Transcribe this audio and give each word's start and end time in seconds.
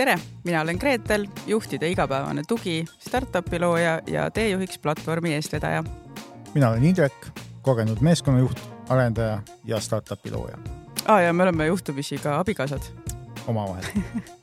tere, 0.00 0.18
mina 0.44 0.60
olen 0.60 0.76
Gretel, 0.80 1.26
juhtide 1.46 1.88
igapäevane 1.92 2.42
tugi, 2.48 2.84
startup'i 2.98 3.58
looja 3.60 3.98
ja 4.06 4.30
teejuhiks 4.30 4.78
platvormi 4.78 5.34
eestvedaja. 5.34 5.84
mina 6.54 6.68
olen 6.68 6.84
Indrek, 6.84 7.26
kogenud 7.62 8.00
meeskonnajuht, 8.00 8.60
arendaja 8.88 9.42
ja 9.64 9.80
startup'i 9.80 10.30
looja. 10.30 10.58
aa, 11.08 11.20
ja 11.20 11.32
me 11.32 11.42
oleme 11.42 11.66
juhtumisi 11.66 12.18
ka 12.18 12.38
abikaasad. 12.38 12.80
omavahel 13.46 13.84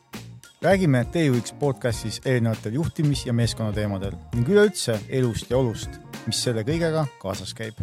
räägime 0.66 1.06
Teejuhiks 1.06 1.54
podcastis 1.54 2.22
erinevatel 2.26 2.74
juhtimis- 2.74 3.26
ja 3.26 3.34
meeskonnateemadel 3.34 4.14
ning 4.36 4.50
üleüldse 4.50 5.00
elust 5.10 5.50
ja 5.50 5.58
olust, 5.58 5.90
mis 6.28 6.44
selle 6.44 6.62
kõigega 6.62 7.08
kaasas 7.20 7.54
käib. 7.54 7.82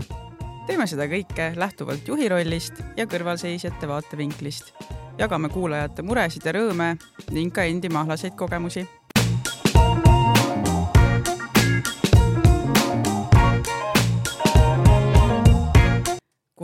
teeme 0.67 0.87
seda 0.87 1.11
kõike 1.11 1.53
lähtuvalt 1.57 2.09
juhi 2.09 2.29
rollist 2.29 2.79
ja 2.97 3.07
kõrvalseisjate 3.07 3.89
vaatevinklist 3.89 4.73
jagame 5.19 5.49
kuulajate 5.49 6.03
muresid 6.03 6.43
ja 6.46 6.53
rõõme 6.57 6.95
ning 7.31 7.55
ka 7.55 7.64
endi 7.71 7.91
mahlaseid 7.93 8.35
kogemusi. 8.39 8.86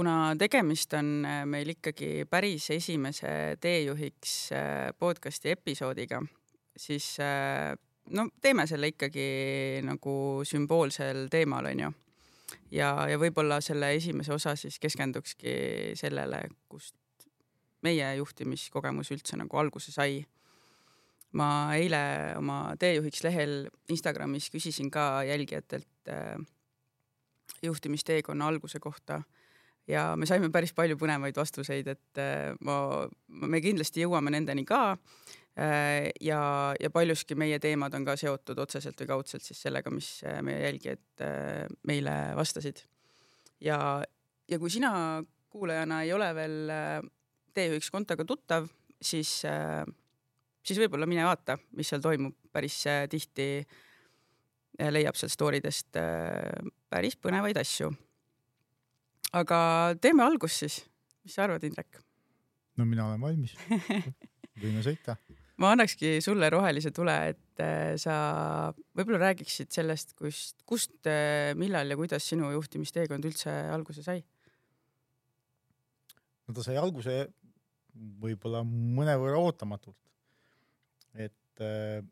kuna 0.01 0.33
tegemist 0.39 0.95
on 0.97 1.27
äh, 1.29 1.43
meil 1.45 1.69
ikkagi 1.75 2.25
päris 2.31 2.71
esimese 2.73 3.57
teejuhiks 3.61 4.53
äh, 4.57 4.95
podcasti 4.99 5.51
episoodiga, 5.53 6.23
siis 6.77 7.19
äh, 7.21 7.75
no 8.11 8.29
teeme 8.41 8.65
selle 8.67 8.89
ikkagi 8.95 9.83
nagu 9.85 10.15
sümboolsel 10.49 11.27
teemal, 11.29 11.69
onju 11.75 11.93
ja, 12.73 12.95
ja 13.11 13.21
võib-olla 13.21 13.61
selle 13.61 13.93
esimese 13.99 14.33
osa 14.33 14.57
siis 14.57 14.81
keskendukski 14.81 15.53
sellele, 16.01 16.47
kust 16.69 16.97
meie 17.87 18.13
juhtimiskogemus 18.21 19.11
üldse 19.15 19.39
nagu 19.41 19.61
alguse 19.61 19.93
sai. 19.95 20.25
ma 21.31 21.71
eile 21.79 22.35
oma 22.41 22.75
teejuhiks 22.75 23.21
lehel 23.23 23.69
Instagramis 23.89 24.49
küsisin 24.51 24.89
ka 24.91 25.23
jälgijatelt 25.23 26.09
äh, 26.11 26.35
juhtimisteekonna 27.63 28.49
alguse 28.51 28.81
kohta 28.81 29.21
ja 29.87 30.17
me 30.17 30.27
saime 30.27 30.51
päris 30.51 30.73
palju 30.75 30.97
põnevaid 30.99 31.37
vastuseid, 31.39 31.87
et 31.87 32.19
äh, 32.19 32.57
ma, 32.67 33.07
me 33.29 33.61
kindlasti 33.63 34.03
jõuame 34.03 34.33
nendeni 34.35 34.65
ka 34.67 34.97
äh,. 35.55 36.11
ja, 36.21 36.41
ja 36.81 36.91
paljuski 36.91 37.39
meie 37.39 37.61
teemad 37.63 37.95
on 37.95 38.05
ka 38.05 38.17
seotud 38.19 38.59
otseselt 38.59 38.99
või 39.01 39.13
kaudselt 39.15 39.47
siis 39.47 39.63
sellega, 39.63 39.91
mis 39.95 40.11
meie 40.43 40.65
jälgijad 40.67 41.25
meile 41.87 42.19
vastasid. 42.37 42.83
ja, 43.61 44.03
ja 44.49 44.59
kui 44.59 44.71
sina 44.71 45.23
kuulajana 45.51 46.03
ei 46.03 46.13
ole 46.13 46.35
veel 46.35 46.61
äh, 47.51 47.71
T1 47.71 47.91
kontoga 47.93 48.25
tuttav, 48.29 48.69
siis, 49.01 49.41
äh, 49.49 49.85
siis 50.63 50.81
võib-olla 50.83 51.09
mine 51.09 51.25
vaata, 51.27 51.59
mis 51.77 51.91
seal 51.91 52.03
toimub, 52.05 52.37
päris 52.53 52.79
äh, 52.91 53.07
tihti 53.11 53.49
äh, 53.61 54.93
leiab 54.93 55.19
sealt 55.19 55.35
story 55.35 55.63
dest 55.65 55.97
päris 56.91 57.17
põnevaid 57.21 57.59
asju. 57.61 57.91
aga 59.33 59.59
teeme 60.01 60.25
algust 60.27 60.65
siis, 60.65 60.81
mis 61.25 61.37
sa 61.37 61.47
arvad, 61.47 61.65
Indrek? 61.65 62.01
no 62.77 62.87
mina 62.89 63.07
olen 63.09 63.21
valmis 63.21 63.57
võime 64.63 64.83
sõita. 64.85 65.17
ma 65.61 65.75
annakski 65.75 66.19
sulle 66.25 66.49
rohelise 66.51 66.91
tule, 66.97 67.17
et 67.35 67.65
sa 68.01 68.15
võib-olla 68.97 69.21
räägiksid 69.27 69.69
sellest, 69.73 70.15
kust, 70.17 70.63
kust, 70.65 70.97
millal 71.61 71.93
ja 71.93 71.99
kuidas 72.01 72.25
sinu 72.25 72.49
juhtimisteekond 72.55 73.29
üldse 73.29 73.53
alguse 73.75 74.05
sai? 74.07 74.25
no 76.49 76.57
ta 76.57 76.65
sai 76.67 76.81
alguse 76.81 77.21
võib-olla 78.01 78.63
mõnevõrra 78.67 79.41
ootamatult. 79.41 79.97
et, 81.15 81.61
äh, 81.61 82.03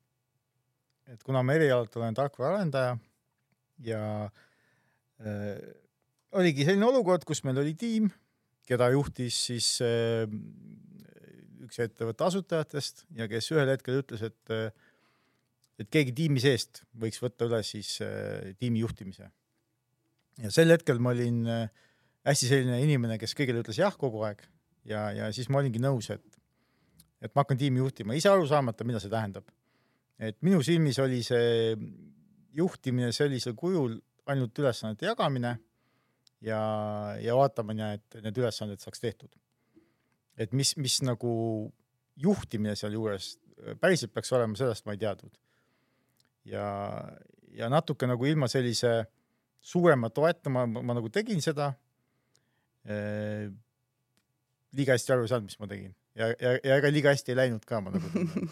et 1.06 1.22
kuna 1.22 1.42
ma 1.42 1.54
erialalt 1.54 1.94
olen 1.96 2.14
tarkvaraarendaja 2.14 2.96
ja 3.86 4.02
äh, 5.22 5.60
oligi 6.32 6.66
selline 6.66 6.88
olukord, 6.88 7.24
kus 7.24 7.44
meil 7.46 7.60
oli 7.62 7.74
tiim, 7.78 8.10
keda 8.68 8.90
juhtis 8.92 9.38
siis 9.48 9.70
äh, 9.84 10.26
üks 11.64 11.80
ettevõtte 11.84 12.26
asutajatest 12.26 13.06
ja 13.16 13.28
kes 13.30 13.50
ühel 13.54 13.70
hetkel 13.72 14.02
ütles, 14.02 14.24
et 14.26 14.54
äh, 14.54 14.70
et 15.78 15.90
keegi 15.94 16.14
tiimi 16.14 16.42
seest 16.42 16.82
võiks 16.98 17.20
võtta 17.22 17.46
üle 17.46 17.60
siis 17.66 18.00
äh, 18.02 18.54
tiimi 18.58 18.82
juhtimise. 18.82 19.30
ja 20.42 20.50
sel 20.54 20.74
hetkel 20.74 20.98
ma 21.02 21.14
olin 21.14 21.44
äh, 21.46 21.68
hästi 22.26 22.50
selline 22.50 22.80
inimene, 22.82 23.18
kes 23.18 23.34
kõigile 23.38 23.62
ütles 23.62 23.78
jah 23.78 23.94
kogu 23.96 24.24
aeg 24.26 24.42
ja, 24.88 25.08
ja 25.12 25.30
siis 25.34 25.50
ma 25.52 25.60
olingi 25.62 25.80
nõus, 25.82 26.10
et, 26.14 26.40
et 27.22 27.32
ma 27.34 27.44
hakkan 27.44 27.60
tiimi 27.60 27.82
juhtima, 27.82 28.16
ise 28.16 28.30
aru 28.32 28.46
saamata, 28.48 28.86
mida 28.88 29.00
see 29.02 29.12
tähendab. 29.12 29.48
et 30.18 30.36
minu 30.42 30.62
silmis 30.66 30.98
oli 30.98 31.22
see 31.22 31.76
juhtimine 32.58 33.12
sellisel 33.14 33.54
kujul 33.54 33.98
ainult 34.28 34.58
ülesannete 34.58 35.06
jagamine 35.06 35.52
ja, 36.44 36.60
ja 37.22 37.36
vaatamine, 37.38 37.92
et 37.98 38.22
need 38.24 38.40
ülesanded 38.40 38.82
saaks 38.82 39.00
tehtud. 39.00 39.30
et 40.38 40.52
mis, 40.52 40.76
mis 40.76 41.00
nagu 41.02 41.32
juhtimine 42.18 42.74
sealjuures 42.78 43.36
päriselt 43.80 44.12
peaks 44.14 44.32
olema, 44.32 44.56
sellest 44.58 44.86
ma 44.86 44.94
ei 44.94 45.02
teadnud. 45.02 45.38
ja, 46.44 46.66
ja 47.54 47.68
natuke 47.68 48.06
nagu 48.06 48.26
ilma 48.26 48.48
sellise 48.48 49.04
suurema 49.60 50.10
toeta 50.10 50.50
ma, 50.50 50.66
ma, 50.66 50.94
nagu 50.94 51.10
tegin 51.12 51.42
seda 51.44 51.72
liiga 54.76 54.96
hästi 54.96 55.14
aru 55.14 55.24
ei 55.24 55.32
saanud, 55.32 55.48
mis 55.48 55.60
ma 55.60 55.68
tegin 55.70 55.94
ja, 56.18 56.32
ja, 56.34 56.54
ja 56.64 56.78
ega 56.78 56.90
liiga 56.92 57.12
hästi 57.14 57.32
ei 57.32 57.40
läinud 57.42 57.66
ka, 57.68 57.80
ma 57.84 57.92
nagu 57.94 58.10
tunnen. 58.14 58.48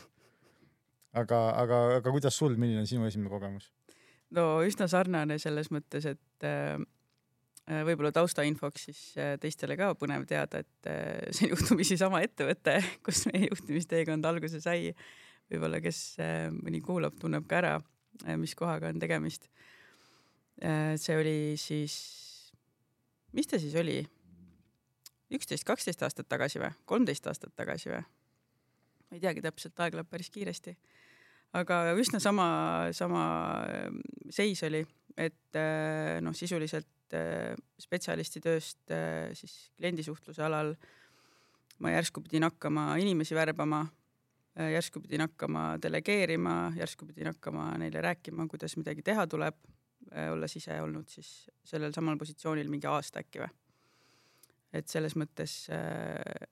aga, 1.16 1.40
aga, 1.62 1.80
aga 2.00 2.14
kuidas 2.14 2.38
sul, 2.38 2.56
milline 2.60 2.84
on 2.84 2.90
sinu 2.90 3.08
esimene 3.08 3.32
kogemus? 3.32 3.70
no 4.36 4.48
üsna 4.66 4.88
sarnane 4.90 5.38
selles 5.42 5.70
mõttes, 5.74 6.06
et 6.08 6.46
äh, 6.46 6.78
võib-olla 7.86 8.12
taustainfoks 8.14 8.88
siis 8.88 9.02
äh, 9.20 9.34
teistele 9.42 9.78
ka 9.78 9.92
põnev 9.98 10.26
teada, 10.30 10.62
et 10.62 10.90
äh, 10.90 11.28
see 11.32 11.48
on 11.48 11.56
juhtumisi 11.56 11.98
sama 12.00 12.22
ettevõte, 12.26 12.78
kus 13.06 13.26
meie 13.30 13.50
juhtimisteekond 13.50 14.26
alguse 14.28 14.62
sai. 14.62 14.92
võib-olla, 15.52 15.82
kes 15.82 16.02
äh, 16.22 16.48
mõni 16.54 16.82
kuulab, 16.84 17.18
tunneb 17.20 17.46
ka 17.50 17.62
ära, 17.62 17.76
mis 18.40 18.54
kohaga 18.56 18.88
on 18.88 19.02
tegemist 19.02 19.50
see 20.56 21.16
oli 21.20 21.38
siis, 21.60 21.94
mis 23.36 23.44
ta 23.44 23.58
siis 23.60 23.74
oli? 23.76 23.98
Üksteist, 25.34 25.66
kaksteist 25.66 26.02
aastat 26.06 26.28
tagasi 26.28 26.60
või, 26.62 26.70
kolmteist 26.86 27.26
aastat 27.26 27.54
tagasi 27.58 27.90
või? 27.90 28.02
ma 29.06 29.18
ei 29.18 29.22
teagi 29.22 29.42
täpselt, 29.44 29.78
aeg 29.80 29.96
läheb 29.98 30.10
päris 30.10 30.30
kiiresti. 30.34 30.76
aga 31.56 31.94
üsna 31.98 32.20
sama, 32.20 32.46
sama 32.92 33.22
ähm, 33.70 34.00
seis 34.30 34.62
oli, 34.66 34.82
et 35.16 35.58
äh, 35.58 36.18
noh, 36.22 36.34
sisuliselt 36.36 37.14
äh, 37.14 37.54
spetsialisti 37.80 38.42
tööst 38.44 38.90
äh, 38.90 39.32
siis 39.34 39.70
kliendisuhtluse 39.78 40.42
alal 40.42 40.74
ma 41.78 41.92
järsku 41.92 42.22
pidin 42.24 42.46
hakkama 42.46 42.94
inimesi 42.96 43.36
värbama, 43.36 43.82
järsku 44.56 45.02
pidin 45.04 45.26
hakkama 45.26 45.74
delegeerima, 45.82 46.72
järsku 46.78 47.04
pidin 47.04 47.28
hakkama 47.28 47.66
neile 47.82 48.00
rääkima, 48.00 48.46
kuidas 48.48 48.78
midagi 48.80 49.04
teha 49.04 49.26
tuleb, 49.28 49.58
olles 50.32 50.56
ise 50.56 50.78
olnud 50.80 51.12
siis 51.12 51.50
sellel 51.68 51.92
samal 51.92 52.16
positsioonil 52.16 52.70
mingi 52.72 52.88
aasta 52.88 53.20
äkki 53.20 53.42
või 53.42 53.50
et 54.78 54.88
selles 54.90 55.16
mõttes 55.18 55.66
äh, 55.72 56.46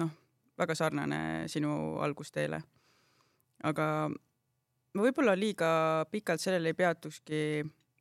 noh, 0.00 0.12
väga 0.58 0.74
sarnane 0.74 1.18
sinu 1.52 1.98
algusteele. 2.02 2.60
aga 3.64 3.86
ma 4.94 5.04
võib-olla 5.04 5.34
liiga 5.36 5.68
pikalt 6.10 6.40
sellele 6.40 6.72
ei 6.72 6.78
peatukski, 6.78 7.40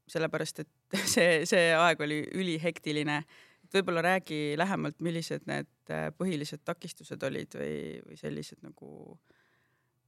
sellepärast 0.08 0.64
et 0.64 0.72
see, 1.16 1.44
see 1.50 1.72
aeg 1.76 2.02
oli 2.02 2.22
ülihektiline. 2.36 3.18
et 3.66 3.80
võib-olla 3.80 4.04
räägi 4.06 4.58
lähemalt, 4.58 5.00
millised 5.00 5.48
need 5.50 5.72
äh, 5.90 6.12
põhilised 6.18 6.64
takistused 6.66 7.24
olid 7.24 7.58
või, 7.60 8.02
või 8.06 8.20
sellised 8.20 8.62
nagu 8.64 9.18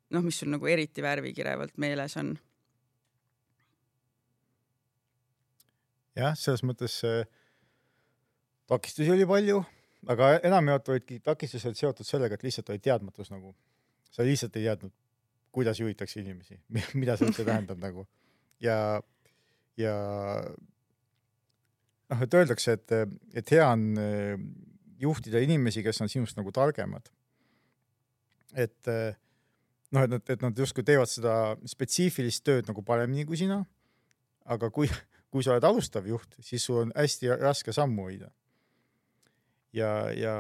noh, 0.10 0.24
mis 0.24 0.40
sul 0.40 0.52
nagu 0.54 0.68
eriti 0.68 1.04
värvikirevalt 1.04 1.78
meeles 1.78 2.18
on? 2.18 2.38
jah, 6.18 6.34
selles 6.38 6.64
mõttes 6.66 7.02
äh 7.06 7.26
takistusi 8.68 9.12
oli 9.12 9.26
palju, 9.28 9.62
aga 10.12 10.36
enamjaolt 10.48 10.90
olidki 10.94 11.20
takistused 11.24 11.78
seotud 11.80 12.08
sellega, 12.08 12.38
et 12.38 12.46
lihtsalt 12.46 12.70
oli 12.74 12.84
teadmatus 12.84 13.32
nagu, 13.34 13.56
sa 14.12 14.26
lihtsalt 14.28 14.56
ei 14.60 14.68
teadnud, 14.68 14.94
kuidas 15.56 15.80
juhitakse 15.80 16.20
inimesi, 16.22 16.60
mida 17.02 17.18
see 17.18 17.30
üldse 17.30 17.46
tähendab 17.48 17.80
nagu 17.82 18.06
ja, 18.64 19.02
ja 19.78 19.94
noh, 22.10 22.24
et 22.24 22.34
öeldakse, 22.40 22.78
et, 22.78 22.96
et 23.38 23.54
hea 23.54 23.68
on 23.68 23.86
eh, 24.02 24.34
juhtida 25.02 25.42
inimesi, 25.44 25.84
kes 25.86 26.02
on 26.04 26.12
sinust 26.12 26.40
nagu 26.40 26.54
targemad. 26.56 27.10
et 28.56 28.92
eh, 28.92 29.18
noh, 29.92 30.04
et 30.04 30.16
nad, 30.16 30.30
et 30.30 30.42
nad 30.42 30.64
justkui 30.64 30.86
teevad 30.88 31.10
seda 31.12 31.56
spetsiifilist 31.68 32.44
tööd 32.46 32.70
nagu 32.70 32.84
paremini 32.84 33.26
kui 33.26 33.38
sina. 33.38 33.64
aga 34.46 34.70
kui, 34.72 34.90
kui 35.32 35.44
sa 35.44 35.56
oled 35.56 35.68
alustav 35.68 36.08
juht, 36.08 36.38
siis 36.40 36.64
sul 36.64 36.86
on 36.86 36.94
hästi 36.96 37.36
raske 37.38 37.74
sammu 37.76 38.10
hoida 38.10 38.32
ja, 39.76 39.92
ja, 40.16 40.34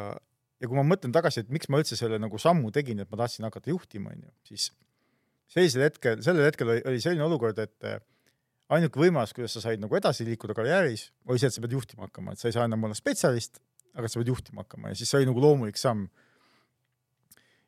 ja 0.61 0.69
kui 0.69 0.77
ma 0.77 0.85
mõtlen 0.87 1.13
tagasi, 1.15 1.43
et 1.43 1.53
miks 1.53 1.69
ma 1.71 1.81
üldse 1.81 1.97
selle 1.99 2.19
nagu 2.21 2.39
sammu 2.41 2.71
tegin, 2.75 3.01
et 3.03 3.09
ma 3.11 3.19
tahtsin 3.23 3.47
hakata 3.47 3.71
juhtima, 3.73 4.13
onju, 4.15 4.31
siis 4.47 4.69
sellisel 5.51 5.87
hetkel, 5.87 6.21
sellel 6.25 6.47
hetkel 6.49 6.73
oli, 6.73 6.83
oli 6.91 7.01
selline 7.03 7.25
olukord, 7.27 7.59
et 7.63 7.87
äh, 7.87 7.99
ainuke 8.75 8.99
võimalus, 8.99 9.33
kuidas 9.35 9.55
sa 9.55 9.63
said 9.63 9.81
nagu 9.81 9.95
edasi 9.97 10.27
liikuda 10.27 10.55
karjääris, 10.57 11.09
oli 11.27 11.41
see, 11.41 11.51
et 11.51 11.55
sa 11.55 11.63
pead 11.63 11.75
juhtima 11.77 12.07
hakkama, 12.07 12.35
et 12.35 12.41
sa 12.41 12.49
ei 12.49 12.55
saa 12.55 12.67
enam 12.67 12.87
olla 12.87 12.97
spetsialist, 12.97 13.61
aga 13.97 14.09
sa 14.11 14.19
pead 14.19 14.31
juhtima 14.33 14.65
hakkama 14.65 14.91
ja 14.91 14.99
siis 14.99 15.11
see 15.11 15.21
oli 15.21 15.29
nagu 15.29 15.43
loomulik 15.43 15.79
samm. 15.79 16.07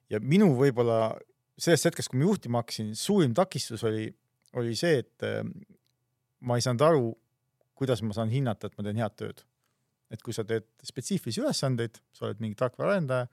ja 0.09 0.19
minu 0.19 0.51
võib-olla 0.57 1.13
sellest 1.59 1.89
hetkest, 1.89 2.11
kui 2.11 2.19
ma 2.19 2.27
juhtima 2.27 2.63
hakkasin, 2.63 2.91
suurim 2.97 3.33
takistus 3.37 3.83
oli, 3.87 4.09
oli 4.59 4.75
see, 4.77 5.03
et 5.03 5.27
äh, 5.27 5.43
ma 6.39 6.57
ei 6.57 6.65
saanud 6.65 6.83
aru, 6.85 7.09
kuidas 7.79 8.03
ma 8.03 8.15
saan 8.15 8.31
hinnata, 8.33 8.67
et 8.67 8.77
ma 8.77 8.85
teen 8.85 8.99
head 8.99 9.15
tööd. 9.19 9.43
Et 10.09 10.23
kui 10.25 10.33
sa 10.33 10.45
teed 10.47 10.65
spetsiifilisi 10.83 11.43
ülesandeid, 11.43 11.99
sa 12.15 12.25
oled 12.27 12.39
mingi 12.41 12.57
tarkvaraarendaja, 12.59 13.27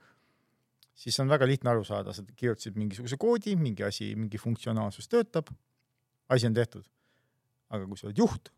siis 0.97 1.17
on 1.21 1.29
väga 1.29 1.47
lihtne 1.49 1.71
aru 1.71 1.85
saada, 1.87 2.13
sa 2.13 2.25
kirjutasid 2.27 2.77
mingisuguse 2.77 3.17
koodi, 3.21 3.55
mingi 3.57 3.85
asi, 3.85 4.11
mingi 4.17 4.39
funktsionaalsus 4.41 5.09
töötab, 5.09 5.49
asi 6.33 6.49
on 6.49 6.57
tehtud 6.57 6.85
aga 7.73 7.87
kui 7.87 7.99
sa 7.99 8.07
oled 8.09 8.21
juht, 8.21 8.51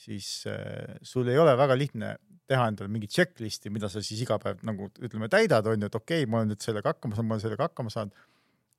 siis 0.00 0.28
äh, 0.48 0.96
sul 1.04 1.28
ei 1.28 1.38
ole 1.40 1.52
väga 1.58 1.76
lihtne 1.76 2.14
teha 2.50 2.66
endale 2.70 2.90
mingit 2.90 3.12
checklist'i, 3.14 3.70
mida 3.72 3.90
sa 3.92 4.02
siis 4.02 4.24
iga 4.24 4.38
päev 4.42 4.64
nagu 4.66 4.88
ütleme, 4.98 5.28
täidad, 5.32 5.68
on 5.70 5.84
ju, 5.84 5.90
et 5.90 5.98
okei 5.98 6.24
okay,, 6.24 6.30
ma 6.30 6.40
olen 6.40 6.52
nüüd 6.54 6.64
sellega 6.64 6.94
hakkama 6.94 7.16
saanud, 7.16 7.28
ma 7.28 7.36
olen 7.36 7.44
sellega 7.44 7.68
hakkama 7.68 7.92
saanud. 7.94 8.26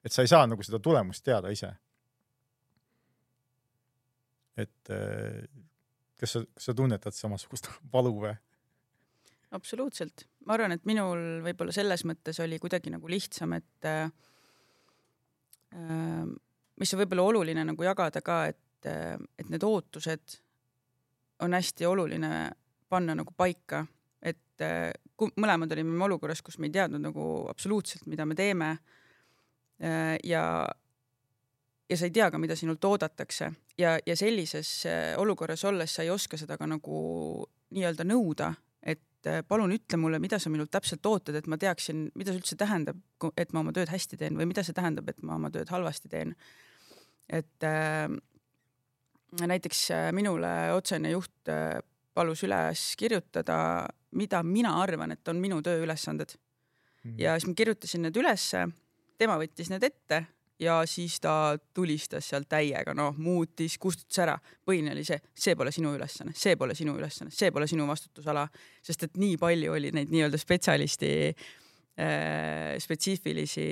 et 0.02 0.14
sa 0.16 0.26
ei 0.26 0.32
saa 0.32 0.48
nagu 0.50 0.66
seda 0.66 0.80
tulemust 0.82 1.24
teada 1.24 1.52
ise. 1.54 1.72
et 4.60 4.94
äh, 4.94 5.44
kas 6.20 6.38
sa, 6.38 6.46
kas 6.58 6.70
sa 6.70 6.78
tunnetad 6.78 7.16
samasugust 7.18 7.70
valu 7.94 8.16
või? 8.26 8.34
Absoluutselt, 9.52 10.26
ma 10.48 10.56
arvan, 10.56 10.76
et 10.78 10.86
minul 10.88 11.42
võib-olla 11.46 11.74
selles 11.76 12.06
mõttes 12.08 12.40
oli 12.44 12.60
kuidagi 12.60 12.94
nagu 12.94 13.10
lihtsam, 13.12 13.54
et 13.60 13.90
äh, 13.90 14.08
äh 15.76 16.26
mis 16.82 16.94
on 16.96 17.02
võib-olla 17.04 17.24
oluline 17.30 17.62
nagu 17.68 17.84
jagada 17.86 18.24
ka, 18.26 18.46
et 18.50 18.62
et, 18.86 19.26
et 19.40 19.50
need 19.50 19.64
ootused 19.64 20.38
on 21.42 21.54
hästi 21.54 21.86
oluline 21.86 22.52
panna 22.90 23.16
nagu 23.18 23.34
paika, 23.38 23.86
et 24.22 24.62
mõlemad 25.42 25.72
olime 25.74 26.04
olukorras, 26.06 26.42
kus 26.42 26.60
me 26.60 26.70
ei 26.70 26.76
teadnud 26.76 27.02
nagu 27.02 27.28
absoluutselt, 27.50 28.06
mida 28.08 28.26
me 28.26 28.36
teeme. 28.36 28.78
ja, 30.24 30.44
ja 31.90 31.98
sa 31.98 32.06
ei 32.06 32.12
tea 32.12 32.30
ka, 32.32 32.38
mida 32.38 32.56
sinult 32.56 32.84
oodatakse. 32.86 33.52
Ja, 33.78 33.98
ja 34.06 34.16
sellises 34.16 34.84
olukorras 35.18 35.64
olles 35.66 35.96
sa 35.96 36.04
ei 36.04 36.12
oska 36.14 36.38
seda 36.38 36.58
ka 36.58 36.68
nagu 36.70 37.48
nii-öelda 37.72 38.06
nõuda, 38.06 38.52
et 39.22 39.48
palun 39.48 39.72
ütle 39.76 40.00
mulle, 40.02 40.20
mida 40.24 40.40
sa 40.42 40.50
minult 40.50 40.72
täpselt 40.74 41.06
ootad, 41.06 41.36
et 41.38 41.48
ma 41.52 41.58
teaksin, 41.62 42.08
mida 42.18 42.34
see 42.34 42.42
üldse 42.42 42.58
tähendab, 42.60 43.00
et 43.38 43.54
ma 43.54 43.62
oma 43.64 43.74
tööd 43.76 43.92
hästi 43.92 44.18
teen 44.18 44.40
või 44.40 44.50
mida 44.50 44.64
see 44.66 44.76
tähendab, 44.78 45.10
et 45.12 45.22
ma 45.26 45.38
oma 45.38 45.52
tööd 45.54 45.70
halvasti 45.70 46.12
teen. 46.12 46.36
et 47.30 47.64
äh, 47.64 48.10
näiteks 49.48 49.92
äh, 49.92 50.12
minule 50.12 50.74
otsene 50.76 51.14
juht 51.14 51.50
äh, 51.50 51.80
palus 52.14 52.44
üles 52.44 52.96
kirjutada, 53.00 53.88
mida 54.12 54.44
mina 54.44 54.76
arvan, 54.82 55.14
et 55.16 55.28
on 55.32 55.40
minu 55.40 55.62
tööülesanded 55.64 56.36
mm. 56.36 57.18
ja 57.22 57.38
siis 57.38 57.48
ma 57.48 57.56
kirjutasin 57.56 58.08
need 58.08 58.18
ülesse, 58.18 58.68
tema 59.18 59.38
võttis 59.40 59.72
need 59.72 59.86
ette 59.88 60.26
ja 60.62 60.82
siis 60.86 61.18
ta 61.22 61.58
tulistas 61.74 62.28
seal 62.32 62.46
täiega, 62.50 62.94
noh, 62.98 63.16
muutis, 63.18 63.78
kustutas 63.82 64.22
ära. 64.24 64.36
põhiline 64.66 64.94
oli 64.94 65.06
see, 65.08 65.18
see 65.34 65.56
pole 65.58 65.74
sinu 65.74 65.96
ülesanne, 65.98 66.36
see 66.38 66.56
pole 66.60 66.76
sinu 66.78 66.96
ülesanne, 67.00 67.34
see 67.34 67.52
pole 67.52 67.68
sinu 67.70 67.88
vastutusala, 67.90 68.46
sest 68.84 69.08
et 69.08 69.18
nii 69.22 69.40
palju 69.42 69.74
oli 69.74 69.92
neid 69.96 70.14
nii-öelda 70.14 70.40
spetsialisti 70.42 71.12
äh, 71.32 72.78
spetsiifilisi 72.82 73.66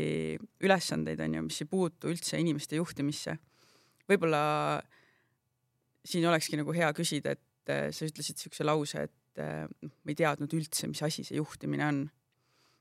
ülesandeid 0.66 1.22
on 1.26 1.38
ju, 1.38 1.46
mis 1.50 1.62
ei 1.64 1.70
puutu 1.70 2.10
üldse 2.12 2.42
inimeste 2.42 2.80
juhtimisse. 2.80 3.38
võib-olla 4.10 4.82
siin 6.10 6.26
olekski 6.26 6.58
nagu 6.58 6.74
hea 6.74 6.90
küsida, 6.98 7.36
et 7.38 7.74
äh, 7.74 7.90
sa 7.94 8.08
ütlesid 8.10 8.42
siukse 8.42 8.66
lause, 8.66 9.06
et 9.10 9.42
äh, 9.44 9.68
noh, 9.86 9.94
ma 10.04 10.14
ei 10.14 10.18
teadnud 10.18 10.54
üldse, 10.58 10.90
mis 10.90 11.04
asi 11.06 11.26
see 11.28 11.38
juhtimine 11.38 11.86
on. 11.86 12.08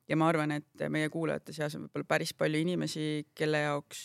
Ja 0.09 0.17
ma 0.17 0.29
arvan, 0.29 0.53
et 0.57 0.89
meie 0.93 1.11
kuulajate 1.13 1.53
seas 1.57 1.77
on 1.77 1.87
võib-olla 1.87 2.09
päris 2.09 2.35
palju 2.37 2.63
inimesi, 2.65 3.29
kelle 3.35 3.61
jaoks 3.65 4.01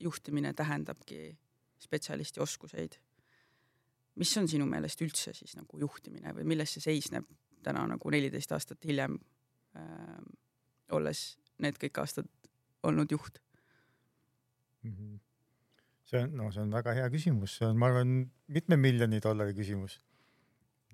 juhtimine 0.00 0.52
tähendabki 0.56 1.36
spetsialisti 1.80 2.40
oskuseid. 2.40 2.98
mis 4.20 4.36
on 4.36 4.48
sinu 4.48 4.66
meelest 4.66 5.00
üldse 5.00 5.32
siis 5.32 5.56
nagu 5.56 5.78
juhtimine 5.78 6.34
või 6.36 6.44
milles 6.44 6.72
see 6.74 6.82
seisneb 6.84 7.28
täna 7.62 7.86
nagu 7.86 8.10
neliteist 8.10 8.52
aastat 8.52 8.84
hiljem 8.84 9.18
äh,, 9.76 10.20
olles 10.90 11.38
need 11.58 11.78
kõik 11.80 12.00
aastad 12.00 12.28
olnud 12.82 13.10
juht 13.12 13.40
mm? 14.82 14.94
-hmm 14.94 15.18
see 16.10 16.24
on, 16.24 16.32
no 16.36 16.50
see 16.50 16.62
on 16.64 16.72
väga 16.74 16.94
hea 16.96 17.08
küsimus, 17.12 17.56
see 17.58 17.68
on, 17.68 17.78
ma 17.78 17.90
arvan, 17.90 18.14
mitme 18.50 18.78
miljoni 18.80 19.20
dollari 19.22 19.54
küsimus. 19.54 20.00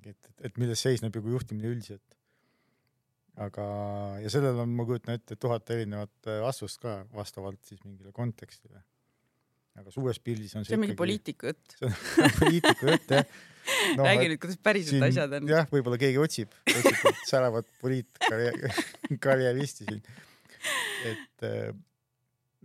et, 0.03 0.11
et, 0.13 0.33
et 0.49 0.59
milles 0.61 0.83
seisneb 0.83 1.17
nagu 1.17 1.33
juhtimine 1.33 1.73
üldiselt. 1.73 2.16
Aga, 3.43 3.65
ja 4.23 4.33
sellel 4.33 4.63
on, 4.65 4.75
ma 4.77 4.87
kujutan 4.89 5.17
ette, 5.19 5.39
tuhat 5.41 5.73
erinevat 5.75 6.31
äh, 6.31 6.43
vastust 6.45 6.81
ka 6.83 7.01
vastavalt 7.15 7.61
siis 7.69 7.83
mingile 7.85 8.13
kontekstile. 8.17 8.81
aga 9.77 9.93
suures 9.93 10.19
pildis 10.25 10.55
on 10.57 10.65
see, 10.65 10.73
see 10.73 10.79
on 10.79 10.87
mingi 10.87 10.97
poliitiku 10.97 11.53
jutt. 11.53 11.77
see 11.77 11.91
on 11.91 12.39
poliitiku 12.43 12.93
jutt 12.93 13.17
jah 13.19 13.27
no,. 13.99 14.07
räägi 14.07 14.31
nüüd, 14.31 14.41
kuidas 14.41 14.61
päriselt 14.63 14.97
siin, 14.97 15.09
asjad 15.09 15.41
on. 15.41 15.51
jah, 15.51 15.67
võib-olla 15.73 15.99
keegi 16.01 16.23
otsib, 16.23 16.55
otsib 16.71 17.25
säravat 17.29 17.69
poliitkarjääristi 17.83 19.87
siin. 19.91 20.03
et 21.13 21.51
äh, 21.51 21.75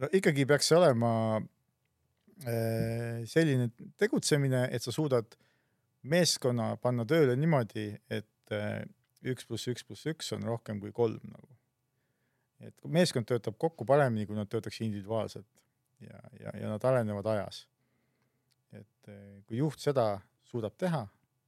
no 0.01 0.11
ikkagi 0.21 0.47
peaks 0.49 0.71
see 0.71 0.79
olema 0.79 1.11
Äh, 2.41 3.21
selline 3.29 3.67
tegutsemine, 4.01 4.63
et 4.73 4.81
sa 4.81 4.89
suudad 4.93 5.35
meeskonna 6.09 6.71
panna 6.81 7.05
tööle 7.05 7.35
niimoodi, 7.37 7.91
et 8.09 8.53
üks 9.21 9.47
pluss 9.47 9.69
üks 9.71 9.85
pluss 9.87 10.07
üks 10.09 10.31
on 10.35 10.45
rohkem 10.47 10.79
kui 10.81 10.93
kolm 10.95 11.21
nagu. 11.29 11.49
et 12.61 12.85
meeskond 12.85 13.25
töötab 13.29 13.57
kokku 13.57 13.85
paremini, 13.85 14.27
kui 14.29 14.37
nad 14.37 14.49
töötaks 14.49 14.81
individuaalselt 14.85 15.47
ja, 16.01 16.19
ja, 16.39 16.53
ja 16.61 16.69
nad 16.73 16.83
arenevad 16.85 17.29
ajas. 17.33 17.65
et 18.71 19.09
äh, 19.09 19.41
kui 19.47 19.61
juht 19.61 19.79
seda 19.79 20.21
suudab 20.47 20.77
teha 20.77 21.05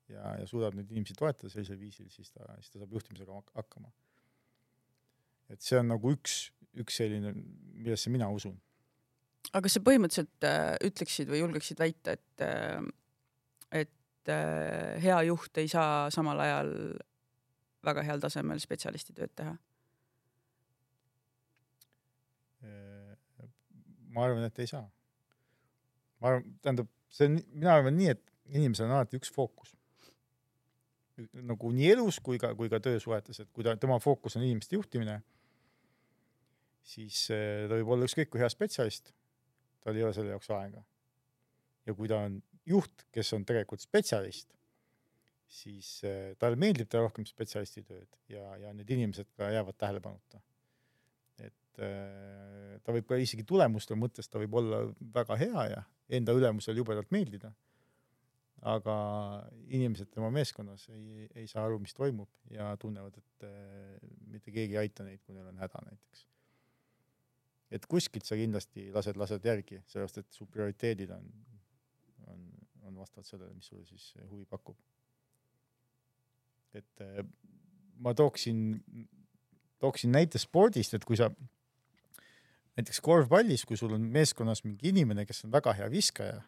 ja, 0.09 0.35
ja 0.39 0.47
suudab 0.49 0.75
neid 0.77 0.91
inimesi 0.91 1.15
toetada 1.17 1.51
sellisel 1.51 1.79
viisil, 1.79 2.09
siis 2.11 2.31
ta, 2.31 2.45
siis 2.59 2.73
ta 2.73 2.81
saab 2.81 2.93
juhtimisega 2.97 3.39
hakkama. 3.53 3.91
et 5.49 5.61
see 5.61 5.79
on 5.79 5.89
nagu 5.93 6.13
üks, 6.13 6.51
üks 6.79 7.01
selline, 7.01 7.33
millesse 7.73 8.13
mina 8.13 8.29
usun 8.33 8.59
aga 9.51 9.65
kas 9.65 9.77
sa 9.77 9.83
põhimõtteliselt 9.85 10.47
äh, 10.47 10.75
ütleksid 10.87 11.31
või 11.31 11.41
julgeksid 11.43 11.81
väita, 11.81 12.15
et 12.15 12.45
äh,, 12.45 12.85
et 13.83 14.31
äh, 14.31 15.01
hea 15.03 15.17
juht 15.27 15.57
ei 15.59 15.67
saa 15.71 16.07
samal 16.13 16.39
ajal 16.45 16.71
väga 17.85 18.03
heal 18.07 18.21
tasemel 18.23 18.61
spetsialisti 18.63 19.15
tööd 19.17 19.33
teha? 19.35 19.53
Ma 24.13 24.27
arvan, 24.27 24.45
et 24.45 24.59
ei 24.61 24.69
saa. 24.69 24.83
ma 26.21 26.29
arvan, 26.29 26.43
tähendab, 26.61 26.89
see 27.11 27.27
on, 27.27 27.39
mina 27.51 27.73
arvan 27.79 27.97
nii, 27.97 28.11
et 28.13 28.21
inimesel 28.53 28.85
on 28.85 28.99
alati 28.99 29.17
üks 29.19 29.33
fookus. 29.33 29.73
nagu 31.33 31.71
nii 31.73 31.89
elus 31.93 32.19
kui 32.25 32.39
ka, 32.41 32.53
kui 32.57 32.69
ka 32.69 32.79
töösuhetes, 32.81 33.41
et 33.43 33.49
kui 33.53 33.65
ta, 33.65 33.75
tema 33.77 33.99
fookus 34.01 34.37
on 34.37 34.45
inimeste 34.45 34.77
juhtimine, 34.77 35.19
siis 36.93 37.25
äh, 37.33 37.65
ta 37.69 37.77
võib 37.77 37.91
olla 37.95 38.07
ükskõik 38.07 38.31
kui 38.33 38.41
hea 38.41 38.49
spetsialist 38.49 39.13
tal 39.83 39.99
ei 39.99 40.03
ole 40.03 40.15
selle 40.15 40.33
jaoks 40.33 40.49
aega. 40.55 40.83
ja 41.85 41.93
kui 41.93 42.07
ta 42.07 42.21
on 42.25 42.39
juht, 42.65 43.05
kes 43.11 43.33
on 43.35 43.43
tegelikult 43.45 43.83
spetsialist, 43.83 44.53
siis 45.53 45.89
äh, 46.07 46.33
talle 46.41 46.57
meeldib 46.59 46.89
teha 46.89 47.03
rohkem 47.05 47.27
spetsialisti 47.29 47.83
tööd 47.85 48.17
ja, 48.31 48.45
ja 48.61 48.73
need 48.75 48.89
inimesed 48.95 49.29
ka 49.37 49.51
jäävad 49.53 49.77
tähelepanuta. 49.77 50.41
et 51.43 51.83
äh, 51.83 52.79
ta 52.83 52.95
võib 52.95 53.09
ka 53.09 53.19
isegi 53.21 53.45
tulemuste 53.47 53.97
mõttes, 53.99 54.29
ta 54.29 54.41
võib 54.41 54.57
olla 54.61 54.83
väga 55.13 55.37
hea 55.41 55.67
ja 55.75 55.83
enda 56.09 56.35
ülemusel 56.37 56.77
jubedalt 56.81 57.11
meeldida. 57.11 57.53
aga 58.63 58.97
inimesed 59.67 60.09
tema 60.11 60.29
meeskonnas 60.31 60.87
ei, 60.89 61.29
ei 61.35 61.47
saa 61.51 61.65
aru, 61.67 61.79
mis 61.83 61.93
toimub 61.93 62.29
ja 62.49 62.73
tunnevad, 62.79 63.17
et 63.17 63.47
äh, 63.47 63.97
mitte 64.27 64.51
keegi 64.51 64.77
ei 64.77 64.85
aita 64.87 65.03
neid, 65.03 65.21
kui 65.25 65.35
neil 65.35 65.49
on 65.51 65.59
häda 65.59 65.83
näiteks 65.89 66.27
et 67.73 67.85
kuskilt 67.89 68.27
sa 68.27 68.37
kindlasti 68.37 68.89
lased, 68.93 69.17
lased 69.17 69.45
järgi, 69.45 69.79
sellepärast 69.89 70.19
et 70.21 70.35
su 70.35 70.45
prioriteedid 70.45 71.13
on, 71.15 71.29
on, 72.29 72.43
on 72.85 72.99
vastavalt 73.01 73.29
sellele, 73.29 73.53
mis 73.57 73.69
sulle 73.71 73.85
siis 73.89 74.11
huvi 74.29 74.45
pakub. 74.49 74.77
Et 76.75 77.03
eh, 77.05 77.23
ma 78.03 78.13
tooksin, 78.17 78.77
tooksin 79.81 80.13
näite 80.13 80.41
spordist, 80.41 80.95
et 80.97 81.05
kui 81.05 81.17
sa 81.19 81.29
näiteks 82.77 83.01
korvpallis, 83.05 83.65
kui 83.69 83.77
sul 83.77 83.93
on 83.95 84.05
meeskonnas 84.13 84.63
mingi 84.65 84.89
inimene, 84.93 85.27
kes 85.29 85.45
on 85.45 85.53
väga 85.53 85.75
hea 85.77 85.89
viskaja, 85.93 86.41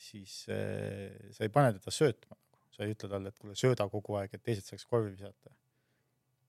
siis 0.00 0.42
äh, 0.50 1.14
sa 1.36 1.46
ei 1.46 1.52
pane 1.54 1.74
teda 1.76 1.94
söötma, 1.94 2.38
sa 2.74 2.84
ei 2.84 2.94
ütle 2.96 3.10
talle, 3.12 3.32
et 3.32 3.40
kuule, 3.40 3.56
sööda 3.58 3.86
kogu 3.92 4.18
aeg, 4.20 4.34
et 4.34 4.44
teised 4.46 4.66
saaks 4.66 4.86
korvi 4.90 5.12
visata. 5.14 5.52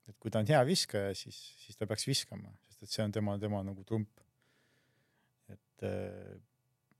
et 0.10 0.18
kui 0.20 0.32
ta 0.34 0.42
on 0.42 0.50
hea 0.50 0.60
viskaja, 0.68 1.14
siis, 1.16 1.38
siis 1.62 1.78
ta 1.78 1.88
peaks 1.88 2.08
viskama, 2.08 2.50
sest 2.68 2.88
et 2.88 2.96
see 2.96 3.04
on 3.06 3.14
tema, 3.16 3.38
tema 3.40 3.62
nagu 3.64 3.84
trump. 3.88 4.10
et 5.52 5.86
äh, 5.86 6.40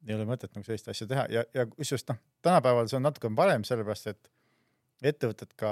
ei 0.08 0.16
ole 0.16 0.26
mõtet 0.26 0.54
nagu 0.56 0.66
sellist 0.66 0.90
asja 0.92 1.08
teha 1.10 1.26
ja, 1.30 1.44
ja 1.54 1.66
kusjuures 1.70 2.06
noh, 2.10 2.22
tänapäeval 2.46 2.90
see 2.90 2.98
on 2.98 3.06
natuke 3.06 3.30
parem, 3.38 3.66
sellepärast 3.68 4.14
et 4.14 4.32
ettevõtted 5.02 5.54
ka 5.60 5.72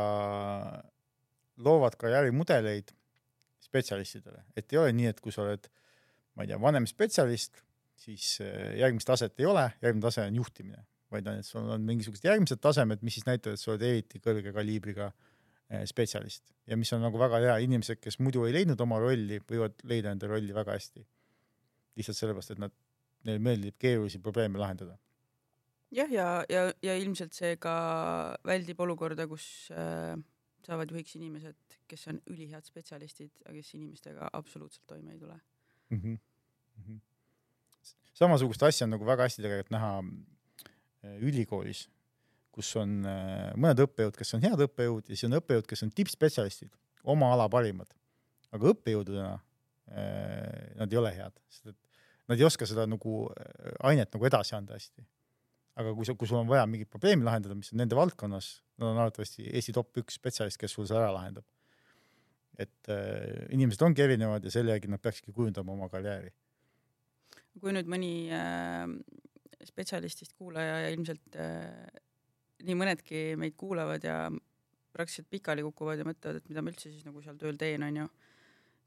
loovad 1.63 1.97
karjäärimudeleid 1.99 2.93
spetsialistidele, 3.63 4.45
et 4.57 4.71
ei 4.73 4.79
ole 4.81 4.93
nii, 4.95 5.09
et 5.11 5.19
kui 5.21 5.33
sa 5.35 5.43
oled, 5.43 5.67
ma 6.35 6.45
ei 6.45 6.51
tea, 6.51 6.59
vanem 6.61 6.87
spetsialist, 6.89 7.59
siis 7.99 8.37
äh, 8.45 8.77
järgmist 8.79 9.09
taset 9.09 9.35
ei 9.41 9.49
ole, 9.49 9.65
järgmine 9.83 10.05
tase 10.07 10.23
on 10.25 10.39
juhtimine, 10.39 10.85
vaid 11.11 11.27
on, 11.27 11.41
et 11.41 11.47
sul 11.47 11.67
on 11.73 11.83
mingisugused 11.85 12.25
järgmised 12.25 12.61
tasemed, 12.63 13.03
mis 13.05 13.19
siis 13.19 13.27
näitavad, 13.27 13.57
et 13.57 13.63
sa 13.63 13.73
oled 13.73 13.85
eriti 13.85 14.21
kõrge 14.23 14.53
kaliibriga 14.55 15.09
äh, 15.09 15.83
spetsialist. 15.89 16.53
Ja 16.69 16.77
mis 16.79 16.91
on 16.95 17.03
nagu 17.03 17.19
väga 17.19 17.41
hea, 17.43 17.57
inimesed, 17.65 17.99
kes 18.01 18.19
muidu 18.23 18.45
ei 18.47 18.55
leidnud 18.55 18.79
oma 18.85 19.01
rolli, 19.03 19.41
võivad 19.49 19.83
leida 19.89 20.13
enda 20.15 20.29
rolli 20.31 20.55
väga 20.55 20.77
hästi. 20.77 21.05
lihtsalt 21.99 22.15
sellepärast, 22.15 22.53
et 22.55 22.61
nad, 22.63 22.71
neile 23.27 23.41
meeldib 23.43 23.75
keerulisi 23.81 24.21
probleeme 24.23 24.61
lahendada. 24.61 24.95
Jah, 25.95 26.11
ja, 26.11 26.27
ja, 26.49 26.65
ja, 26.85 26.95
ilmselt 26.99 27.35
see 27.35 27.55
ka 27.61 27.73
väldib 28.47 28.79
olukorda, 28.85 29.25
kus 29.29 29.45
äh, 29.73 30.15
saavad 30.65 30.91
juhiks 30.93 31.15
inimesed, 31.17 31.77
kes 31.89 32.07
on 32.11 32.19
ülihead 32.29 32.67
spetsialistid, 32.67 33.31
aga 33.45 33.55
kes 33.57 33.75
inimestega 33.77 34.29
absoluutselt 34.37 34.85
toime 34.89 35.15
ei 35.15 35.21
tule 35.21 35.37
mm. 35.89 35.97
-hmm. 35.97 36.17
Mm 36.77 36.83
-hmm. 36.87 36.99
samasugust 38.13 38.63
asja 38.63 38.85
on 38.85 38.95
nagu 38.95 39.05
väga 39.05 39.23
hästi 39.23 39.41
tegelikult 39.41 39.71
näha 39.71 39.93
äh, 40.03 41.17
ülikoolis, 41.21 41.89
kus 42.51 42.75
on 42.75 43.05
äh, 43.05 43.53
mõned 43.55 43.85
õppejõud, 43.85 44.17
kes 44.17 44.33
on 44.33 44.41
head 44.41 44.65
õppejõud 44.67 45.09
ja 45.09 45.15
siis 45.15 45.23
on 45.31 45.39
õppejõud, 45.41 45.67
kes 45.67 45.83
on 45.83 45.91
tippspetsialistid, 45.91 46.71
oma 47.03 47.33
ala 47.33 47.49
parimad. 47.49 47.93
aga 48.51 48.73
õppejõududena 48.73 49.33
äh, 49.33 50.75
nad 50.75 50.93
ei 50.93 50.97
ole 50.97 51.15
head, 51.15 51.33
sest 51.49 51.67
et 51.67 51.77
nad 52.27 52.39
ei 52.39 52.45
oska 52.45 52.65
seda 52.65 52.85
nagu 52.85 53.31
ainet 53.79 54.13
nagu 54.13 54.25
edasi 54.25 54.55
anda 54.55 54.73
hästi 54.73 55.05
aga 55.79 55.93
kui 55.95 56.07
sa, 56.07 56.15
kui 56.19 56.27
sul 56.27 56.41
on 56.41 56.49
vaja 56.49 56.65
mingit 56.67 56.89
probleemi 56.91 57.25
lahendada, 57.27 57.55
mis 57.55 57.71
on 57.73 57.79
nende 57.79 57.97
valdkonnas, 57.97 58.49
nad 58.81 58.91
on 58.91 58.99
arvatavasti 58.99 59.47
Eesti 59.47 59.75
top 59.75 60.01
üks 60.01 60.19
spetsialist, 60.19 60.59
kes 60.59 60.75
sul 60.75 60.87
selle 60.89 61.05
ära 61.05 61.15
lahendab. 61.15 61.47
et 62.59 62.89
äh, 62.91 63.45
inimesed 63.55 63.79
ongi 63.87 64.03
erinevad 64.03 64.43
ja 64.43 64.51
selle 64.51 64.73
järgi 64.73 64.89
nad 64.91 64.99
peakski 64.99 65.31
kujundama 65.31 65.71
oma 65.71 65.87
karjääri. 65.87 66.33
kui 67.59 67.71
nüüd 67.75 67.87
mõni 67.91 68.11
äh, 68.35 68.83
spetsialistist 69.63 70.35
kuulaja 70.35 70.81
ja 70.83 70.89
ilmselt 70.91 71.37
äh, 71.39 71.87
nii 72.67 72.75
mõnedki 72.75 73.21
meid 73.39 73.55
kuulavad 73.59 74.03
ja 74.03 74.25
praktiliselt 74.91 75.29
pikali 75.31 75.63
kukuvad 75.63 76.01
ja 76.01 76.07
mõtlevad, 76.07 76.41
et 76.41 76.51
mida 76.51 76.63
ma 76.63 76.73
üldse 76.73 76.91
siis 76.91 77.07
nagu 77.07 77.23
seal 77.23 77.39
tööl 77.39 77.59
teen, 77.59 77.85
onju 77.87 78.09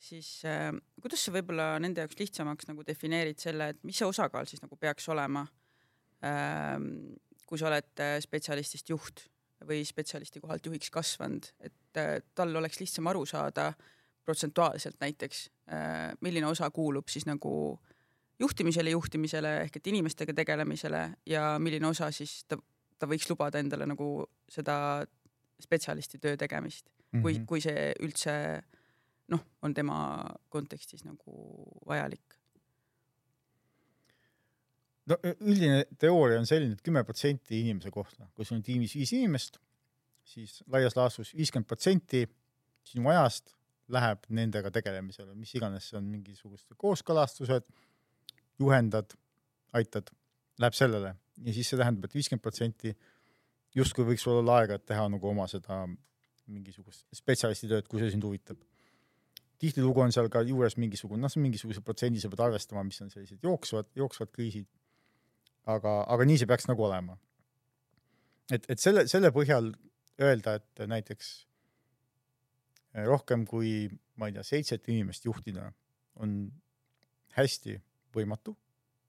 siis 0.02 0.28
äh, 0.44 0.68
kuidas 1.00 1.24
sa 1.24 1.32
võib-olla 1.32 1.72
nende 1.80 2.04
jaoks 2.04 2.20
lihtsamaks 2.20 2.68
nagu 2.68 2.84
defineerid 2.84 3.40
selle, 3.40 3.72
et 3.72 3.82
mis 3.88 3.96
see 3.96 4.08
osakaal 4.08 4.48
siis 4.50 4.60
nagu 4.60 4.76
peaks 4.76 5.08
olema 5.14 5.46
äh, 5.46 5.61
kui 7.46 7.60
sa 7.60 7.68
oled 7.68 8.00
äh, 8.00 8.16
spetsialistist 8.22 8.88
juht 8.88 9.26
või 9.68 9.82
spetsialisti 9.86 10.40
kohalt 10.42 10.66
juhiks 10.66 10.90
kasvanud, 10.90 11.48
et 11.60 12.00
äh, 12.00 12.20
tal 12.34 12.54
oleks 12.56 12.80
lihtsam 12.80 13.10
aru 13.10 13.26
saada 13.28 13.72
protsentuaalselt 14.24 15.00
näiteks, 15.02 15.48
äh, 15.68 16.12
milline 16.24 16.46
osa 16.48 16.70
kuulub 16.70 17.10
siis 17.12 17.26
nagu 17.26 17.52
juhtimisele, 18.40 18.94
juhtimisele 18.94 19.56
ehk 19.66 19.76
et 19.78 19.90
inimestega 19.92 20.34
tegelemisele 20.34 21.02
ja 21.26 21.56
milline 21.62 21.86
osa 21.90 22.10
siis 22.14 22.42
ta, 22.48 22.58
ta 22.98 23.08
võiks 23.10 23.28
lubada 23.30 23.60
endale 23.62 23.86
nagu 23.86 24.24
seda 24.50 25.04
spetsialisti 25.62 26.18
töö 26.18 26.36
tegemist 26.36 26.88
mm, 26.88 27.18
-hmm. 27.18 27.22
kui, 27.22 27.34
mhm. 27.34 27.46
kui 27.46 27.60
see 27.60 27.92
üldse 28.00 28.34
noh, 29.28 29.44
on 29.62 29.74
tema 29.74 29.98
kontekstis 30.48 31.04
nagu 31.04 31.68
vajalik 31.86 32.41
no 35.10 35.18
üldine 35.32 35.82
teooria 36.00 36.40
on 36.40 36.46
selline, 36.48 36.76
et 36.76 36.84
kümme 36.84 37.02
protsenti 37.06 37.58
inimese 37.60 37.90
kohta, 37.94 38.28
kui 38.36 38.46
sul 38.46 38.58
on 38.60 38.66
tiimis 38.66 38.94
viis 38.98 39.12
inimest, 39.16 39.58
siis 40.28 40.60
laias 40.70 40.96
laastus 40.96 41.32
viiskümmend 41.36 41.68
protsenti 41.68 42.22
sinu 42.86 43.10
ajast 43.10 43.54
läheb 43.92 44.28
nendega 44.32 44.70
tegelemisele, 44.72 45.34
mis 45.36 45.54
iganes 45.58 45.90
see 45.90 45.98
on, 45.98 46.06
mingisugused 46.08 46.76
kooskõlastused, 46.80 47.66
juhendad, 48.62 49.16
aitad, 49.76 50.12
läheb 50.62 50.76
sellele. 50.76 51.16
Ja 51.42 51.54
siis 51.54 51.72
see 51.72 51.80
tähendab 51.80 52.06
et, 52.06 52.12
et 52.12 52.20
viiskümmend 52.20 52.44
protsenti 52.44 52.94
justkui 53.76 54.06
võiks 54.06 54.24
olla 54.30 54.60
aega, 54.60 54.78
et 54.78 54.86
teha 54.88 55.08
nagu 55.10 55.28
oma 55.28 55.48
seda 55.50 55.82
mingisugust 56.52 57.06
spetsialisti 57.16 57.70
tööd, 57.70 57.88
kui 57.88 58.00
see 58.02 58.12
sind 58.12 58.24
huvitab. 58.26 58.60
tihtilugu 59.62 60.00
on 60.02 60.12
seal 60.12 60.28
ka 60.28 60.42
juures 60.42 60.74
mingisugune, 60.76 61.22
noh, 61.22 61.34
mingisuguse 61.38 61.80
protsendi 61.86 62.20
sa 62.20 62.28
pead 62.28 62.40
arvestama, 62.48 62.82
mis 62.84 63.00
on 63.04 63.10
sellised 63.10 63.44
jooksvad, 63.46 63.92
jooksvad 63.94 64.32
kriisid 64.34 64.66
aga, 65.70 65.94
aga 66.10 66.26
nii 66.26 66.40
see 66.40 66.50
peaks 66.50 66.68
nagu 66.70 66.84
olema. 66.88 67.18
et, 68.52 68.66
et 68.68 68.80
selle, 68.80 69.06
selle 69.10 69.30
põhjal 69.34 69.72
öelda, 70.22 70.56
et 70.58 70.82
näiteks 70.88 71.30
eh, 72.94 73.06
rohkem 73.06 73.46
kui, 73.48 73.88
ma 74.20 74.28
ei 74.28 74.36
tea, 74.36 74.44
seitset 74.46 74.88
inimest 74.92 75.24
juhtida 75.28 75.70
on 76.22 76.50
hästi 77.36 77.78
võimatu, 78.14 78.56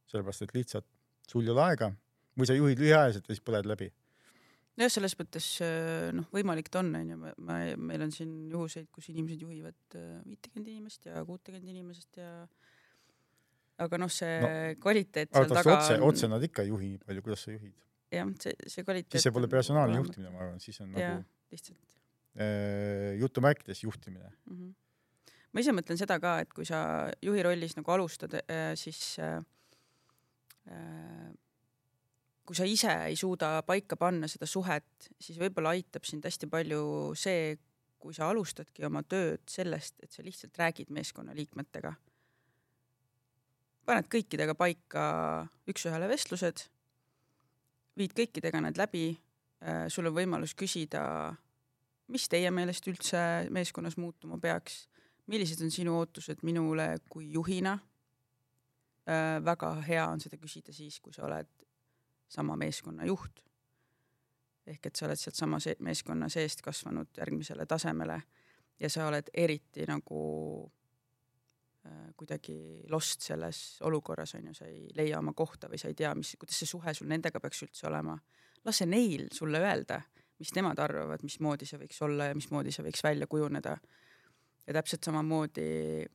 sellepärast 0.08 0.46
et 0.46 0.56
lihtsalt 0.56 0.88
sul 1.28 1.44
ei 1.44 1.52
ole 1.54 1.66
aega 1.66 1.92
või 2.40 2.48
sa 2.48 2.56
juhid 2.56 2.80
lühiajaliselt 2.82 3.28
ja 3.28 3.36
siis 3.36 3.46
põled 3.46 3.68
läbi 3.70 3.90
jah, 4.80 4.92
selles 4.92 5.16
mõttes 5.20 5.48
eh, 5.66 6.10
noh, 6.16 6.28
võimalik 6.34 6.70
ta 6.74 6.82
on, 6.82 6.94
onju, 7.02 7.18
ma, 7.20 7.60
meil 7.78 8.06
on 8.06 8.14
siin 8.14 8.32
juhuseid, 8.52 8.90
kus 8.94 9.10
inimesed 9.14 9.44
juhivad 9.44 9.98
eh, 10.00 10.20
viitekümmet 10.28 10.72
inimest 10.74 11.10
ja 11.10 11.26
kuutekümmet 11.28 11.68
inimesest 11.74 12.22
ja 12.22 12.32
aga 13.86 14.00
noh, 14.02 14.12
see 14.12 14.36
no, 14.44 14.52
kvaliteet 14.84 15.32
seal 15.32 15.50
taga 15.52 15.78
otse, 15.78 15.98
on. 16.00 16.06
otse 16.10 16.30
nad 16.32 16.44
ikka 16.50 16.66
ei 16.66 16.72
juhi 16.74 16.92
nii 16.94 17.02
palju, 17.08 17.26
kuidas 17.26 17.46
sa 17.48 17.56
juhid? 17.56 17.74
jah, 18.14 18.30
see, 18.44 18.70
see 18.76 18.86
kvaliteet. 18.88 19.16
siis 19.16 19.28
see 19.28 19.36
pole 19.36 19.50
personaalne 19.52 20.00
juhtimine, 20.02 20.34
ma 20.34 20.46
arvan, 20.46 20.62
siis 20.64 20.80
on 20.84 20.94
ja, 20.98 21.16
nagu 21.16 21.54
lihtsalt 21.54 22.00
äh, 22.38 23.14
jutumärkides 23.22 23.84
juhtimine 23.84 24.30
mm. 24.30 24.58
-hmm. 24.58 25.40
ma 25.52 25.64
ise 25.64 25.76
mõtlen 25.76 26.00
seda 26.00 26.20
ka, 26.24 26.40
et 26.46 26.54
kui 26.54 26.66
sa 26.66 27.10
juhi 27.22 27.44
rollis 27.46 27.78
nagu 27.80 27.96
alustad, 27.96 28.34
äh, 28.44 28.74
siis 28.80 29.18
äh, 29.20 29.42
kui 32.46 32.56
sa 32.56 32.66
ise 32.68 32.94
ei 33.10 33.16
suuda 33.20 33.62
paika 33.68 33.98
panna 34.00 34.28
seda 34.32 34.48
suhet, 34.50 35.10
siis 35.20 35.40
võib-olla 35.40 35.76
aitab 35.76 36.08
sind 36.08 36.26
hästi 36.26 36.50
palju 36.52 37.14
see, 37.20 37.56
kui 38.00 38.16
sa 38.16 38.30
alustadki 38.32 38.84
oma 38.86 39.04
tööd 39.08 39.44
sellest, 39.48 39.96
et 40.04 40.12
sa 40.12 40.24
lihtsalt 40.24 40.58
räägid 40.60 40.92
meeskonnaliikmetega 40.92 41.94
paned 43.86 44.08
kõikidega 44.12 44.56
paika 44.56 45.06
üks-ühele 45.70 46.08
vestlused, 46.12 46.66
viid 48.00 48.14
kõikidega 48.18 48.62
need 48.64 48.80
läbi, 48.80 49.06
äh, 49.64 49.86
sul 49.92 50.08
on 50.10 50.16
võimalus 50.16 50.56
küsida, 50.58 51.04
mis 52.14 52.28
teie 52.30 52.52
meelest 52.52 52.88
üldse 52.88 53.24
meeskonnas 53.54 53.98
muutuma 53.98 54.40
peaks, 54.42 54.88
millised 55.28 55.62
on 55.64 55.72
sinu 55.72 55.98
ootused 56.00 56.44
minule 56.44 56.98
kui 57.10 57.32
juhina. 57.32 57.78
Äh, 59.04 59.40
väga 59.44 59.74
hea 59.88 60.06
on 60.08 60.20
seda 60.24 60.40
küsida 60.40 60.74
siis, 60.74 61.00
kui 61.04 61.14
sa 61.14 61.26
oled 61.28 61.50
sama 62.28 62.56
meeskonna 62.56 63.06
juht. 63.06 63.44
ehk 64.64 64.86
et 64.88 64.96
sa 64.96 65.10
oled 65.10 65.20
sealtsama 65.20 65.58
meeskonna 65.84 66.30
seest 66.32 66.62
kasvanud 66.64 67.10
järgmisele 67.18 67.66
tasemele 67.68 68.22
ja 68.80 68.90
sa 68.90 69.10
oled 69.10 69.28
eriti 69.34 69.84
nagu 69.88 70.20
kuidagi 72.16 72.56
lost 72.92 73.26
selles 73.26 73.58
olukorras 73.84 74.36
on 74.38 74.48
ju, 74.48 74.54
sa 74.56 74.68
ei 74.70 74.88
leia 74.96 75.20
oma 75.20 75.34
kohta 75.36 75.68
või 75.72 75.80
sa 75.82 75.90
ei 75.92 75.98
tea, 76.00 76.14
mis, 76.16 76.36
kuidas 76.40 76.62
see 76.62 76.70
suhe 76.70 76.94
sul 76.96 77.10
nendega 77.12 77.42
peaks 77.44 77.66
üldse 77.66 77.88
olema. 77.90 78.18
lase 78.64 78.86
neil 78.88 79.28
sulle 79.36 79.60
öelda, 79.60 80.00
mis 80.40 80.54
nemad 80.56 80.80
arvavad, 80.80 81.24
mismoodi 81.24 81.68
see 81.68 81.82
võiks 81.82 82.00
olla 82.06 82.30
ja 82.30 82.36
mismoodi 82.36 82.72
see 82.72 82.86
võiks 82.86 83.04
välja 83.04 83.28
kujuneda. 83.28 83.78
ja 84.68 84.74
täpselt 84.80 85.04
samamoodi 85.04 86.06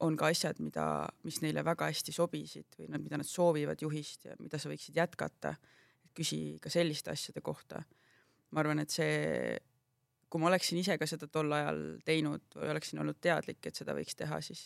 on 0.00 0.16
ka 0.16 0.30
asjad, 0.32 0.58
mida, 0.60 1.06
mis 1.24 1.40
neile 1.44 1.64
väga 1.64 1.88
hästi 1.90 2.12
sobisid 2.12 2.76
või 2.78 2.90
nad, 2.92 3.04
mida 3.04 3.20
nad 3.20 3.28
soovivad 3.28 3.80
juhist 3.80 4.24
ja 4.28 4.36
mida 4.40 4.58
sa 4.58 4.72
võiksid 4.72 4.96
jätkata. 4.96 5.56
küsi 6.16 6.56
ka 6.62 6.70
selliste 6.72 7.10
asjade 7.10 7.40
kohta. 7.40 7.82
ma 8.50 8.60
arvan, 8.60 8.78
et 8.78 8.90
see 8.90 9.56
kui 10.30 10.42
ma 10.42 10.50
oleksin 10.50 10.78
ise 10.80 10.96
ka 10.98 11.06
seda 11.08 11.28
tol 11.30 11.52
ajal 11.54 11.80
teinud 12.06 12.58
või 12.58 12.70
oleksin 12.74 13.00
olnud 13.02 13.18
teadlik, 13.22 13.60
et 13.66 13.78
seda 13.78 13.94
võiks 13.96 14.18
teha, 14.18 14.40
siis 14.44 14.62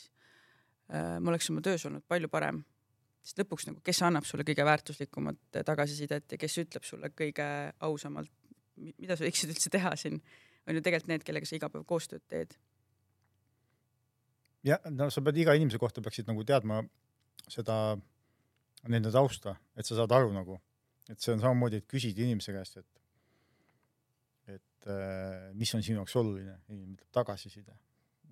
äh, 0.93 1.19
ma 1.21 1.33
oleks 1.33 1.51
oma 1.53 1.63
töös 1.65 1.85
olnud 1.89 2.07
palju 2.09 2.31
parem. 2.33 2.63
sest 3.23 3.43
lõpuks 3.43 3.67
nagu, 3.69 3.81
kes 3.85 4.01
annab 4.03 4.25
sulle 4.25 4.47
kõige 4.49 4.65
väärtuslikumat 4.65 5.61
tagasisidet 5.69 6.33
ja 6.33 6.39
kes 6.41 6.59
ütleb 6.63 6.87
sulle 6.89 7.11
kõige 7.13 7.47
ausamalt, 7.81 8.33
mida 8.77 9.17
sa 9.17 9.27
võiksid 9.27 9.53
üldse 9.53 9.71
teha 9.71 9.93
siin, 9.97 10.23
on 10.67 10.75
ju 10.79 10.83
tegelikult 10.85 11.13
need, 11.13 11.25
kellega 11.27 11.49
sa 11.49 11.59
iga 11.59 11.69
päev 11.69 11.85
koostööd 11.89 12.25
teed. 12.29 12.57
jah, 14.65 14.81
no 14.91 15.11
sa 15.11 15.21
pead 15.21 15.37
iga 15.45 15.55
inimese 15.57 15.79
kohta 15.79 16.01
peaksid 16.01 16.29
nagu 16.29 16.45
teadma 16.45 16.81
seda, 17.49 17.99
nende 18.89 19.13
tausta, 19.13 19.57
et 19.77 19.87
sa 19.87 19.97
saad 19.99 20.13
aru 20.17 20.33
nagu, 20.33 20.57
et 21.11 21.21
see 21.21 21.35
on 21.35 21.41
samamoodi, 21.43 21.81
et 21.81 21.89
küsid 21.91 22.19
inimese 22.19 22.53
käest, 22.57 22.81
et 22.81 23.00
et 24.81 24.91
äh, 24.93 25.51
mis 25.55 25.73
on 25.77 25.85
sinu 25.85 26.01
jaoks 26.01 26.17
oluline, 26.17 26.57
inimene 26.69 26.97
ütleb 26.97 27.13
tagasiside. 27.13 27.77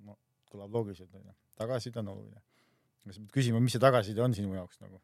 no 0.06 0.16
kõlab 0.50 0.72
loogiliselt 0.72 1.12
onju, 1.14 1.34
tagasiside 1.60 2.00
on 2.00 2.14
oluline. 2.14 2.42
sa 3.08 3.20
pead 3.20 3.30
küsima, 3.32 3.60
mis 3.60 3.76
see 3.76 3.82
tagasiside 3.82 4.24
on 4.24 4.34
sinu 4.34 4.54
jaoks 4.54 4.80
nagu. 4.80 5.00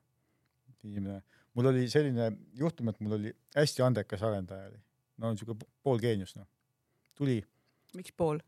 inimene, 0.84 1.20
mul 1.54 1.70
oli 1.72 1.88
selline 1.88 2.30
juhtum, 2.54 2.88
et 2.88 3.00
mul 3.00 3.18
oli 3.18 3.34
hästi 3.56 3.82
andekas 3.82 4.22
arendaja 4.22 4.68
oli, 4.68 4.80
no 5.18 5.30
niisugune 5.32 5.68
pool 5.82 6.00
geenius 6.00 6.36
noh, 6.36 6.48
tuli. 7.16 7.42
miks 7.94 8.12
pool? 8.12 8.40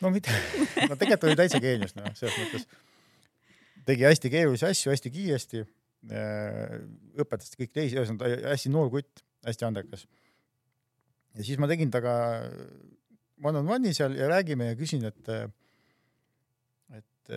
no 0.00 0.12
mitte, 0.12 0.32
no 0.90 0.96
tegelikult 0.96 1.30
oli 1.30 1.40
täitsa 1.40 1.60
geenius 1.60 1.96
noh, 1.96 2.12
selles 2.16 2.36
mõttes 2.40 2.68
tegi 3.86 4.06
hästi 4.06 4.30
keerulisi 4.32 4.66
asju 4.66 4.92
hästi 4.92 5.12
kiiresti, 5.14 5.64
äh, 6.10 6.76
õpetas 7.22 7.54
kõik 7.58 7.72
teisi, 7.72 7.96
ühesõnaga 7.98 8.52
hästi 8.52 8.72
noor 8.74 8.90
kutt, 8.92 9.22
hästi 9.46 9.68
andekas. 9.68 10.06
Ja 11.36 11.44
siis 11.44 11.60
ma 11.60 11.68
tegin 11.70 11.92
temaga 11.92 12.14
one 13.44 13.60
on 13.60 13.70
one'i 13.76 13.94
seal 13.96 14.16
ja 14.16 14.28
räägime 14.30 14.70
ja 14.70 14.78
küsin, 14.78 15.04
et, 15.04 15.32
et, 16.96 17.32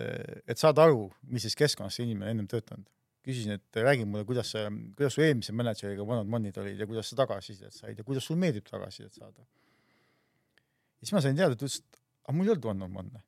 et 0.48 0.58
saada 0.58 0.88
aru, 0.88 1.08
mis 1.28 1.44
siis 1.46 1.58
keskkonnas 1.58 1.98
see 1.98 2.08
inimene 2.08 2.34
ennem 2.34 2.48
töötanud. 2.50 2.88
küsisin, 3.20 3.52
et 3.58 3.76
räägi 3.76 4.06
mulle, 4.08 4.24
kuidas 4.24 4.54
kuidas 4.96 5.12
su 5.14 5.20
eelmise 5.20 5.52
mänedžeriga 5.52 6.02
one 6.02 6.22
on 6.22 6.36
one'id 6.38 6.56
olid 6.62 6.78
ja 6.80 6.86
kuidas 6.88 7.10
sa 7.10 7.18
tagasisidet 7.20 7.74
said 7.76 7.98
ja 7.98 8.04
kuidas 8.04 8.24
sul 8.24 8.38
meeldib 8.40 8.64
tagasisidet 8.64 9.12
saada. 9.12 9.44
ja 9.44 11.04
siis 11.04 11.12
ma 11.12 11.20
sain 11.20 11.36
teada, 11.36 11.56
ta 11.56 11.66
ütles, 11.66 11.82
et 11.84 12.00
aga 12.24 12.36
mul 12.36 12.48
ei 12.48 12.54
olnud 12.54 12.70
one 12.72 12.88
on 12.88 12.96
one'e 13.04 13.20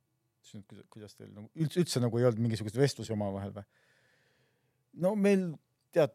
ütlesin, 0.42 0.64
et 0.80 0.88
kuidas 0.90 1.14
teil 1.14 1.30
nagu 1.32 1.48
üldse, 1.54 1.80
üldse 1.80 2.00
nagu 2.02 2.18
ei 2.18 2.26
olnud 2.28 2.42
mingisuguseid 2.46 2.80
vestlusi 2.80 3.12
omavahel 3.14 3.52
või? 3.54 3.64
no 5.04 5.14
meil 5.16 5.46
tead, 5.92 6.14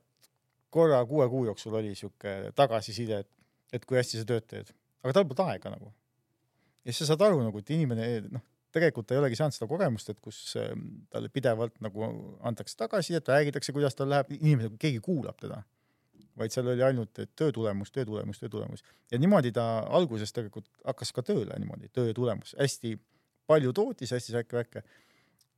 korra 0.70 1.04
kuue 1.06 1.28
kuu 1.30 1.46
jooksul 1.48 1.78
oli 1.80 1.96
sihuke 1.96 2.52
tagasiside, 2.56 3.22
et, 3.24 3.32
et 3.74 3.86
kui 3.86 4.00
hästi 4.00 4.22
sa 4.22 4.28
tööd 4.28 4.46
teed, 4.50 4.74
aga 5.04 5.16
tal 5.16 5.26
polnud 5.28 5.44
aega 5.48 5.72
nagu. 5.74 5.94
ja 6.84 6.94
siis 6.94 7.04
sa 7.04 7.14
saad 7.14 7.26
aru 7.28 7.42
nagu, 7.44 7.64
et 7.64 7.74
inimene 7.76 8.08
noh, 8.32 8.44
tegelikult 8.76 9.08
ta 9.08 9.16
ei 9.16 9.22
olegi 9.22 9.40
saanud 9.40 9.56
seda 9.56 9.70
kogemust, 9.70 10.12
et 10.12 10.20
kus 10.24 10.40
ähm, 10.62 10.86
talle 11.14 11.32
pidevalt 11.34 11.80
nagu 11.84 12.12
antakse 12.46 12.78
tagasisidet, 12.78 13.32
räägitakse, 13.34 13.74
kuidas 13.76 13.96
tal 13.98 14.12
läheb, 14.14 14.32
inimene, 14.40 14.76
keegi 14.80 15.02
kuulab 15.04 15.40
teda 15.42 15.64
vaid 16.38 16.54
seal 16.54 16.68
oli 16.70 16.84
ainult 16.86 17.18
töö 17.36 17.52
tulemus, 17.52 17.92
töö 17.92 18.06
tulemus, 18.06 18.40
töö 18.40 18.50
tulemus 18.54 18.84
ja 19.12 19.20
niimoodi 19.20 19.52
ta 19.52 19.64
alguses 19.98 20.34
tegelikult 20.36 20.68
hakkas 20.86 21.12
ka 21.16 21.24
tööle 21.26 21.56
niimoodi, 21.58 21.90
töö 21.94 22.14
tulemus, 22.14 22.54
hästi 22.60 22.94
palju 23.48 23.74
tootis, 23.74 24.12
hästi 24.12 24.36
säkke-väkke. 24.36 24.84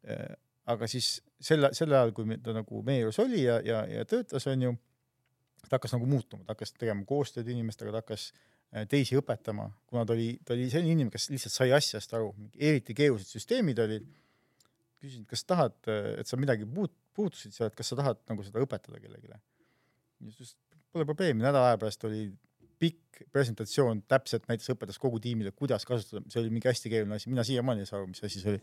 Äh, 0.09 0.37
aga 0.69 0.87
siis 0.87 1.17
selle, 1.41 1.71
sel 1.73 1.93
ajal, 1.93 2.13
kui 2.15 2.37
ta 2.43 2.53
nagu 2.53 2.83
meie 2.85 3.01
juures 3.01 3.19
oli 3.23 3.41
ja, 3.43 3.57
ja, 3.65 3.81
ja 3.89 4.05
töötas, 4.07 4.45
onju, 4.47 4.75
ta 5.67 5.77
hakkas 5.77 5.95
nagu 5.95 6.07
muutuma, 6.09 6.45
ta 6.45 6.55
hakkas 6.55 6.73
tegema 6.77 7.03
koostööd 7.07 7.49
inimestega, 7.51 7.91
ta 7.93 8.03
hakkas 8.03 8.29
äh, 8.31 8.85
teisi 8.89 9.17
õpetama, 9.19 9.69
kuna 9.89 10.05
ta 10.07 10.15
oli, 10.15 10.31
ta 10.45 10.55
oli 10.55 10.69
selline 10.71 10.95
inimene, 10.95 11.13
kes 11.13 11.29
lihtsalt 11.33 11.55
sai 11.55 11.73
asjast 11.75 12.15
aru, 12.17 12.31
eriti 12.55 12.95
keerulised 12.97 13.35
süsteemid 13.35 13.81
olid. 13.85 14.07
küsisin, 14.99 15.23
kas 15.23 15.45
tahad, 15.47 15.77
et 16.19 16.27
sa 16.27 16.35
midagi 16.35 16.65
puut-, 16.67 16.97
puutusid 17.15 17.55
seal, 17.55 17.69
et 17.71 17.75
kas 17.77 17.87
sa 17.87 17.95
tahad 17.95 18.19
nagu 18.27 18.43
seda 18.43 18.59
õpetada 18.59 18.99
kellelegi. 18.99 19.31
siis 20.35 20.55
pole 20.91 21.05
probleemi, 21.05 21.43
nädala 21.43 21.71
aja 21.71 21.79
pärast 21.79 22.03
oli 22.09 22.25
pikk 22.79 23.23
presentatsioon, 23.33 24.03
täpselt 24.07 24.45
näiteks 24.49 24.71
õpetas 24.73 24.99
kogu 25.01 25.19
tiimile, 25.23 25.51
kuidas 25.51 25.85
kasutada, 25.87 26.23
see 26.31 26.41
oli 26.41 26.53
mingi 26.53 26.69
hästi 26.69 26.91
keeruline 26.91 27.17
asi, 27.19 27.29
mina 27.31 27.43
siiamaani 27.47 27.83
ei 27.83 27.89
saa 27.89 27.99
aru, 27.99 28.07
mis 28.11 28.23
asi 28.23 28.41
see 28.41 28.53
oli. 28.53 28.61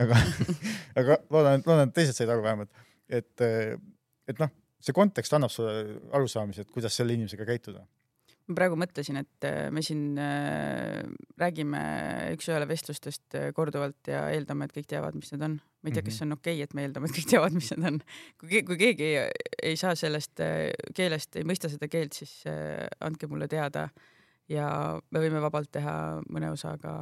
aga 0.00 0.20
aga 1.02 1.18
loodan, 1.28 1.64
loodan, 1.66 1.90
et 1.90 1.96
teised 1.98 2.16
said 2.16 2.32
aru 2.32 2.44
vähemalt, 2.46 2.84
et, 3.20 3.44
et 3.44 4.40
noh, 4.40 4.52
see 4.80 4.96
kontekst 4.96 5.34
annab 5.36 5.52
sulle 5.52 6.00
arusaamise, 6.16 6.64
et 6.64 6.70
kuidas 6.74 6.96
selle 6.96 7.16
inimesega 7.16 7.46
käituda 7.48 7.84
ma 8.50 8.56
praegu 8.58 8.76
mõtlesin, 8.78 9.18
et 9.20 9.46
äh, 9.46 9.68
me 9.74 9.82
siin 9.84 10.18
äh, 10.20 11.00
räägime 11.40 11.80
üks-ühele 12.34 12.66
vestlustest 12.70 13.36
äh, 13.38 13.50
korduvalt 13.56 14.10
ja 14.10 14.24
eeldame, 14.34 14.66
et 14.66 14.74
kõik 14.74 14.88
teavad, 14.90 15.16
mis 15.18 15.30
need 15.34 15.44
on. 15.46 15.58
ma 15.80 15.90
ei 15.90 15.96
tea, 15.96 16.04
kas 16.04 16.14
mhm. 16.14 16.18
see 16.18 16.26
on 16.26 16.36
okei 16.36 16.56
okay,, 16.56 16.66
et 16.66 16.74
me 16.76 16.86
eeldame, 16.86 17.10
et 17.10 17.16
kõik 17.18 17.28
teavad, 17.30 17.56
mis 17.56 17.70
need 17.72 17.90
on. 17.90 18.00
kui, 18.42 18.62
kui 18.66 18.78
keegi 18.80 19.10
ei, 19.10 19.28
ei 19.70 19.78
saa 19.80 19.94
sellest 19.98 20.42
keelest, 20.96 21.38
ei 21.38 21.46
mõista 21.48 21.70
seda 21.72 21.88
keelt, 21.90 22.16
siis 22.16 22.42
andke 23.00 23.30
mulle 23.30 23.48
teada 23.50 23.88
ja 24.50 24.66
me 25.10 25.22
võime 25.22 25.42
vabalt 25.42 25.70
teha 25.76 25.94
mõne 26.28 26.50
osaga 26.52 26.94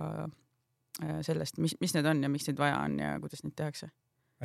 sellest, 1.25 1.61
mis, 1.63 1.77
mis 1.81 1.95
need 1.95 2.07
on 2.11 2.21
ja 2.27 2.31
miks 2.31 2.49
neid 2.49 2.61
vaja 2.61 2.83
on 2.83 2.99
ja 3.01 3.17
kuidas 3.23 3.45
neid 3.47 3.57
tehakse. 3.57 3.89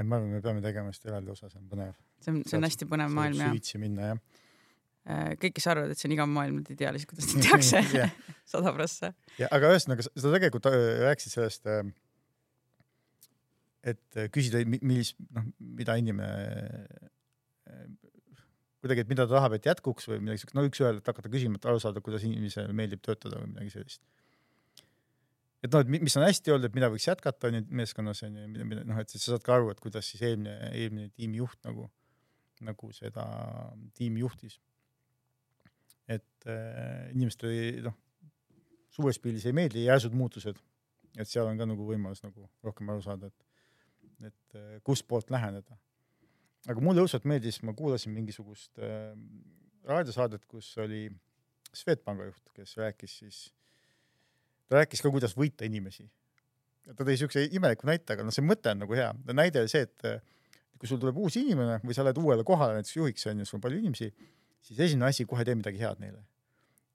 Ma 0.01 0.17
arvan, 0.17 0.32
me 0.34 0.41
peame 0.41 0.63
tegema 0.65 0.89
vist 0.89 1.06
eraldi 1.06 1.36
osa, 1.36 1.51
see 1.51 1.62
on 1.62 1.67
põnev. 1.69 1.93
see 2.23 2.34
on, 2.34 2.41
see 2.49 2.58
on 2.58 2.65
hästi 2.65 2.89
põnev 2.89 3.13
maailm 3.13 3.43
jah. 3.43 3.53
süvitsi 3.53 3.82
minna 3.82 4.13
jah 4.13 4.23
Äh, 5.03 5.34
kõik, 5.36 5.58
kes 5.58 5.65
arvavad, 5.67 5.91
et 5.91 5.99
see 5.99 6.08
on 6.08 6.13
igav 6.15 6.29
maailm, 6.32 6.62
nad 6.62 6.69
ei 6.71 6.77
tea 6.79 6.91
lihtsalt, 6.95 7.12
kuidas 7.12 7.34
neid 7.34 7.43
tehakse. 7.43 8.06
sada 8.53 8.71
prossa. 8.75 9.10
ja 9.36 9.49
aga 9.51 9.73
ühesõnaga, 9.73 10.06
sa 10.08 10.32
tegelikult 10.32 10.69
äh, 10.69 10.77
rääkisid 11.03 11.34
sellest, 11.36 11.67
äh, 11.67 11.89
et 13.91 14.19
küsida, 14.32 14.62
millist, 14.71 15.17
noh, 15.36 15.49
mida 15.60 15.97
inimene 15.99 16.29
kuidagi, 18.79 19.03
et 19.03 19.12
mida 19.12 19.25
ta 19.27 19.36
tahab, 19.36 19.58
et 19.58 19.67
jätkuks 19.67 20.08
või 20.08 20.21
midagi 20.23 20.43
siukest, 20.43 20.56
no 20.56 20.63
üks-ühele, 20.69 21.03
et 21.03 21.12
hakata 21.12 21.32
küsima, 21.32 21.60
et 21.60 21.67
aru 21.67 21.84
saada, 21.84 22.03
kuidas 22.03 22.23
inimesele 22.27 22.71
meeldib 22.75 23.03
töötada 23.03 23.41
või 23.41 23.51
midagi 23.51 23.75
sellist. 23.75 23.99
Et 25.63 25.71
noh, 25.71 25.84
et 25.84 25.91
mis 25.93 26.17
on 26.19 26.26
hästi 26.26 26.54
olnud, 26.54 26.67
et 26.67 26.76
mida 26.76 26.91
võiks 26.91 27.08
jätkata 27.08 27.49
onju 27.49 27.63
meeskonnas 27.71 28.23
onju, 28.28 28.49
mida, 28.52 28.67
mida 28.67 28.84
noh, 28.89 28.99
et 28.99 29.10
siis 29.10 29.23
sa 29.23 29.36
saad 29.36 29.45
ka 29.45 29.58
aru, 29.58 29.71
et 29.71 29.82
kuidas 29.84 30.10
siis 30.12 30.21
eelmine, 30.28 30.58
eelmine 30.71 31.10
tiimijuht 31.15 31.60
nagu, 31.67 31.88
nagu 32.63 32.91
seda 32.95 33.26
tiimi 33.97 34.23
juhtis 34.23 34.60
et 36.08 36.47
äh, 36.49 37.12
inimestele 37.15 37.84
noh, 37.86 37.95
suures 38.93 39.19
pildis 39.21 39.47
ei 39.47 39.56
meeldi 39.56 39.86
järsud 39.88 40.15
muutused, 40.17 40.60
et 41.17 41.30
seal 41.30 41.47
on 41.47 41.60
ka 41.60 41.67
nagu 41.69 41.88
võimalus 41.88 42.23
nagu 42.26 42.47
rohkem 42.65 42.91
aru 42.91 43.04
saada, 43.06 43.30
et, 43.30 44.30
et 44.30 44.60
äh, 44.60 44.78
kustpoolt 44.86 45.32
läheneda. 45.34 45.78
aga 46.67 46.84
mulle 46.84 47.04
õudselt 47.04 47.28
meeldis, 47.30 47.62
ma 47.63 47.76
kuulasin 47.78 48.13
mingisugust 48.15 48.80
äh, 48.80 49.13
raadiosaadet, 49.88 50.45
kus 50.45 50.73
oli 50.84 51.08
Swedbanka 51.73 52.28
juht, 52.28 52.49
kes 52.54 52.78
rääkis 52.78 53.17
siis, 53.23 53.38
ta 54.69 54.82
rääkis 54.82 55.02
ka, 55.04 55.12
kuidas 55.13 55.36
võita 55.38 55.65
inimesi. 55.65 56.06
ta 56.95 57.04
tõi 57.04 57.17
siukse 57.19 57.47
imeliku 57.52 57.88
näite, 57.88 58.13
aga 58.13 58.23
noh, 58.28 58.34
see 58.36 58.45
mõte 58.45 58.71
on 58.71 58.84
nagu 58.84 58.95
hea. 58.97 59.12
näide 59.32 59.63
oli 59.63 59.71
see, 59.71 59.88
et 59.88 60.23
kui 60.78 60.88
sul 60.88 60.99
tuleb 60.99 61.17
uus 61.17 61.38
inimene 61.39 61.80
või 61.84 61.95
sa 61.95 62.04
lähed 62.04 62.19
uuele 62.19 62.43
kohale 62.43 62.80
näiteks 62.80 62.97
juhiks 62.97 63.28
onju, 63.32 63.45
sul 63.47 63.58
on 63.60 63.63
palju 63.63 63.80
inimesi 63.80 64.10
siis 64.63 64.80
esimene 64.80 65.10
asi, 65.12 65.26
kohe 65.30 65.45
tee 65.45 65.56
midagi 65.60 65.82
head 65.82 66.02
neile. 66.04 66.21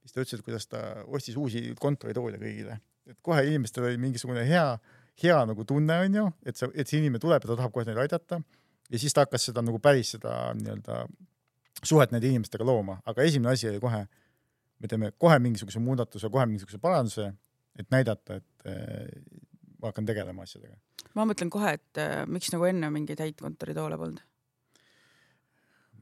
siis 0.02 0.14
ta 0.14 0.22
ütles, 0.22 0.40
et 0.40 0.44
kuidas 0.44 0.68
ta 0.68 0.82
ostis 1.06 1.36
uusi 1.36 1.62
kontoritoole 1.80 2.38
kõigile, 2.40 2.78
et 3.08 3.18
kohe 3.22 3.42
inimestel 3.44 3.88
oli 3.90 3.98
mingisugune 4.00 4.44
hea, 4.48 4.78
hea 5.22 5.38
nagu 5.50 5.64
tunne 5.68 5.98
onju, 6.04 6.24
et 6.48 6.56
see, 6.56 6.70
et 6.74 6.88
see 6.88 7.00
inimene 7.02 7.20
tuleb 7.20 7.44
ja 7.44 7.50
ta 7.50 7.58
tahab 7.58 7.74
kohe 7.74 7.84
neid 7.88 8.00
aidata. 8.04 8.40
ja 8.88 8.98
siis 8.98 9.12
ta 9.12 9.26
hakkas 9.26 9.50
seda 9.50 9.64
nagu 9.64 9.78
päris 9.84 10.14
seda 10.16 10.54
nii-öelda 10.56 11.02
suhet 11.82 12.12
nende 12.12 12.28
inimestega 12.30 12.64
looma, 12.64 13.00
aga 13.06 13.22
esimene 13.22 13.52
asi 13.52 13.68
oli 13.68 13.80
kohe, 13.80 14.06
me 14.78 14.88
teeme 14.88 15.12
kohe 15.18 15.38
mingisuguse 15.38 15.78
muudatuse, 15.82 16.30
kohe 16.32 16.46
mingisuguse 16.46 16.80
paranduse, 16.80 17.32
et 17.78 17.90
näidata, 17.94 18.40
et 18.40 18.68
äh, 18.68 19.06
ma 19.78 19.92
hakkan 19.92 20.08
tegelema 20.08 20.46
asjadega. 20.46 20.76
ma 21.14 21.26
mõtlen 21.28 21.52
kohe, 21.52 21.76
et 21.78 22.02
äh, 22.02 22.22
miks 22.30 22.52
nagu 22.54 22.68
enne 22.68 22.90
mingeid 22.94 23.22
häid 23.24 23.38
kontoritoole 23.40 23.98
polnud. 24.00 24.24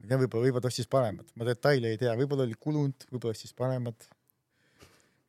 Ja 0.07 0.15
võib-olla, 0.15 0.45
võib-olla 0.45 0.63
ta 0.63 0.71
ostis 0.71 0.87
paremat, 0.87 1.33
ma 1.35 1.47
detaile 1.47 1.91
ei 1.91 1.99
tea, 1.99 2.13
võib-olla 2.15 2.45
oli 2.47 2.55
kulunud, 2.59 3.07
võib-olla 3.11 3.35
ostis 3.35 3.55
paremat 3.57 4.07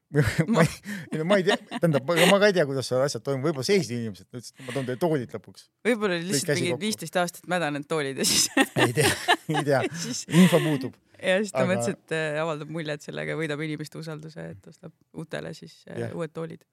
ma 0.54 0.62
ei, 0.64 1.24
ma 1.24 1.36
ei 1.36 1.44
tea, 1.44 1.56
tähendab, 1.74 2.08
ma 2.08 2.38
ka 2.40 2.48
ei 2.48 2.54
tea, 2.56 2.64
kuidas 2.68 2.86
seal 2.88 3.02
asjad 3.04 3.24
toimuvad, 3.24 3.50
võib-olla 3.50 3.66
seisid 3.68 3.92
inimesed, 3.98 4.28
ütlesid, 4.30 4.54
et 4.54 4.64
ma 4.64 4.74
toon 4.76 4.86
teile 4.88 5.00
toolid 5.02 5.34
lõpuks. 5.36 5.66
võib-olla 5.84 6.16
oli 6.16 6.30
lihtsalt 6.30 6.62
mingi 6.62 6.78
viisteist 6.80 7.18
aastat 7.20 7.50
mädanenud 7.52 7.88
toolid 7.90 8.22
ja 8.22 8.26
siis 8.28 8.46
ei 8.86 8.94
tea, 8.96 9.10
ei 9.52 9.66
tea 9.66 9.82
siis... 10.06 10.22
info 10.32 10.62
puudub. 10.64 10.96
ja 11.20 11.36
siis 11.42 11.52
ta 11.52 11.60
aga... 11.66 11.74
mõtles, 11.74 11.98
et 11.98 12.16
äh, 12.16 12.40
avaldab 12.40 12.72
mulje, 12.72 12.96
et 12.96 13.04
sellega 13.04 13.36
võidab 13.36 13.66
inimeste 13.68 14.00
usalduse, 14.00 14.48
et 14.56 14.72
ostab 14.72 14.96
uutele 15.12 15.52
siis 15.58 15.76
äh, 15.90 16.06
ja. 16.06 16.10
uued 16.16 16.32
toolid. 16.32 16.64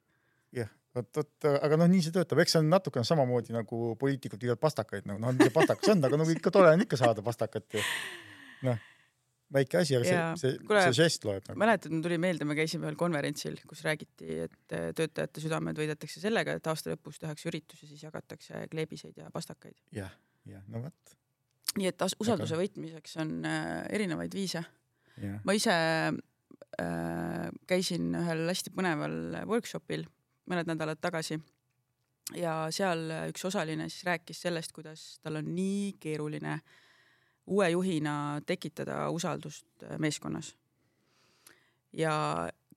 jah, 0.55 0.71
vot, 0.95 1.11
vot, 1.19 1.51
aga 1.59 1.83
noh, 1.83 1.91
nii 1.91 2.07
see 2.07 2.15
töötab, 2.15 2.39
eks 2.45 2.55
see 2.55 2.63
on 2.63 2.71
natukene 2.71 3.03
samamoodi 3.03 3.57
nagu 3.57 3.93
poliitikud 3.99 4.47
viivad 4.47 4.63
pastakaid, 4.63 5.03
nagu 5.11 5.19
noh, 5.19 5.35
mis 5.35 5.49
see 5.49 5.59
pastakas 5.59 5.91
on, 5.91 6.07
aga 6.07 6.23
nagu 6.23 6.39
ikka 6.39 6.55
tore 6.55 6.71
on 6.71 6.87
ikka 6.87 7.03
saada 7.03 7.25
pastakat 7.25 7.67
ju. 7.75 7.83
noh 8.63 8.79
väike 9.53 9.79
asi, 9.79 9.95
aga 9.97 10.08
ja, 10.08 10.21
see, 10.39 10.53
see, 10.58 10.79
see 10.88 10.93
žest 10.97 11.25
loeb 11.27 11.45
nagu. 11.45 11.60
mäletad, 11.62 11.93
mul 11.93 12.03
tuli 12.05 12.17
meelde, 12.21 12.47
me 12.49 12.58
käisime 12.58 12.88
ühel 12.88 12.97
konverentsil, 12.99 13.58
kus 13.69 13.84
räägiti, 13.86 14.39
et 14.47 14.75
äh, 14.75 14.88
töötajate 14.97 15.43
südamed 15.43 15.77
võidetakse 15.79 16.21
sellega, 16.23 16.58
et 16.58 16.69
aasta 16.71 16.93
lõpus 16.93 17.19
tehakse 17.21 17.49
üritus 17.51 17.84
ja 17.84 17.89
siis 17.89 18.05
jagatakse 18.08 18.65
kleebiseid 18.71 19.19
ja 19.21 19.29
pastakaid 19.34 19.75
ja,. 19.91 20.08
jah, 20.08 20.15
jah, 20.49 20.63
no 20.73 20.86
vot. 20.88 21.17
nii 21.77 21.91
et 21.91 22.05
usalduse 22.08 22.55
aga... 22.55 22.62
võitmiseks 22.63 23.17
on 23.23 23.36
äh, 23.45 23.84
erinevaid 23.95 24.34
viise. 24.36 24.63
ma 25.45 25.55
ise 25.55 25.75
äh, 25.75 27.43
käisin 27.69 28.15
ühel 28.17 28.47
hästi 28.49 28.73
põneval 28.75 29.43
workshopil 29.51 30.08
mõned 30.49 30.73
nädalad 30.73 31.01
tagasi 31.01 31.38
ja 32.36 32.63
seal 32.73 33.05
üks 33.29 33.45
osaline 33.45 33.88
siis 33.93 34.08
rääkis 34.10 34.41
sellest, 34.47 34.73
kuidas 34.73 35.05
tal 35.21 35.38
on 35.38 35.53
nii 35.53 35.93
keeruline 36.01 36.58
äh, 36.58 36.81
uue 37.47 37.69
juhina 37.69 38.41
tekitada 38.45 39.10
usaldust 39.13 39.67
äh, 39.84 39.97
meeskonnas. 39.99 40.55
ja 41.93 42.13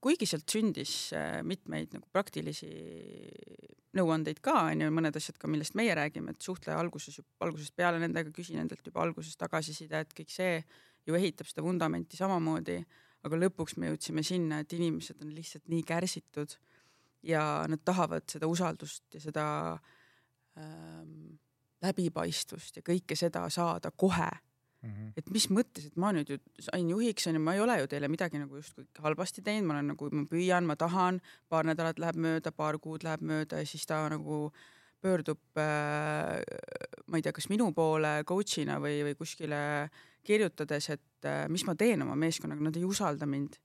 kuigi 0.00 0.26
sealt 0.26 0.48
sündis 0.50 1.12
äh, 1.12 1.40
mitmeid 1.42 1.94
nagu 1.96 2.06
praktilisi 2.12 2.68
nõuandeid 3.98 4.40
ka 4.44 4.54
onju, 4.68 4.90
mõned 4.94 5.16
asjad 5.16 5.38
ka, 5.40 5.48
millest 5.50 5.74
meie 5.78 5.94
räägime, 5.96 6.34
et 6.34 6.44
suhtle 6.44 6.74
alguses, 6.76 7.20
algusest 7.42 7.74
peale 7.76 7.98
nendega, 8.02 8.30
küsi 8.34 8.54
nendelt 8.54 8.84
juba 8.86 9.02
alguses 9.02 9.36
tagasisidet, 9.40 10.12
kõik 10.14 10.30
see 10.32 10.58
ju 11.08 11.16
ehitab 11.16 11.48
seda 11.48 11.64
vundamenti 11.64 12.18
samamoodi. 12.20 12.82
aga 13.26 13.36
lõpuks 13.36 13.74
me 13.76 13.88
jõudsime 13.88 14.22
sinna, 14.22 14.60
et 14.62 14.72
inimesed 14.72 15.22
on 15.24 15.32
lihtsalt 15.34 15.64
nii 15.68 15.82
kärsitud 15.82 16.52
ja 17.26 17.64
nad 17.68 17.80
tahavad 17.84 18.28
seda 18.30 18.46
usaldust 18.46 19.14
ja 19.14 19.20
seda 19.20 19.46
ähm, 20.56 21.34
läbipaistvust 21.82 22.78
ja 22.78 22.82
kõike 22.86 23.16
seda 23.18 23.42
saada 23.50 23.90
kohe 23.90 24.30
Mm 24.82 24.90
-hmm. 24.90 25.12
et 25.16 25.30
mis 25.34 25.48
mõttes, 25.50 25.86
et 25.86 25.96
ma 25.96 26.12
nüüd 26.14 26.28
ju 26.30 26.36
sain 26.62 26.90
juhiks 26.90 27.26
onju, 27.26 27.40
ma 27.42 27.54
ei 27.54 27.60
ole 27.60 27.80
ju 27.80 27.86
teile 27.90 28.08
midagi 28.08 28.38
nagu 28.38 28.56
justkui 28.56 28.86
halvasti 29.02 29.42
teinud, 29.42 29.66
ma 29.66 29.74
olen 29.74 29.88
nagu, 29.90 30.10
ma 30.12 30.22
püüan, 30.30 30.64
ma 30.64 30.76
tahan, 30.76 31.20
paar 31.48 31.66
nädalat 31.66 31.98
läheb 31.98 32.16
mööda, 32.16 32.52
paar 32.52 32.78
kuud 32.78 33.02
läheb 33.02 33.20
mööda 33.20 33.58
ja 33.58 33.66
siis 33.66 33.86
ta 33.86 34.08
nagu 34.08 34.52
pöördub 35.02 35.40
äh,, 35.58 36.42
ma 37.06 37.18
ei 37.18 37.22
tea, 37.22 37.32
kas 37.32 37.48
minu 37.50 37.72
poole 37.74 38.22
coach'ina 38.26 38.78
või, 38.82 39.02
või 39.06 39.16
kuskile 39.18 39.90
kirjutades, 40.22 40.90
et 40.94 41.26
äh, 41.26 41.46
mis 41.48 41.64
ma 41.66 41.74
teen 41.78 42.02
oma 42.02 42.14
meeskonnaga, 42.18 42.62
nad 42.62 42.76
ei 42.76 42.86
usalda 42.86 43.26
mind. 43.26 43.58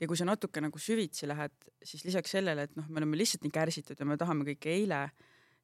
ja 0.00 0.06
kui 0.06 0.16
sa 0.16 0.26
natuke 0.28 0.60
nagu 0.60 0.78
süvitsi 0.78 1.24
lähed, 1.28 1.52
siis 1.80 2.02
lisaks 2.04 2.30
sellele, 2.30 2.66
et 2.68 2.74
noh, 2.76 2.84
me 2.88 3.00
oleme 3.00 3.16
lihtsalt 3.16 3.46
nii 3.46 3.52
kärsitud 3.52 4.00
ja 4.00 4.04
me 4.04 4.18
tahame 4.20 4.44
kõike 4.44 4.68
eile, 4.68 5.06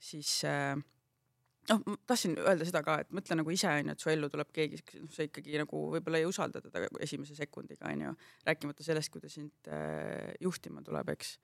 siis 0.01 0.39
äh, 0.49 0.77
noh, 1.71 1.83
ma 1.87 1.97
tahtsin 2.07 2.37
öelda 2.41 2.67
seda 2.67 2.83
ka, 2.87 2.99
et 3.05 3.11
mõtle 3.15 3.37
nagu 3.39 3.55
ise 3.55 3.71
onju, 3.71 3.95
et 3.95 4.05
su 4.05 4.11
ellu 4.13 4.29
tuleb 4.33 4.53
keegi, 4.55 4.81
noh, 5.01 5.11
sa 5.15 5.27
ikkagi 5.27 5.59
nagu 5.63 5.83
võib-olla 5.95 6.21
ei 6.21 6.29
usalda 6.29 6.63
teda 6.65 6.87
esimese 7.05 7.37
sekundiga 7.39 7.91
onju, 7.91 8.15
rääkimata 8.49 8.87
sellest, 8.87 9.13
kui 9.13 9.23
ta 9.23 9.31
sind 9.33 9.71
äh, 9.71 10.33
juhtima 10.43 10.83
tuleb, 10.87 11.13
eks. 11.15 11.37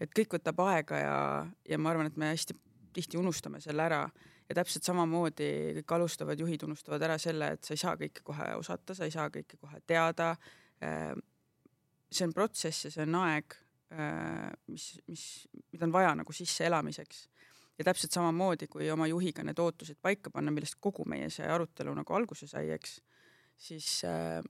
et 0.00 0.12
kõik 0.14 0.38
võtab 0.38 0.64
aega 0.68 1.02
ja, 1.02 1.14
ja 1.68 1.78
ma 1.80 1.94
arvan, 1.94 2.10
et 2.10 2.18
me 2.20 2.32
hästi 2.34 2.56
tihti 2.98 3.20
unustame 3.20 3.60
selle 3.62 3.84
ära 3.84 4.02
ja 4.48 4.56
täpselt 4.56 4.86
samamoodi 4.86 5.48
kõik 5.80 5.96
alustavad 5.98 6.40
juhid 6.40 6.64
unustavad 6.66 7.02
ära 7.04 7.18
selle, 7.20 7.52
et 7.56 7.64
sa 7.64 7.74
ei 7.74 7.80
saa 7.80 7.96
kõike 8.00 8.24
kohe 8.24 8.52
osata, 8.58 8.96
sa 8.96 9.08
ei 9.08 9.14
saa 9.14 9.28
kõike 9.32 9.58
kohe 9.60 9.80
teada 9.86 10.34
äh,. 10.84 11.14
see 12.10 12.24
on 12.24 12.32
protsess 12.32 12.86
ja 12.86 12.90
see 12.90 13.04
on 13.04 13.18
aeg 13.20 13.56
äh,, 13.92 14.48
mis, 14.72 14.90
mis, 15.06 15.24
mida 15.72 15.88
on 15.88 15.92
vaja 15.92 16.14
nagu 16.16 16.32
sisseelamiseks 16.32 17.26
ja 17.78 17.86
täpselt 17.86 18.12
samamoodi, 18.12 18.66
kui 18.66 18.90
oma 18.90 19.06
juhiga 19.06 19.44
need 19.46 19.58
ootused 19.62 19.98
paika 20.02 20.30
panna, 20.34 20.50
millest 20.54 20.78
kogu 20.80 21.06
meie 21.06 21.30
see 21.30 21.46
arutelu 21.46 21.94
nagu 21.94 22.14
alguse 22.14 22.48
sai, 22.50 22.70
eks, 22.74 22.98
siis 23.68 23.90
äh, 24.08 24.42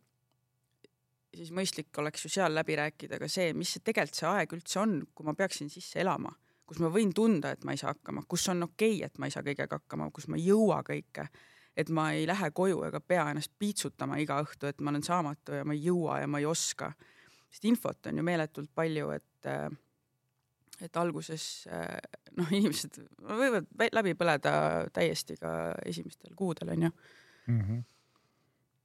siis 1.37 1.53
mõistlik 1.55 1.99
oleks 2.01 2.25
ju 2.25 2.31
seal 2.33 2.55
läbi 2.55 2.77
rääkida 2.79 3.19
ka 3.21 3.29
see, 3.31 3.53
mis 3.57 3.75
see 3.75 3.85
tegelikult 3.85 4.21
see 4.21 4.29
aeg 4.31 4.55
üldse 4.57 4.81
on, 4.83 4.95
kui 5.15 5.27
ma 5.29 5.35
peaksin 5.39 5.71
sisse 5.73 6.01
elama, 6.03 6.33
kus 6.69 6.81
ma 6.83 6.91
võin 6.93 7.13
tunda, 7.17 7.53
et 7.55 7.65
ma 7.65 7.75
ei 7.75 7.81
saa 7.81 7.95
hakkama, 7.95 8.25
kus 8.29 8.49
on 8.53 8.67
okei 8.69 8.99
okay,, 8.99 9.07
et 9.07 9.21
ma 9.21 9.29
ei 9.29 9.35
saa 9.35 9.45
kõigega 9.47 9.81
hakkama, 9.81 10.11
kus 10.15 10.29
ma 10.29 10.39
ei 10.39 10.47
jõua 10.49 10.81
kõike, 10.87 11.29
et 11.79 11.93
ma 11.95 12.11
ei 12.17 12.27
lähe 12.29 12.51
koju 12.55 12.83
ega 12.89 13.01
pea 13.01 13.29
ennast 13.33 13.55
piitsutama 13.59 14.19
iga 14.23 14.41
õhtu, 14.43 14.71
et 14.71 14.81
ma 14.81 14.93
olen 14.93 15.05
saamatu 15.07 15.61
ja 15.61 15.67
ma 15.69 15.77
ei 15.77 15.85
jõua 15.85 16.23
ja 16.23 16.31
ma 16.31 16.41
ei 16.43 16.49
oska. 16.49 16.93
sest 17.51 17.65
infot 17.65 18.07
on 18.07 18.17
ju 18.19 18.25
meeletult 18.25 18.71
palju, 18.75 19.11
et 19.11 19.47
äh, 19.47 19.69
et 20.85 20.99
alguses 21.01 21.45
äh, 21.73 21.99
noh, 22.39 22.51
inimesed 22.59 22.99
võivad 23.19 23.69
läbi 23.95 24.15
põleda 24.19 24.53
täiesti 24.95 25.39
ka 25.41 25.53
esimestel 25.89 26.35
kuudel 26.39 26.75
onju 26.75 26.91
mm. 26.91 27.61
-hmm. 27.61 27.85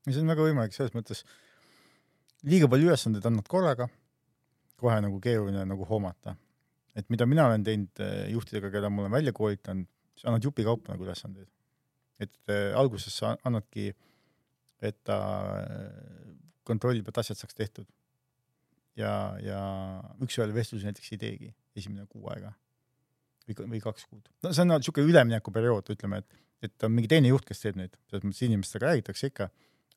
see 0.09 0.21
on 0.23 0.33
väga 0.33 0.47
võimalik 0.49 0.75
selles 0.75 0.95
mõttes, 0.97 1.23
liiga 2.43 2.69
palju 2.71 2.89
ülesandeid 2.89 3.25
annad 3.29 3.47
korraga, 3.47 3.87
kohe 4.79 4.99
nagu 5.05 5.19
keeruline 5.23 5.65
nagu 5.69 5.87
hoomata. 5.89 6.35
et 6.95 7.09
mida 7.09 7.25
mina 7.25 7.47
olen 7.47 7.63
teinud 7.63 7.99
äh, 7.99 8.29
juhtidega, 8.31 8.71
keda 8.71 8.89
ma 8.89 9.05
olen 9.05 9.11
välja 9.11 9.33
koolitanud, 9.33 9.87
sa 10.15 10.27
annad 10.29 10.43
jupikaupa 10.43 10.93
nagu 10.93 11.03
ülesandeid. 11.03 11.49
et 12.19 12.39
äh, 12.49 12.77
alguses 12.77 13.17
sa 13.17 13.37
annadki, 13.43 13.93
et 14.81 15.03
ta 15.03 15.17
kontrollib, 16.63 17.07
et 17.07 17.17
asjad 17.17 17.37
saaks 17.37 17.55
tehtud 17.55 17.87
ja, 18.95 19.35
ja 19.41 19.59
üks-ühele 20.21 20.53
vestlusi 20.53 20.85
näiteks 20.87 21.11
ei 21.15 21.17
teegi 21.21 21.53
esimene 21.79 22.05
kuu 22.09 22.29
aega 22.33 22.53
või, 23.47 23.67
või 23.75 23.81
kaks 23.83 24.07
kuud. 24.09 24.29
no 24.43 24.53
see 24.53 24.63
on 24.65 24.73
niisugune 24.75 25.11
üleminekuperiood, 25.11 25.91
ütleme, 25.95 26.21
et, 26.23 26.39
et 26.69 26.87
on 26.87 26.93
mingi 26.93 27.11
teine 27.11 27.31
juht, 27.31 27.45
kes 27.47 27.63
teeb 27.63 27.79
neid, 27.79 27.97
selles 28.09 28.25
mõttes 28.27 28.45
inimestega 28.47 28.91
räägitakse 28.91 29.31
ikka, 29.31 29.49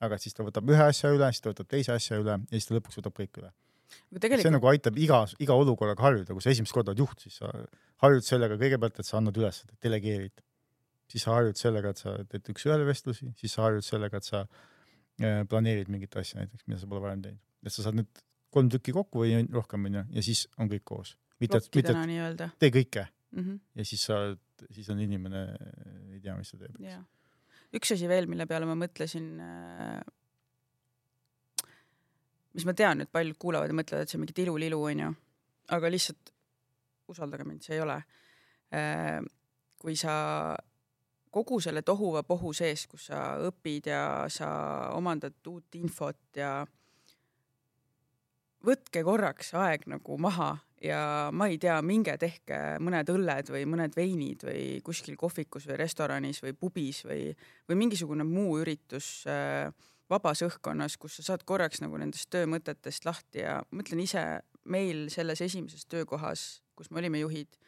aga 0.07 0.19
siis 0.21 0.37
ta 0.37 0.45
võtab 0.47 0.73
ühe 0.73 0.89
asja 0.91 1.13
üle, 1.15 1.29
siis 1.33 1.45
ta 1.45 1.53
võtab 1.53 1.71
teise 1.73 1.95
asja 1.95 2.19
üle 2.21 2.37
ja 2.41 2.59
siis 2.59 2.69
ta 2.69 2.77
lõpuks 2.77 3.01
võtab 3.01 3.17
kõik 3.17 3.41
üle. 3.43 3.53
Tegelikult... 3.87 4.43
see 4.43 4.53
nagu 4.53 4.69
aitab 4.71 4.97
iga, 4.99 5.21
iga 5.43 5.57
olukorraga 5.57 6.09
harjuda, 6.09 6.35
kui 6.35 6.43
sa 6.43 6.51
esimest 6.51 6.75
korda 6.75 6.93
oled 6.93 7.05
juht, 7.05 7.23
siis 7.23 7.39
sa 7.41 7.53
harjud 8.03 8.27
sellega 8.27 8.59
kõigepealt, 8.61 8.99
et 9.01 9.09
sa 9.09 9.21
annad 9.21 9.37
ülesandeid, 9.39 9.79
delegeerid. 9.85 10.43
siis 11.13 11.23
sa 11.23 11.37
harjud 11.37 11.59
sellega, 11.61 11.93
et 11.95 12.03
sa 12.03 12.17
teed 12.33 12.51
üks-ühele 12.51 12.87
vestlusi, 12.89 13.31
siis 13.39 13.55
sa 13.55 13.69
harjud 13.69 13.87
sellega, 13.87 14.19
et 14.19 14.27
sa 14.27 14.43
äh, 14.43 15.45
planeerid 15.49 15.93
mingit 15.93 16.17
asja 16.19 16.41
näiteks, 16.41 16.67
mida 16.67 16.81
sa 16.81 16.91
pole 16.91 17.05
varem 17.05 17.23
teinud. 17.23 17.43
et 17.63 17.73
sa 17.73 17.87
saad 17.87 18.01
nüüd 18.01 18.25
kolm 18.55 18.73
tükki 18.73 18.95
kokku 18.97 19.23
või 19.23 19.39
rohkem 19.55 19.87
onju 19.87 20.03
ja 20.17 20.27
siis 20.27 20.47
on 20.59 20.71
kõik 20.73 20.85
koos. 20.85 21.15
Mitte, 21.41 21.61
mitte 21.75 22.51
tee 22.59 22.73
kõike 22.75 23.07
mm 23.07 23.43
-hmm. 23.43 23.61
ja 23.75 23.85
siis 23.85 24.05
sa, 24.09 24.21
siis 24.71 24.89
on 24.91 25.01
inimene, 25.01 25.47
ei 26.13 26.21
tea, 26.21 26.37
mis 26.37 26.51
ta 26.51 26.59
teeb. 26.59 26.79
üks 27.77 27.93
asi 27.93 28.09
veel, 28.09 28.27
mille 28.27 28.47
peale 28.47 28.67
ma 28.67 28.75
mõtlesin 28.75 29.41
äh, 29.41 30.01
mis 32.57 32.65
ma 32.65 32.73
tean, 32.75 33.01
et 33.01 33.13
paljud 33.13 33.37
kuulavad 33.39 33.71
ja 33.71 33.77
mõtlevad, 33.77 34.03
et 34.03 34.13
see 34.13 34.19
on 34.19 34.25
mingi 34.25 34.37
tilulilu 34.37 34.79
onju, 34.83 35.11
aga 35.77 35.91
lihtsalt 35.93 36.33
usaldage 37.13 37.45
mind, 37.45 37.63
see 37.63 37.77
ei 37.77 37.83
ole. 37.85 37.99
Äh, 38.75 39.21
kui 39.79 39.97
sa 39.97 40.57
kogu 41.31 41.61
selle 41.61 41.83
tohuvapohu 41.85 42.53
sees, 42.57 42.87
kus 42.89 43.11
sa 43.11 43.37
õpid 43.45 43.91
ja 43.93 44.03
sa 44.33 44.49
omandad 44.97 45.37
uut 45.51 45.77
infot 45.77 46.39
ja 46.41 46.65
võtke 48.67 49.03
korraks 49.05 49.53
aeg 49.55 49.85
nagu 49.93 50.17
maha 50.19 50.55
ja 50.83 51.31
ma 51.33 51.49
ei 51.49 51.59
tea, 51.61 51.77
minge 51.83 52.17
tehke 52.21 52.77
mõned 52.85 53.09
õlled 53.13 53.51
või 53.53 53.65
mõned 53.69 53.97
veinid 53.97 54.45
või 54.47 54.65
kuskil 54.85 55.17
kohvikus 55.17 55.67
või 55.69 55.79
restoranis 55.81 56.43
või 56.45 56.53
pubis 56.59 57.03
või, 57.07 57.31
või 57.69 57.79
mingisugune 57.81 58.27
muu 58.29 58.59
üritus 58.61 59.25
äh, 59.31 59.71
vabas 60.11 60.43
õhkkonnas, 60.47 60.99
kus 61.01 61.19
sa 61.19 61.31
saad 61.31 61.47
korraks 61.49 61.81
nagu 61.83 61.99
nendest 61.99 62.31
töömõtetest 62.35 63.09
lahti 63.09 63.43
ja 63.43 63.59
mõtlen 63.75 64.03
ise, 64.05 64.25
meil 64.65 65.07
selles 65.13 65.43
esimeses 65.43 65.87
töökohas, 65.91 66.63
kus 66.77 66.91
me 66.91 67.01
olime 67.01 67.23
juhid, 67.23 67.59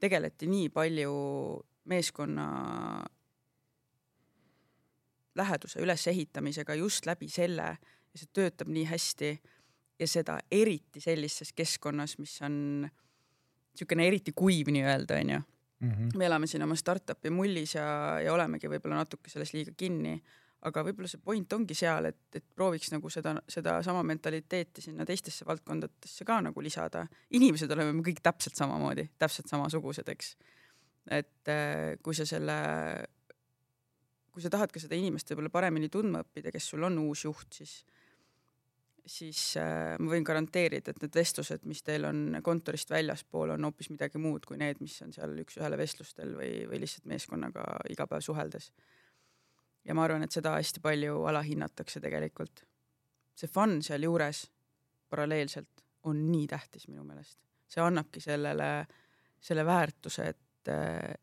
tegeleti 0.00 0.48
nii 0.48 0.70
palju 0.72 1.12
meeskonna 1.88 2.46
läheduse 5.36 5.80
ülesehitamisega 5.84 6.74
just 6.74 7.06
läbi 7.06 7.28
selle 7.28 7.76
ja 7.76 8.20
see 8.20 8.32
töötab 8.32 8.70
nii 8.72 8.86
hästi 8.88 9.34
ja 9.98 10.08
seda 10.08 10.38
eriti 10.52 11.00
sellises 11.00 11.52
keskkonnas, 11.56 12.18
mis 12.18 12.38
on 12.46 12.56
niisugune 12.86 14.06
eriti 14.08 14.32
kuiv 14.36 14.72
nii-öelda 14.72 15.20
onju. 15.20 15.40
-hmm. 15.80 16.16
me 16.16 16.26
elame 16.26 16.46
siin 16.46 16.62
oma 16.62 16.76
startup'i 16.76 17.30
mullis 17.30 17.74
ja, 17.74 17.86
ja 18.24 18.32
olemegi 18.32 18.68
võib-olla 18.68 19.02
natuke 19.02 19.30
selles 19.30 19.52
liiga 19.52 19.72
kinni, 19.76 20.16
aga 20.66 20.82
võib-olla 20.86 21.08
see 21.10 21.20
point 21.22 21.52
ongi 21.52 21.74
seal, 21.74 22.08
et, 22.10 22.20
et 22.34 22.44
prooviks 22.54 22.90
nagu 22.94 23.10
seda, 23.12 23.34
sedasama 23.48 24.02
mentaliteeti 24.02 24.82
sinna 24.82 25.04
teistesse 25.04 25.46
valdkondadesse 25.46 26.24
ka 26.24 26.40
nagu 26.48 26.64
lisada. 26.64 27.06
inimesed 27.30 27.70
oleme 27.70 27.92
me 27.92 28.02
kõik 28.06 28.22
täpselt 28.22 28.56
samamoodi, 28.56 29.10
täpselt 29.18 29.52
samasugused, 29.52 30.08
eks. 30.08 30.36
et 31.10 31.52
äh, 31.52 31.98
kui 32.02 32.14
sa 32.14 32.26
selle, 32.26 32.56
kui 34.32 34.42
sa 34.42 34.50
tahad 34.50 34.72
ka 34.72 34.80
seda 34.80 34.96
inimest 34.96 35.30
võib-olla 35.30 35.52
paremini 35.52 35.92
tundma 35.92 36.24
õppida, 36.24 36.52
kes 36.54 36.72
sul 36.72 36.88
on 36.88 36.98
uus 37.04 37.24
juht, 37.28 37.52
siis 37.52 37.82
siis 39.06 39.40
äh, 39.60 39.94
ma 40.02 40.12
võin 40.12 40.26
garanteerida, 40.26 40.92
et 40.92 41.02
need 41.02 41.14
vestlused, 41.16 41.64
mis 41.70 41.82
teil 41.86 42.06
on 42.08 42.40
kontorist 42.44 42.90
väljaspool, 42.90 43.54
on 43.54 43.68
hoopis 43.68 43.90
midagi 43.92 44.20
muud 44.22 44.46
kui 44.48 44.58
need, 44.60 44.80
mis 44.82 44.96
on 45.06 45.14
seal 45.14 45.36
üks-ühele 45.42 45.78
vestlustel 45.78 46.34
või, 46.38 46.50
või 46.70 46.82
lihtsalt 46.82 47.08
meeskonnaga 47.10 47.64
iga 47.92 48.08
päev 48.10 48.24
suheldes. 48.26 48.72
ja 49.86 49.94
ma 49.94 50.04
arvan, 50.04 50.26
et 50.26 50.34
seda 50.34 50.56
hästi 50.56 50.82
palju 50.82 51.22
alahinnatakse 51.30 52.00
tegelikult. 52.02 52.64
see 53.36 53.48
fun 53.52 53.82
sealjuures 53.82 54.46
paralleelselt 55.08 55.84
on 56.04 56.22
nii 56.32 56.46
tähtis 56.50 56.88
minu 56.88 57.04
meelest, 57.04 57.38
see 57.68 57.82
annabki 57.82 58.20
sellele, 58.20 58.86
selle 59.40 59.64
väärtuse, 59.66 60.28
et, 60.28 60.70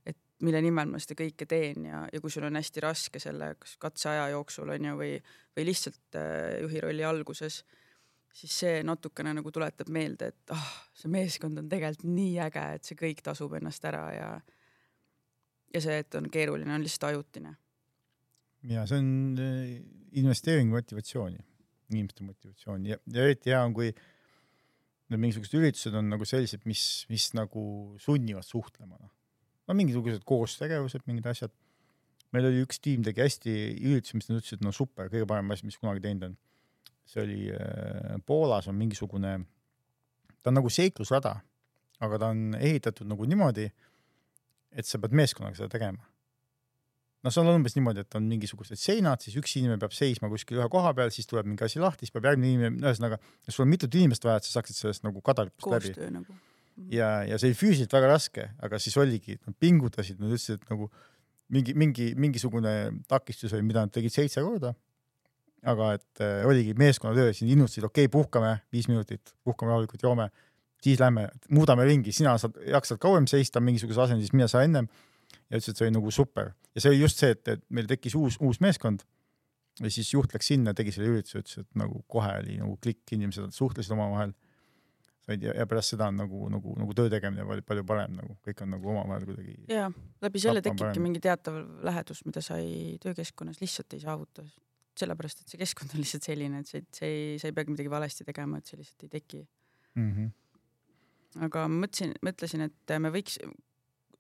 et 0.05 0.22
mille 0.43 0.61
nimel 0.63 0.91
ma 0.91 0.99
seda 1.01 1.15
kõike 1.19 1.47
teen 1.49 1.87
ja, 1.87 2.03
ja 2.11 2.21
kui 2.21 2.31
sul 2.33 2.47
on 2.47 2.59
hästi 2.59 2.83
raske 2.83 3.21
selle 3.21 3.53
kas 3.59 3.77
katseaja 3.81 4.27
jooksul 4.33 4.73
on 4.73 4.89
ju, 4.89 4.97
või, 4.99 5.13
või 5.55 5.67
lihtsalt 5.69 6.19
äh, 6.19 6.59
juhi 6.63 6.81
rolli 6.83 7.05
alguses, 7.07 7.61
siis 8.33 8.57
see 8.63 8.81
natukene 8.85 9.35
nagu 9.37 9.53
tuletab 9.53 9.91
meelde, 9.93 10.31
et 10.33 10.53
ah 10.55 10.59
oh,, 10.59 10.73
see 10.97 11.11
meeskond 11.13 11.61
on 11.61 11.69
tegelikult 11.71 12.09
nii 12.09 12.35
äge, 12.47 12.65
et 12.77 12.89
see 12.89 12.99
kõik 12.99 13.23
tasub 13.25 13.55
ennast 13.59 13.85
ära 13.89 14.05
ja 14.15 14.29
ja 15.73 15.81
see, 15.81 15.99
et 16.03 16.15
on 16.19 16.29
keeruline, 16.29 16.69
on 16.73 16.83
lihtsalt 16.85 17.09
ajutine. 17.11 17.55
ja 18.69 18.85
see 18.89 19.01
on 19.01 19.13
äh, 19.41 19.77
investeering 20.19 20.71
motivatsiooni, 20.73 21.39
inimeste 21.93 22.25
motivatsiooni 22.27 22.93
ja, 22.93 22.99
ja 23.13 23.25
eriti 23.29 23.53
hea 23.53 23.63
on, 23.63 23.73
kui 23.73 23.89
need 25.09 25.21
mingisugused 25.21 25.57
üritused 25.59 25.97
on 25.97 26.09
nagu 26.13 26.25
sellised, 26.27 26.63
mis, 26.69 27.05
mis 27.11 27.31
nagu 27.37 27.63
sunnivad 28.01 28.45
suhtlema, 28.47 28.97
noh. 28.97 29.11
No 29.67 29.75
mingisugused 29.77 30.25
koostegevused, 30.27 31.05
mingid 31.09 31.27
asjad. 31.31 31.53
meil 32.33 32.47
oli 32.49 32.63
üks 32.65 32.81
tiim 32.81 33.03
tegi 33.05 33.21
hästi 33.21 33.51
üritusi, 33.77 34.17
mis 34.17 34.29
nad 34.29 34.39
ütlesid, 34.41 34.63
no 34.65 34.71
super, 34.73 35.09
kõige 35.11 35.27
parem 35.29 35.51
asi, 35.53 35.67
mis 35.67 35.77
kunagi 35.77 36.01
teinud 36.03 36.31
on. 36.31 36.37
see 37.05 37.23
oli 37.23 37.39
äh, 37.51 38.15
Poolas 38.25 38.69
on 38.71 38.79
mingisugune, 38.79 39.35
ta 40.41 40.51
on 40.51 40.59
nagu 40.59 40.71
seiklusrada, 40.71 41.35
aga 42.03 42.19
ta 42.19 42.31
on 42.33 42.55
ehitatud 42.59 43.07
nagu 43.07 43.27
niimoodi, 43.27 43.69
et 44.73 44.89
sa 44.89 44.99
pead 44.99 45.13
meeskonnaga 45.13 45.59
seda 45.59 45.69
tegema 45.75 46.03
noh, 47.23 47.31
see 47.31 47.41
on 47.41 47.51
umbes 47.53 47.77
niimoodi, 47.77 48.03
et 48.03 48.17
on 48.19 48.25
mingisugused 48.27 48.79
seinad, 48.79 49.23
siis 49.23 49.37
üks 49.39 49.55
inimene 49.59 49.79
peab 49.81 49.95
seisma 49.95 50.29
kuskil 50.31 50.59
ühe 50.59 50.67
koha 50.71 50.91
peal, 50.97 51.11
siis 51.13 51.29
tuleb 51.29 51.47
mingi 51.47 51.65
asi 51.65 51.81
lahti, 51.81 52.07
siis 52.07 52.15
peab 52.15 52.27
järgmine 52.31 52.51
inimene, 52.51 52.81
ühesõnaga, 52.83 53.19
sul 53.47 53.65
on 53.65 53.71
mitut 53.71 53.95
inimest 53.99 54.27
vaja, 54.27 54.41
et 54.41 54.47
sa 54.47 54.57
saaksid 54.57 54.79
sellest 54.79 55.05
nagu 55.07 55.23
kadalipust 55.23 55.71
läbi. 55.71 56.09
nagu. 56.17 56.35
Ja, 56.93 57.09
ja 57.27 57.39
see 57.39 57.51
oli 57.51 57.57
füüsiliselt 57.57 57.93
väga 57.93 58.13
raske, 58.13 58.47
aga 58.63 58.79
siis 58.81 58.95
oligi, 59.01 59.37
nad 59.45 59.57
pingutasid, 59.59 60.19
nad 60.21 60.31
ütlesid, 60.33 60.61
et 60.61 60.73
nagu 60.73 60.89
mingi, 61.53 61.75
mingi, 61.77 62.09
mingisugune 62.19 62.73
takistus 63.09 63.53
oli, 63.53 63.65
mida 63.67 63.85
nad 63.85 63.93
tegid 63.93 64.13
seitse 64.13 64.43
korda. 64.45 64.73
aga 65.63 65.93
et 65.95 66.19
äh, 66.19 66.41
oligi 66.43 66.73
meeskonnatöö, 66.75 67.31
siin 67.31 67.53
innustasid, 67.53 67.85
okei 67.87 68.09
okay,, 68.09 68.11
puhkame 68.11 68.57
viis 68.73 68.89
minutit, 68.91 69.31
puhkame 69.47 69.71
rahulikult, 69.71 70.01
joome, 70.03 70.25
siis 70.83 70.99
lähme, 70.99 71.29
muudame 71.55 71.85
ringi, 71.87 72.11
sina 72.11 72.33
saad, 72.37 72.57
jaksad 72.67 72.99
kauem 72.99 73.27
seista 73.31 73.61
mingisuguses 73.63 74.01
asendis, 74.09 74.33
mina 74.35 74.49
saan 74.51 74.67
ennem. 74.67 74.89
Ja 75.47 75.59
ütles, 75.59 75.71
et 75.71 75.79
see 75.79 75.87
oli 75.87 75.95
nagu 75.95 76.11
super. 76.11 76.51
Ja 76.75 76.83
see 76.83 76.91
oli 76.91 76.99
just 76.99 77.21
see, 77.21 77.31
et, 77.31 77.47
et 77.47 77.63
meil 77.73 77.87
tekkis 77.87 78.15
uus, 78.19 78.35
uus 78.43 78.59
meeskond. 78.63 79.05
Ja 79.81 79.89
siis 79.89 80.11
juht 80.13 80.35
läks 80.35 80.51
sinna, 80.51 80.73
tegi 80.77 80.91
selle 80.93 81.13
ürituse, 81.13 81.41
ütles, 81.41 81.63
et 81.63 81.79
nagu 81.79 82.03
kohe 82.11 82.33
oli 82.41 82.59
nagu 82.59 82.75
klikk, 82.83 83.05
inimesed 83.15 83.55
suhtlesid 83.55 83.95
omavahel. 83.95 84.35
Said 85.23 85.45
ja, 85.45 85.53
ja 85.57 85.67
pärast 85.69 85.93
seda 85.93 86.09
on 86.11 86.19
nagu, 86.19 86.41
nagu, 86.51 86.75
nagu 86.79 86.95
töö 86.97 87.11
tegemine 87.11 87.45
palju, 87.47 87.65
palju 87.69 87.85
parem 87.87 88.19
nagu 88.19 88.37
kõik 88.45 88.63
on 88.65 88.73
nagu 88.75 88.91
omavahel 88.95 89.25
kuidagi. 89.29 89.57
ja 89.71 89.87
läbi 90.25 90.43
selle 90.43 90.63
tekibki 90.65 91.03
mingi 91.03 91.23
teatav 91.23 91.59
lähedus, 91.87 92.25
mida 92.27 92.43
sa 92.43 92.59
ei 92.61 92.99
töökeskkonnas 93.03 93.61
lihtsalt 93.63 93.97
ei 93.97 94.03
saavuta. 94.03 94.45
sellepärast, 94.99 95.41
et 95.41 95.49
see 95.53 95.61
keskkond 95.61 95.95
on 95.95 96.01
lihtsalt 96.03 96.29
selline, 96.29 96.63
et 96.63 96.69
see, 96.69 96.85
see 96.93 97.11
ei, 97.11 97.35
sa 97.41 97.49
ei 97.49 97.57
peagi 97.57 97.75
midagi 97.75 97.91
valesti 97.91 98.27
tegema, 98.27 98.59
et 98.59 98.69
see 98.69 98.79
lihtsalt 98.79 99.07
ei 99.07 99.13
teki 99.19 99.45
mm. 99.95 100.09
-hmm. 100.11 101.45
aga 101.49 101.67
ma 101.67 101.85
mõtlesin, 101.85 102.17
mõtlesin, 102.21 102.67
et 102.69 102.99
me 102.99 103.13
võiks 103.13 103.39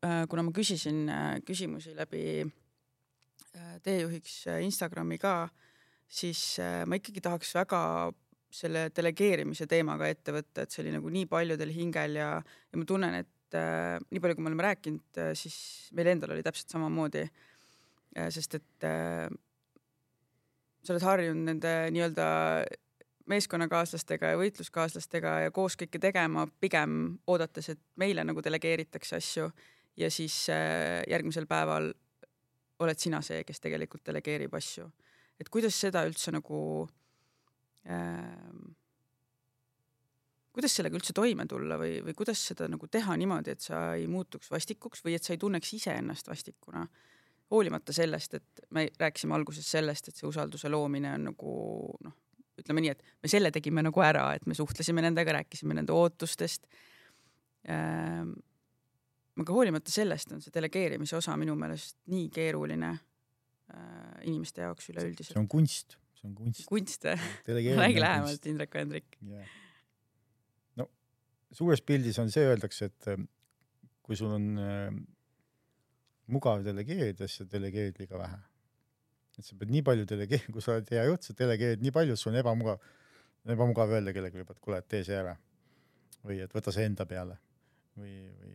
Äh, 0.03 0.25
kuna 0.27 0.43
ma 0.43 0.51
küsisin 0.51 1.07
äh, 1.07 1.37
küsimusi 1.47 1.93
läbi 1.95 2.43
äh, 2.43 3.75
teejuhiks 3.85 4.49
Instagrami 4.65 5.15
ka, 5.21 5.47
siis 6.11 6.59
ma 6.59 6.99
ikkagi 6.99 7.23
tahaks 7.23 7.53
väga 7.55 7.79
selle 8.53 8.87
delegeerimise 8.93 9.67
teemaga 9.69 10.09
ette 10.11 10.33
võtta, 10.35 10.63
et 10.63 10.73
see 10.73 10.83
oli 10.83 10.93
nagu 10.93 11.09
nii 11.13 11.25
paljudel 11.29 11.71
hingel 11.73 12.19
ja, 12.19 12.29
ja 12.37 12.79
ma 12.79 12.85
tunnen, 12.89 13.17
et 13.23 13.57
äh, 13.57 13.97
nii 14.11 14.21
palju, 14.21 14.37
kui 14.37 14.45
me 14.45 14.51
oleme 14.51 14.67
rääkinud, 14.67 15.23
siis 15.39 15.57
meil 15.97 16.11
endal 16.13 16.35
oli 16.35 16.45
täpselt 16.45 16.73
samamoodi 16.73 17.25
äh,. 17.25 18.29
sest 18.33 18.59
et 18.59 18.87
äh, 18.87 19.25
sa 20.83 20.93
oled 20.93 21.07
harjunud 21.07 21.49
nende 21.49 21.73
nii-öelda 21.95 22.27
meeskonnakaaslastega 23.31 24.33
ja 24.33 24.39
võitluskaaslastega 24.39 25.37
ja 25.45 25.51
koos 25.55 25.77
kõike 25.79 26.01
tegema, 26.01 26.43
pigem 26.59 27.17
oodates, 27.27 27.71
et 27.71 27.79
meile 27.97 28.25
nagu 28.27 28.43
delegeeritakse 28.43 29.17
asju 29.17 29.47
ja 29.97 30.09
siis 30.11 30.43
äh, 30.53 31.01
järgmisel 31.09 31.47
päeval 31.49 31.93
oled 32.83 32.99
sina 32.99 33.21
see, 33.23 33.45
kes 33.47 33.63
tegelikult 33.63 34.03
delegeerib 34.05 34.53
asju. 34.59 34.91
et 35.39 35.49
kuidas 35.49 35.79
seda 35.79 36.03
üldse 36.05 36.31
nagu 36.35 36.59
äh,, 36.83 37.02
kuidas 40.53 40.75
sellega 40.77 40.95
üldse 40.99 41.15
toime 41.17 41.45
tulla 41.49 41.77
või, 41.81 41.97
või 42.05 42.13
kuidas 42.17 42.41
seda 42.51 42.67
nagu 42.71 42.87
teha 42.87 43.15
niimoodi, 43.19 43.55
et 43.55 43.65
sa 43.65 43.85
ei 43.97 44.05
muutuks 44.07 44.51
vastikuks 44.53 45.03
või 45.05 45.17
et 45.17 45.25
sa 45.25 45.33
ei 45.33 45.41
tunneks 45.41 45.73
iseennast 45.79 46.29
vastikuna, 46.29 46.85
hoolimata 47.53 47.93
sellest, 47.93 48.37
et 48.39 48.65
me 48.73 48.87
rääkisime 48.99 49.35
alguses 49.35 49.67
sellest, 49.69 50.09
et 50.09 50.19
see 50.19 50.29
usalduse 50.29 50.69
loomine 50.71 51.11
on 51.17 51.27
nagu 51.31 51.53
noh, 52.05 52.15
ütleme 52.59 52.83
nii, 52.85 52.93
et 52.93 53.03
me 53.23 53.31
selle 53.31 53.51
tegime 53.53 53.83
nagu 53.85 54.05
ära, 54.05 54.27
et 54.37 54.45
me 54.49 54.57
suhtlesime 54.57 55.03
nendega, 55.05 55.33
rääkisime 55.39 55.77
nende 55.77 55.93
ootustest. 55.95 56.67
Ähm, 57.69 58.35
aga 59.39 59.55
hoolimata 59.55 59.91
sellest 59.91 60.33
on 60.35 60.41
see 60.43 60.53
delegeerimise 60.53 61.17
osa 61.17 61.35
minu 61.39 61.55
meelest 61.57 61.97
nii 62.13 62.27
keeruline 62.33 62.91
äh, 62.93 63.81
inimeste 64.29 64.65
jaoks 64.65 64.91
üleüldiselt. 64.93 65.33
see 65.33 65.41
on 65.41 65.49
kunst, 65.49 65.97
see 66.23 66.31
on 66.31 66.35
kunst. 66.37 66.65
kunst 66.69 67.05
jah? 67.09 67.27
räägi 67.47 67.99
lähemalt, 67.99 68.47
Indrek 68.49 68.73
või 68.73 68.83
Hendrik 68.85 69.19
yeah.. 69.19 69.53
no 70.79 70.87
suures 71.51 71.83
pildis 71.85 72.19
on 72.23 72.31
see, 72.33 72.45
öeldakse, 72.47 72.89
et 72.91 73.11
äh, 73.13 73.21
kui 74.03 74.17
sul 74.19 74.33
on 74.37 74.49
äh, 74.59 74.89
mugav 76.33 76.63
delegeerida, 76.65 77.27
siis 77.27 77.43
sa 77.43 77.47
delegeerid 77.51 77.99
liiga 77.99 78.19
vähe. 78.19 78.41
et 79.37 79.47
sa 79.47 79.57
pead 79.59 79.71
nii 79.73 79.85
palju 79.85 80.09
delegeerima, 80.09 80.55
kui 80.55 80.65
sa 80.65 80.77
oled 80.77 80.91
hea 80.95 81.07
juht, 81.09 81.27
sa 81.27 81.35
delegeerid 81.37 81.83
nii 81.83 81.95
palju, 81.95 82.15
et 82.15 82.21
sul 82.21 82.33
on 82.33 82.39
ebamugav, 82.39 82.91
ebamugav 83.55 83.97
öelda 83.97 84.13
kellelegi, 84.15 84.45
et 84.45 84.61
kuule, 84.63 84.81
tee 84.87 85.03
see 85.07 85.17
ära. 85.19 85.35
või 86.23 86.39
et 86.39 86.53
võta 86.55 86.71
see 86.71 86.85
enda 86.87 87.05
peale 87.05 87.35
või, 87.99 88.13
või, 88.39 88.53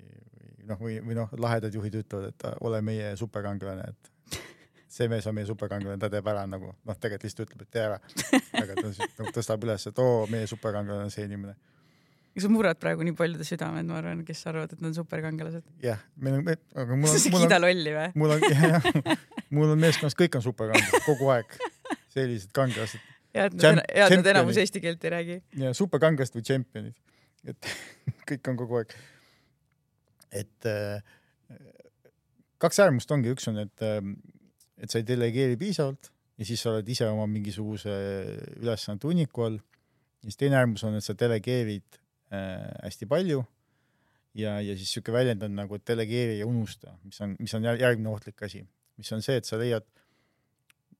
või 0.56 0.68
noh, 0.70 0.78
või, 0.80 1.00
või 1.04 1.18
noh, 1.18 1.34
lahedad 1.36 1.74
juhid 1.74 1.98
ütlevad, 2.00 2.32
et 2.32 2.46
ole 2.64 2.80
meie 2.82 3.10
superkangelane, 3.20 3.90
et 3.92 4.12
see 4.88 5.08
mees 5.10 5.26
on 5.28 5.36
meie 5.36 5.48
superkangelane, 5.48 6.00
ta 6.00 6.10
teeb 6.12 6.28
ära 6.30 6.44
nagu 6.48 6.70
noh, 6.72 6.98
tegelikult 6.98 7.26
lihtsalt 7.26 7.48
ütleb, 7.48 7.64
et 7.66 7.72
tee 7.74 7.82
ära. 7.84 7.98
aga 8.62 8.76
ta 8.78 8.92
nagu 8.92 9.34
tõstab 9.36 9.66
üles, 9.66 9.88
et 9.90 10.00
oo, 10.04 10.22
meie 10.32 10.48
superkangelane 10.50 11.08
on 11.08 11.12
see 11.14 11.26
inimene. 11.28 11.56
sa 12.38 12.50
murrad 12.52 12.78
praegu 12.78 13.02
nii 13.06 13.16
paljude 13.18 13.44
südamed, 13.46 13.88
ma 13.90 13.98
arvan, 13.98 14.24
kes 14.26 14.44
arvavad, 14.46 14.72
et 14.72 14.80
nad 14.80 14.92
on 14.92 14.96
superkangelased. 15.00 15.66
jah, 15.84 16.00
meil 16.16 16.38
on, 16.38 16.48
aga 16.54 16.98
mul 17.02 17.12
on. 17.12 17.20
sa 17.24 17.34
kiida 17.34 17.60
lolli 17.60 17.94
või? 17.98 18.08
mul 18.22 18.36
on, 18.36 18.48
jah, 18.48 18.88
mul 19.58 19.74
on 19.74 19.84
meeskonnas, 19.84 20.16
kõik 20.18 20.40
on 20.40 20.46
superkangelased 20.46 21.06
kogu 21.06 21.30
aeg, 21.34 21.58
sellised 22.14 22.54
kangelased. 22.56 23.04
ja 23.36 23.50
et 23.50 23.60
nad, 23.60 23.84
ja 23.92 24.08
et 24.08 24.18
nad 24.20 24.32
enamus 24.34 24.62
eesti 24.64 24.82
keelt 24.84 25.04
ei 25.04 25.14
räägi. 25.18 25.38
ja 25.66 25.76
superkangelased 25.76 26.40
või 26.40 26.48
tšempionid, 26.48 26.98
et 27.52 27.72
kõik 28.32 28.52
on 28.54 28.60
kogu 28.64 28.82
aeg 28.82 28.98
et 30.32 30.68
äh, 30.68 31.00
kaks 32.62 32.80
äärmust 32.82 33.10
ongi, 33.14 33.32
üks 33.34 33.48
on, 33.50 33.60
et, 33.64 33.84
äh, 33.84 34.02
et 34.78 34.90
sa 34.90 35.00
ei 35.00 35.06
delegeeri 35.06 35.58
piisavalt 35.60 36.10
ja 36.38 36.46
siis 36.46 36.62
sa 36.62 36.72
oled 36.72 36.88
ise 36.88 37.08
oma 37.10 37.26
mingisuguse 37.30 37.94
ülesande 38.60 39.08
hunniku 39.08 39.46
all. 39.48 39.58
ja 40.22 40.30
siis 40.30 40.40
teine 40.40 40.58
äärmus 40.60 40.84
on, 40.86 40.98
et 40.98 41.04
sa 41.04 41.14
delegeerid 41.18 41.98
äh, 42.32 42.68
hästi 42.84 43.06
palju 43.10 43.42
ja, 44.38 44.58
ja 44.60 44.76
siis 44.76 44.92
sihuke 44.94 45.12
väljend 45.12 45.42
on 45.42 45.56
nagu, 45.58 45.78
et 45.78 45.86
delegeeri 45.88 46.38
ja 46.38 46.46
unusta, 46.46 46.94
mis 47.04 47.20
on, 47.24 47.36
mis 47.38 47.54
on 47.54 47.66
järgmine 47.68 48.10
ohtlik 48.12 48.42
asi, 48.46 48.64
mis 48.98 49.12
on 49.14 49.24
see, 49.24 49.38
et 49.40 49.48
sa 49.48 49.58
leiad 49.60 49.86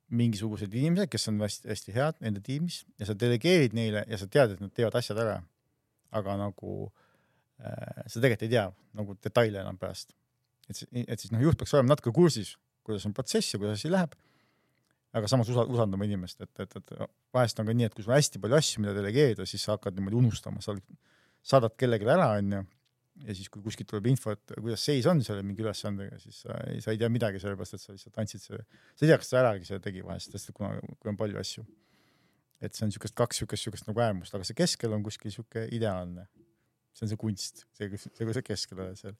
mingisugused 0.09 0.73
inimesed, 0.73 1.11
kes 1.13 1.29
on 1.31 1.43
hästi-hästi 1.45 1.95
head 1.95 2.23
nende 2.25 2.41
tiimis 2.45 2.83
ja 2.99 3.09
sa 3.09 3.17
delegeerid 3.19 3.75
neile 3.77 4.05
ja 4.09 4.19
sa 4.21 4.29
tead, 4.31 4.55
et 4.55 4.63
nad 4.65 4.73
teevad 4.75 4.97
asjad 4.99 5.21
ära. 5.25 5.43
aga 6.11 6.39
nagu 6.41 6.87
äh, 7.61 8.05
sa 8.07 8.21
tegelikult 8.21 8.47
ei 8.47 8.55
tea 8.55 8.65
nagu 8.97 9.17
detaile 9.23 9.61
enam 9.61 9.77
pärast. 9.77 10.15
et 10.69 10.83
et 11.07 11.21
siis 11.21 11.33
noh, 11.33 11.43
juht 11.43 11.59
peaks 11.59 11.75
olema 11.75 11.93
natuke 11.93 12.13
kursis, 12.13 12.57
kuidas 12.89 13.07
on 13.09 13.15
protsess 13.17 13.55
ja 13.55 13.61
kuidas 13.61 13.79
asi 13.79 13.93
läheb. 13.93 14.17
aga 15.19 15.29
samas 15.31 15.49
usa-, 15.49 15.65
usaldama 15.73 16.05
inimest, 16.05 16.43
et, 16.45 16.51
et, 16.61 16.75
et 16.77 16.91
vahest 17.35 17.61
on 17.61 17.69
ka 17.69 17.75
nii, 17.75 17.87
et 17.89 17.95
kui 17.97 18.05
sul 18.05 18.13
on 18.13 18.19
hästi 18.19 18.41
palju 18.43 18.57
asju, 18.59 18.83
mida 18.85 18.93
delegeerida, 18.97 19.47
siis 19.49 19.63
sa 19.65 19.79
hakkad 19.79 19.97
niimoodi 19.97 20.19
unustama, 20.19 20.61
sa 20.63 20.75
saadad 21.49 21.73
kellelegi 21.81 22.11
ära, 22.13 22.27
onju, 22.37 22.61
ja 23.25 23.37
siis, 23.39 23.49
kui 23.51 23.65
kuskilt 23.65 23.89
tuleb 23.89 24.11
info, 24.13 24.35
et 24.37 24.53
kuidas 24.59 24.85
seis 24.85 25.09
on 25.09 25.23
selle 25.25 25.43
mingi 25.49 25.65
ülesandega, 25.65 26.21
siis 26.21 26.43
sa 26.45 26.59
ei, 26.69 26.83
sa 26.85 26.93
ei 26.93 27.01
tea 27.01 27.09
midagi, 27.11 27.41
sellepärast 27.41 27.79
et 27.79 27.83
sa 27.83 27.97
lihtsalt 27.97 28.21
andsid 28.21 28.45
selle, 28.45 28.67
sa 28.93 29.07
ei 29.07 29.15
tea, 29.15 29.19
kas 29.23 29.33
ta 29.33 29.41
äragi 29.41 29.71
seda 29.71 29.81
tegi 29.89 30.05
vahest, 30.05 30.37
sest 30.37 30.53
kuna, 30.55 30.77
kui 31.01 31.11
on 31.15 31.19
palju 31.19 31.41
asju. 31.41 31.65
et 32.61 32.75
see 32.75 32.85
on 32.85 32.93
niisugust 32.93 33.17
kaks 33.17 33.41
niisugust, 33.41 33.65
niisugust 33.65 33.89
nagu 33.89 34.05
äärmust, 34.05 34.37
aga 34.37 34.45
see 34.45 34.61
keskel 34.61 34.93
on 34.93 35.03
kuskil 35.07 35.33
niisugune 35.33 35.65
ideaalne 35.73 36.29
see 36.99 37.07
on 37.07 37.09
see 37.13 37.21
kunst, 37.21 37.65
see, 37.79 37.89
see, 37.97 38.25
kui 38.27 38.35
sa 38.35 38.43
keskel 38.45 38.83
oled 38.83 38.99
seal, 38.99 39.17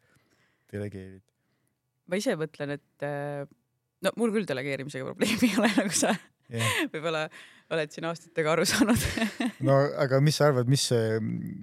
delegeerid. 0.73 1.25
Ma 2.09 2.21
ise 2.21 2.37
mõtlen, 2.41 2.77
et 2.79 3.07
äh, 3.07 3.45
no 4.05 4.15
mul 4.21 4.35
küll 4.35 4.49
delegeerimisega 4.49 5.07
probleemi 5.09 5.51
ei 5.51 5.61
ole, 5.61 5.71
nagu 5.81 5.95
sa 5.97 6.15
yeah. 6.49 6.85
võib-olla 6.93 7.27
oled 7.75 7.93
siin 7.93 8.07
aastatega 8.09 8.55
aru 8.55 8.65
saanud 8.69 9.03
no 9.69 9.81
aga 10.01 10.23
mis 10.25 10.39
sa 10.41 10.49
arvad, 10.53 10.71
mis 10.71 10.87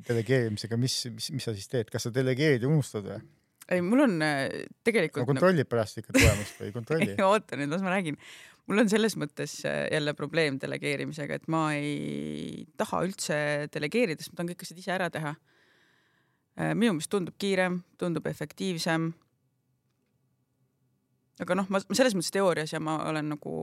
delegeerimisega, 0.07 0.77
mis, 0.79 0.99
mis, 1.13 1.31
mis 1.37 1.47
sa 1.49 1.55
siis 1.55 1.71
teed, 1.71 1.89
kas 1.93 2.07
sa 2.07 2.13
delegeerid 2.13 2.65
ja 2.65 2.71
unustad 2.71 3.07
või? 3.07 3.23
ei, 3.71 3.81
mul 3.81 4.05
on 4.05 4.19
äh, 4.21 4.65
tegelikult 4.85 5.23
no 5.23 5.31
kontrollid 5.33 5.69
pärast 5.69 6.01
ikka 6.01 6.13
tulemust 6.15 6.61
või 6.61 6.73
kontrolli? 6.77 7.17
oota 7.25 7.57
nüüd, 7.59 7.71
las 7.73 7.83
ma 7.85 7.95
räägin. 7.95 8.19
mul 8.69 8.83
on 8.83 8.91
selles 8.91 9.17
mõttes 9.21 9.57
äh, 9.65 9.85
jälle 9.93 10.13
probleem 10.17 10.59
delegeerimisega, 10.61 11.41
et 11.41 11.49
ma 11.51 11.67
ei 11.77 12.65
taha 12.77 13.03
üldse 13.07 13.37
delegeerida, 13.73 14.21
sest 14.21 14.33
ma 14.33 14.41
tahan 14.41 14.53
kõik 14.53 14.65
asjad 14.67 14.81
ise 14.83 14.97
ära 14.99 15.11
teha 15.13 15.35
minu 16.55 16.93
meelest 16.95 17.11
tundub 17.11 17.35
kiirem, 17.35 17.81
tundub 17.99 18.29
efektiivsem. 18.29 19.09
Aga 21.39 21.55
noh, 21.55 21.67
ma 21.69 21.81
selles 21.91 22.15
mõttes 22.15 22.31
teoorias 22.31 22.73
ja 22.73 22.79
ma 22.79 22.97
olen 23.09 23.33
nagu 23.35 23.55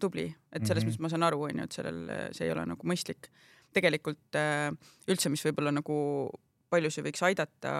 tubli, 0.00 0.26
et 0.52 0.66
selles 0.66 0.84
mm 0.84 0.88
-hmm. 0.88 0.92
mõttes 0.92 1.02
ma 1.02 1.08
saan 1.08 1.22
aru, 1.22 1.42
onju, 1.48 1.64
et 1.64 1.72
sellel, 1.72 2.00
see 2.32 2.46
ei 2.46 2.52
ole 2.52 2.66
nagu 2.66 2.86
mõistlik. 2.86 3.30
tegelikult 3.72 4.36
äh, 4.36 4.72
üldse, 5.08 5.28
mis 5.28 5.44
võib-olla 5.44 5.72
nagu 5.72 6.30
paljusid 6.70 7.04
võiks 7.04 7.22
aidata 7.22 7.72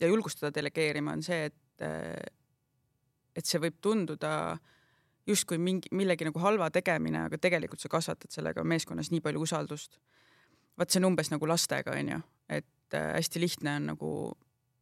ja 0.00 0.06
julgustada 0.08 0.50
delegeerima, 0.54 1.12
on 1.12 1.22
see, 1.22 1.44
et 1.44 1.82
äh, 1.82 2.24
et 3.36 3.46
see 3.46 3.60
võib 3.60 3.80
tunduda 3.82 4.58
justkui 5.26 5.58
mingi, 5.58 5.90
millegi 5.96 6.26
nagu 6.28 6.38
halva 6.42 6.70
tegemine, 6.70 7.24
aga 7.28 7.38
tegelikult 7.40 7.82
sa 7.82 7.90
kasvatad 7.92 8.30
sellega 8.30 8.64
meeskonnas 8.64 9.10
nii 9.10 9.20
palju 9.24 9.40
usaldust. 9.46 9.98
vaat 10.78 10.90
see 10.90 10.98
on 10.98 11.12
umbes 11.12 11.30
nagu 11.30 11.46
lastega, 11.46 11.94
onju, 11.94 12.20
et 12.48 12.94
äh, 12.94 13.12
hästi 13.14 13.40
lihtne 13.40 13.76
on 13.76 13.86
nagu 13.92 14.10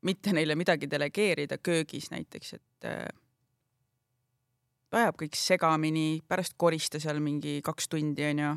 mitte 0.02 0.32
neile 0.34 0.56
midagi 0.58 0.88
delegeerida 0.90 1.58
köögis 1.62 2.10
näiteks, 2.10 2.54
et 2.58 2.88
äh, 2.88 3.06
ajab 4.92 5.18
kõik 5.22 5.36
segamini, 5.38 6.22
pärast 6.28 6.56
korista 6.60 7.00
seal 7.00 7.20
mingi 7.22 7.60
kaks 7.64 7.88
tundi, 7.92 8.26
onju, 8.28 8.52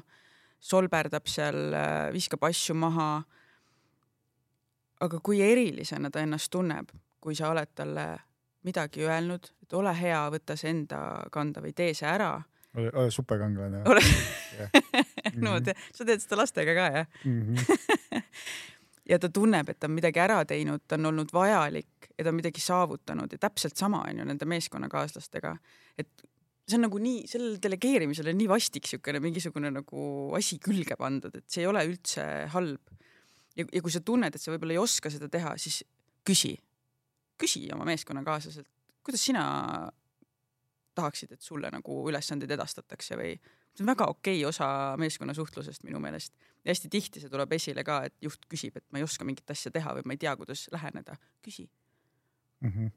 solberdab 0.59 1.29
seal, 1.31 1.59
äh, 1.73 2.13
viskab 2.15 2.43
asju 2.49 2.75
maha. 2.75 3.09
aga 5.05 5.19
kui 5.19 5.41
erilisena 5.43 6.09
ta 6.09 6.21
ennast 6.23 6.49
tunneb, 6.51 6.89
kui 7.21 7.35
sa 7.35 7.49
oled 7.51 7.69
talle 7.75 8.05
midagi 8.65 9.03
öelnud, 9.05 9.49
et 9.61 9.73
ole 9.73 9.91
hea, 9.93 10.21
võta 10.31 10.55
see 10.57 10.71
enda 10.71 10.99
kanda 11.31 11.61
või 11.61 11.73
tee 11.75 11.93
see 11.93 12.07
ära. 12.07 12.41
ole, 12.75 12.91
ole 12.93 13.11
superkangelane. 13.11 13.83
ole 13.85 14.01
no 15.43 15.55
ma 15.55 15.61
tean, 15.61 15.77
sa 15.93 16.07
teed 16.07 16.23
seda 16.23 16.39
lastega 16.39 16.73
ka 16.77 16.85
jah 16.95 17.07
mm? 17.25 17.41
-hmm. 17.41 18.23
ja 19.09 19.19
ta 19.21 19.29
tunneb, 19.29 19.69
et 19.69 19.79
ta 19.79 19.89
on 19.89 19.95
midagi 19.95 20.21
ära 20.21 20.39
teinud, 20.47 20.85
ta 20.87 20.97
on 20.99 21.11
olnud 21.11 21.33
vajalik 21.33 22.09
ja 22.17 22.23
ta 22.23 22.31
on 22.31 22.39
midagi 22.39 22.61
saavutanud 22.63 23.31
ja 23.31 23.41
täpselt 23.41 23.77
sama 23.77 24.03
on 24.09 24.21
ju 24.21 24.25
nende 24.27 24.47
meeskonnakaaslastega, 24.49 25.55
et 26.01 26.25
see 26.65 26.79
on 26.79 26.85
nagu 26.87 26.99
nii, 27.01 27.25
sellele 27.29 27.59
delegeerimisele 27.61 28.33
nii 28.33 28.47
vastik 28.49 28.87
niisugune 28.87 29.21
mingisugune 29.21 29.71
nagu 29.73 30.05
asi 30.37 30.57
külge 30.61 30.97
pandud, 30.97 31.35
et 31.37 31.45
see 31.51 31.63
ei 31.63 31.69
ole 31.69 31.83
üldse 31.85 32.23
halb. 32.53 32.95
ja, 33.55 33.65
ja 33.65 33.81
kui 33.81 33.93
sa 33.93 34.01
tunned, 34.01 34.33
et 34.33 34.41
sa 34.41 34.53
võib-olla 34.53 34.75
ei 34.75 34.81
oska 34.81 35.11
seda 35.13 35.29
teha, 35.31 35.53
siis 35.61 35.83
küsi, 36.25 36.55
küsi 37.37 37.67
oma 37.75 37.85
meeskonnakaaslaselt, 37.87 38.67
kuidas 39.05 39.21
sina 39.27 39.45
tahaksid, 40.95 41.35
et 41.35 41.43
sulle 41.43 41.69
nagu 41.71 42.01
ülesandeid 42.09 42.51
edastatakse 42.55 43.19
või? 43.19 43.35
See 43.75 43.83
on 43.83 43.91
väga 43.91 44.07
okei 44.07 44.39
osa 44.47 44.67
meeskonnasuhtlusest 44.97 45.83
minu 45.83 45.99
meelest 45.99 46.31
ja 46.65 46.73
hästi 46.73 46.89
tihti 46.91 47.21
see 47.21 47.31
tuleb 47.31 47.53
esile 47.57 47.83
ka, 47.85 48.01
et 48.09 48.15
juht 48.25 48.45
küsib, 48.51 48.77
et 48.79 48.85
ma 48.91 49.01
ei 49.01 49.05
oska 49.05 49.27
mingit 49.27 49.51
asja 49.53 49.71
teha 49.73 49.93
või 49.99 50.05
ma 50.09 50.15
ei 50.15 50.21
tea, 50.25 50.33
kuidas 50.39 50.65
läheneda, 50.73 51.17
küsi 51.45 51.67
mm. 52.61 52.71
-hmm. 52.71 52.89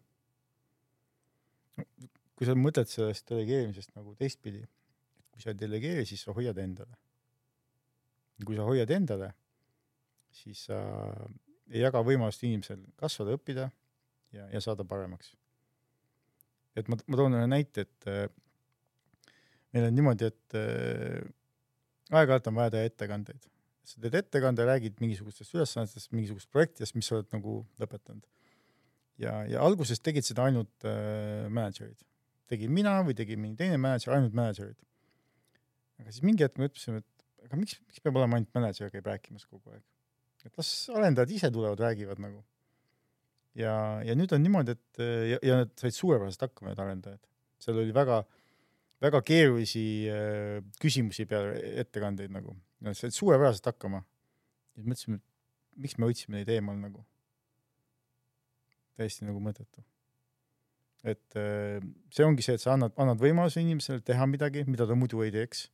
kui 2.37 2.49
sa 2.49 2.57
mõtled 2.57 2.89
sellest 2.91 3.29
delegeerimisest 3.29 3.95
nagu 3.97 4.15
teistpidi, 4.19 4.65
kui 5.33 5.45
sa 5.45 5.53
ei 5.53 5.61
delegeeri, 5.61 6.07
siis 6.07 6.25
sa 6.25 6.33
hoiad 6.33 6.59
endale. 6.59 6.97
kui 8.47 8.57
sa 8.57 8.63
hoiad 8.63 8.91
endale, 8.91 9.33
siis 10.31 10.65
sa 10.69 10.79
ei 11.69 11.83
jaga 11.83 12.03
võimalust 12.07 12.43
inimesel 12.47 12.85
kasvada, 12.97 13.35
õppida 13.37 13.71
ja, 14.33 14.49
ja 14.53 14.61
saada 14.61 14.85
paremaks. 14.85 15.35
et 16.77 16.89
ma, 16.89 16.97
ma 17.07 17.17
toon 17.17 17.35
ühe 17.35 17.47
näite, 17.51 17.81
et 17.81 18.07
äh, 18.07 18.29
meil 19.73 19.89
on 19.89 19.95
niimoodi, 19.95 20.25
et 20.31 20.55
äh, 20.55 21.23
aeg-ajalt 22.11 22.51
on 22.51 22.55
vaja 22.61 22.71
teha 22.75 22.89
ettekandeid. 22.89 23.49
Sa 23.89 24.03
teed 24.03 24.19
ettekande, 24.21 24.67
räägid 24.69 24.99
mingisugustest 25.03 25.55
ülesannetest, 25.57 26.11
mingisugustest 26.13 26.53
projektidest, 26.55 26.97
mis 26.99 27.09
sa 27.09 27.19
oled 27.19 27.31
nagu 27.35 27.61
lõpetanud. 27.81 28.27
ja, 29.23 29.41
ja 29.51 29.63
alguses 29.65 30.03
tegid 30.05 30.27
seda 30.27 30.47
ainult 30.49 30.89
äh, 30.89 31.47
mänedžerid. 31.49 32.05
tegin 32.49 32.73
mina 32.73 32.99
või 33.05 33.17
tegi 33.17 33.37
mõni 33.37 33.57
teine 33.57 33.81
mänedžer, 33.81 34.15
ainult 34.17 34.37
mänedžerid. 34.37 34.79
aga 36.03 36.13
siis 36.13 36.27
mingi 36.27 36.47
hetk 36.47 36.61
me 36.61 36.69
ütlesime, 36.71 37.03
et 37.03 37.49
aga 37.49 37.61
miks, 37.61 37.81
miks 37.87 38.05
peab 38.05 38.21
olema 38.21 38.39
ainult 38.39 38.55
mänedžer 38.55 38.93
käib 38.95 39.09
rääkimas 39.09 39.49
kogu 39.49 39.73
aeg? 39.73 39.83
et 40.45 40.55
las 40.61 40.71
arendajad 40.95 41.35
ise 41.35 41.51
tulevad, 41.53 41.81
räägivad 41.83 42.21
nagu 42.23 42.45
ja, 43.59 43.75
ja 44.07 44.17
nüüd 44.19 44.33
on 44.35 44.45
niimoodi, 44.45 44.77
et 44.77 45.03
ja, 45.33 45.41
ja 45.43 45.63
nad 45.63 45.73
said 45.81 45.97
suurepäraselt 45.97 46.49
hakkama, 46.49 46.73
need 46.73 46.83
arendajad. 46.83 47.21
seal 47.63 47.81
oli 47.83 47.95
väga, 47.95 48.21
väga 49.03 49.23
keerulisi 49.27 49.85
äh, 50.13 50.59
küsimusi 50.83 51.27
peale 51.31 51.57
ettekandeid 51.83 52.33
nagu, 52.35 52.55
nad 52.85 52.99
said 52.99 53.15
suurepäraselt 53.17 53.71
hakkama. 53.73 54.05
ja 54.77 54.85
mõtlesime, 54.85 55.19
et 55.19 55.83
miks 55.85 55.99
me 55.99 56.09
hoidsime 56.09 56.39
neid 56.39 56.51
eemal 56.55 56.79
nagu. 56.81 57.05
täiesti 58.99 59.27
nagu 59.27 59.41
mõttetu. 59.43 59.85
et 61.05 61.37
äh, 61.39 61.83
see 62.15 62.27
ongi 62.27 62.43
see, 62.43 62.59
et 62.59 62.63
sa 62.63 62.75
annad, 62.77 62.95
annad 62.99 63.21
võimaluse 63.23 63.63
inimesele 63.63 64.01
teha 64.01 64.27
midagi, 64.27 64.65
mida 64.67 64.87
ta 64.87 64.95
muidu 64.99 65.23
ei 65.23 65.35
teeks. 65.35 65.69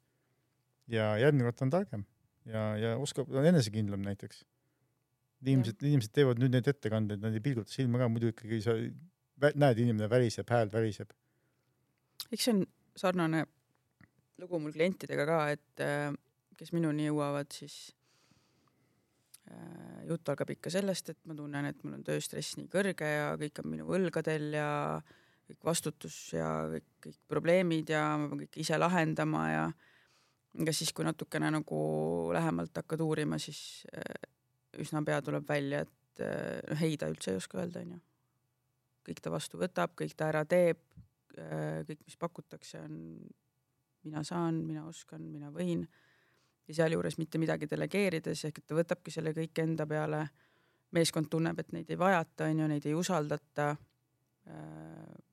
ja 0.89 1.15
järgmine 1.21 1.49
kord 1.49 1.63
on 1.65 1.71
targem 1.71 2.09
ja, 2.45 2.65
ja 2.77 2.97
oskab, 3.01 3.31
on 3.33 3.47
enesekindlam 3.49 4.05
näiteks 4.05 4.45
inimesed, 5.45 5.83
inimesed 5.85 6.13
teevad 6.15 6.41
nüüd 6.41 6.55
neid 6.55 6.69
ettekandeid, 6.71 7.23
nad 7.23 7.35
ei 7.37 7.43
pilguta 7.45 7.73
silma 7.73 8.01
ka, 8.01 8.09
muidu 8.13 8.31
ikkagi 8.33 8.61
sa 8.65 8.77
näed, 9.61 9.81
inimene 9.83 10.09
väriseb, 10.11 10.49
hääl 10.51 10.71
väriseb. 10.73 11.13
eks 12.33 12.47
see 12.47 12.55
on 12.55 12.63
sarnane 12.97 13.45
lugu 14.41 14.59
mul 14.63 14.73
klientidega 14.75 15.27
ka, 15.29 15.41
et 15.55 15.85
äh, 15.85 16.13
kes 16.59 16.73
minuni 16.75 17.09
jõuavad, 17.09 17.51
siis 17.55 17.77
äh, 19.51 20.05
jutt 20.09 20.29
algab 20.33 20.53
ikka 20.55 20.73
sellest, 20.73 21.13
et 21.13 21.21
ma 21.29 21.37
tunnen, 21.39 21.69
et 21.71 21.83
mul 21.85 21.99
on 21.99 22.05
tööstress 22.07 22.59
nii 22.59 22.71
kõrge 22.73 23.09
ja 23.11 23.33
kõik 23.41 23.61
on 23.63 23.71
minu 23.73 23.89
õlgadel 23.97 24.51
ja 24.59 24.69
kõik 25.49 25.67
vastutus 25.67 26.17
ja 26.37 26.49
kõik, 26.73 26.89
kõik 27.09 27.19
probleemid 27.29 27.93
ja 27.93 28.07
ma 28.21 28.31
pean 28.31 28.45
kõike 28.45 28.63
ise 28.65 28.79
lahendama 28.81 29.45
ja 29.51 29.67
ega 30.55 30.73
siis, 30.73 30.95
kui 30.95 31.07
natukene 31.07 31.51
nagu 31.53 31.83
lähemalt 32.35 32.77
hakkad 32.83 33.03
uurima, 33.05 33.39
siis 33.43 33.85
äh, 33.93 34.31
üsna 34.81 35.05
pea 35.07 35.21
tuleb 35.25 35.47
välja, 35.49 35.85
et 35.85 35.91
noh, 36.21 36.83
ei 36.87 36.95
ta 36.99 37.09
üldse 37.11 37.33
ei 37.33 37.39
oska 37.41 37.59
öelda, 37.59 37.83
onju. 37.83 37.97
kõik 39.05 39.21
ta 39.21 39.33
vastu 39.35 39.59
võtab, 39.59 39.97
kõik 39.99 40.15
ta 40.17 40.31
ära 40.31 40.45
teeb, 40.49 40.79
äh, 41.39 41.83
kõik, 41.89 42.05
mis 42.07 42.21
pakutakse, 42.21 42.81
on 42.87 43.01
mina 44.05 44.23
saan, 44.25 44.63
mina 44.67 44.85
oskan, 44.89 45.25
mina 45.33 45.51
võin 45.53 45.85
ja 46.69 46.75
sealjuures 46.75 47.19
mitte 47.19 47.39
midagi 47.39 47.69
delegeerides 47.71 48.45
ehk 48.49 48.59
et 48.59 48.67
ta 48.67 48.77
võtabki 48.79 49.13
selle 49.13 49.35
kõik 49.37 49.63
enda 49.63 49.87
peale. 49.87 50.29
meeskond 50.95 51.27
tunneb, 51.27 51.59
et 51.59 51.73
neid 51.75 51.89
ei 51.91 51.99
vajata, 51.99 52.47
onju, 52.47 52.67
neid 52.71 52.85
ei 52.87 52.95
usaldata. 52.95 53.77
Äh, 54.47 55.25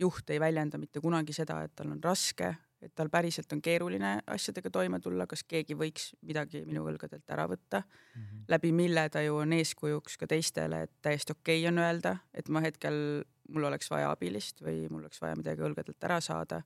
juht 0.00 0.30
ei 0.30 0.40
väljenda 0.40 0.78
mitte 0.78 1.00
kunagi 1.00 1.32
seda, 1.32 1.60
et 1.62 1.76
tal 1.76 1.92
on 1.92 2.00
raske, 2.02 2.48
et 2.82 2.92
tal 2.96 3.10
päriselt 3.12 3.52
on 3.52 3.60
keeruline 3.62 4.12
asjadega 4.26 4.70
toime 4.72 5.00
tulla, 5.04 5.26
kas 5.30 5.44
keegi 5.44 5.76
võiks 5.78 6.10
midagi 6.26 6.64
minu 6.66 6.86
õlgadelt 6.88 7.28
ära 7.30 7.44
võtta 7.48 7.82
mm, 7.82 8.22
-hmm. 8.22 8.44
läbi 8.48 8.72
mille 8.72 9.08
ta 9.08 9.22
ju 9.22 9.36
on 9.36 9.52
eeskujuks 9.52 10.16
ka 10.16 10.26
teistele, 10.26 10.82
et 10.82 10.92
täiesti 11.02 11.36
okei 11.36 11.60
okay 11.60 11.68
on 11.68 11.78
öelda, 11.78 12.16
et 12.34 12.48
ma 12.48 12.64
hetkel, 12.64 13.24
mul 13.48 13.68
oleks 13.68 13.90
vaja 13.90 14.10
abilist 14.10 14.62
või 14.62 14.88
mul 14.88 15.04
oleks 15.04 15.20
vaja 15.20 15.36
midagi 15.36 15.62
õlgadelt 15.62 16.08
ära 16.08 16.20
saada. 16.20 16.62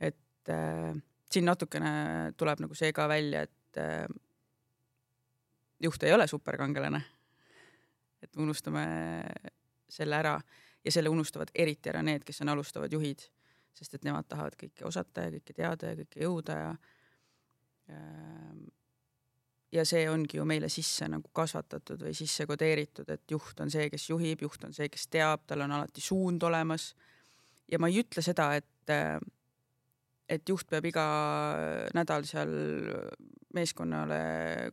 et 0.00 0.48
äh, 0.48 0.96
siin 1.30 1.46
natukene 1.46 1.92
tuleb 2.36 2.64
nagu 2.64 2.74
see 2.74 2.92
ka 2.92 3.08
välja, 3.08 3.42
et 3.46 3.78
äh, 3.78 4.06
juht 5.80 6.02
ei 6.02 6.12
ole 6.12 6.26
superkangelane. 6.26 7.02
et 8.20 8.36
unustame 8.36 8.84
selle 9.88 10.16
ära 10.16 10.34
ja 10.84 10.92
selle 10.92 11.08
unustavad 11.08 11.48
eriti 11.54 11.88
ära 11.88 12.02
need, 12.02 12.24
kes 12.24 12.42
on 12.42 12.52
alustavad 12.52 12.92
juhid 12.92 13.22
sest 13.76 13.96
et 13.96 14.06
nemad 14.06 14.28
tahavad 14.28 14.56
kõike 14.60 14.86
osata 14.88 15.26
ja 15.26 15.32
kõike 15.36 15.56
teada 15.56 15.92
ja 15.92 15.98
kõike 16.02 16.22
jõuda 16.24 16.58
ja 16.58 16.70
ja 19.74 19.84
see 19.86 20.04
ongi 20.10 20.38
ju 20.38 20.44
meile 20.46 20.68
sisse 20.70 21.06
nagu 21.10 21.30
kasvatatud 21.34 22.02
või 22.06 22.12
sisse 22.14 22.46
kodeeritud, 22.46 23.08
et 23.10 23.30
juht 23.30 23.60
on 23.62 23.70
see, 23.70 23.88
kes 23.90 24.08
juhib, 24.10 24.42
juht 24.42 24.64
on 24.66 24.74
see, 24.74 24.88
kes 24.90 25.06
teab, 25.10 25.42
tal 25.46 25.64
on 25.66 25.74
alati 25.74 26.02
suund 26.02 26.42
olemas. 26.46 26.94
ja 27.70 27.78
ma 27.78 27.90
ei 27.90 28.00
ütle 28.02 28.22
seda, 28.22 28.52
et, 28.58 28.90
et 30.30 30.48
juht 30.48 30.68
peab 30.70 30.86
iga 30.86 31.04
nädal 31.96 32.26
seal 32.28 32.52
meeskonnale 33.56 34.20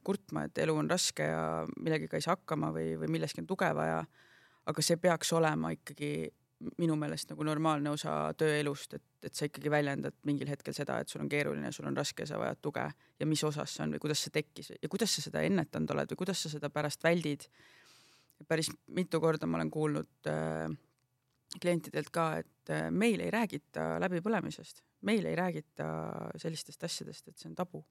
kurtma, 0.06 0.46
et 0.46 0.60
elu 0.62 0.76
on 0.78 0.90
raske 0.90 1.26
ja 1.26 1.42
millegagi 1.82 2.20
ei 2.20 2.26
saa 2.26 2.36
hakkama 2.36 2.70
või, 2.76 2.92
või 3.02 3.10
milleski 3.18 3.42
on 3.42 3.50
tuge 3.50 3.70
vaja. 3.76 4.04
aga 4.68 4.84
see 4.84 4.98
peaks 5.02 5.32
olema 5.34 5.72
ikkagi 5.74 6.30
minu 6.82 6.96
meelest 6.98 7.30
nagu 7.32 7.46
normaalne 7.46 7.92
osa 7.94 8.34
tööelust, 8.38 8.98
et, 8.98 9.06
et 9.24 9.34
sa 9.34 9.46
ikkagi 9.48 9.70
väljendad 9.72 10.16
mingil 10.26 10.50
hetkel 10.50 10.74
seda, 10.74 10.98
et 11.00 11.10
sul 11.10 11.22
on 11.22 11.30
keeruline, 11.30 11.72
sul 11.72 11.88
on 11.90 11.98
raske, 11.98 12.26
sa 12.26 12.40
vajad 12.42 12.62
tuge 12.62 12.86
ja 13.20 13.28
mis 13.30 13.44
osas 13.46 13.76
see 13.76 13.86
on 13.86 13.94
või 13.96 14.02
kuidas 14.08 14.24
see 14.26 14.34
tekkis 14.34 14.74
ja 14.76 14.90
kuidas 14.90 15.14
sa 15.14 15.26
seda 15.26 15.44
ennetanud 15.46 15.94
oled 15.94 16.14
või 16.14 16.24
kuidas 16.26 16.42
sa 16.44 16.54
seda 16.54 16.70
pärast 16.74 17.06
väldid. 17.06 17.48
päris 18.48 18.70
mitu 18.94 19.22
korda 19.22 19.48
ma 19.48 19.58
olen 19.58 19.72
kuulnud 19.74 20.30
äh, 20.30 20.70
klientidelt 21.62 22.12
ka, 22.14 22.30
et 22.44 22.74
äh, 22.74 22.88
meil 22.92 23.22
ei 23.24 23.32
räägita 23.34 23.96
läbipõlemisest, 24.04 24.84
meil 25.08 25.26
ei 25.30 25.38
räägita 25.38 25.88
sellistest 26.40 26.84
asjadest, 26.84 27.28
et 27.30 27.38
see 27.38 27.50
on 27.52 27.56
tabu. 27.56 27.84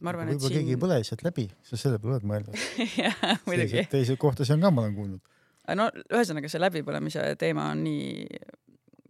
ma 0.00 0.14
arvan, 0.14 0.30
et 0.32 0.40
siin. 0.40 0.56
keegi 0.56 0.74
ei 0.76 0.80
põle 0.80 0.96
lihtsalt 1.02 1.22
läbi, 1.26 1.44
sa 1.62 1.76
selle 1.76 1.98
peale 2.00 2.16
oled 2.16 2.30
mõelnud 2.30 2.56
muidugi. 3.48 3.84
teisi 3.92 4.16
kohtasid 4.16 4.56
on 4.56 4.64
ka, 4.64 4.72
ma 4.72 4.86
olen 4.86 4.96
kuulnud 4.96 5.36
no 5.76 5.86
ühesõnaga 6.08 6.50
see 6.50 6.62
läbipõlemise 6.62 7.24
teema 7.40 7.68
on 7.74 7.84
nii 7.84 8.24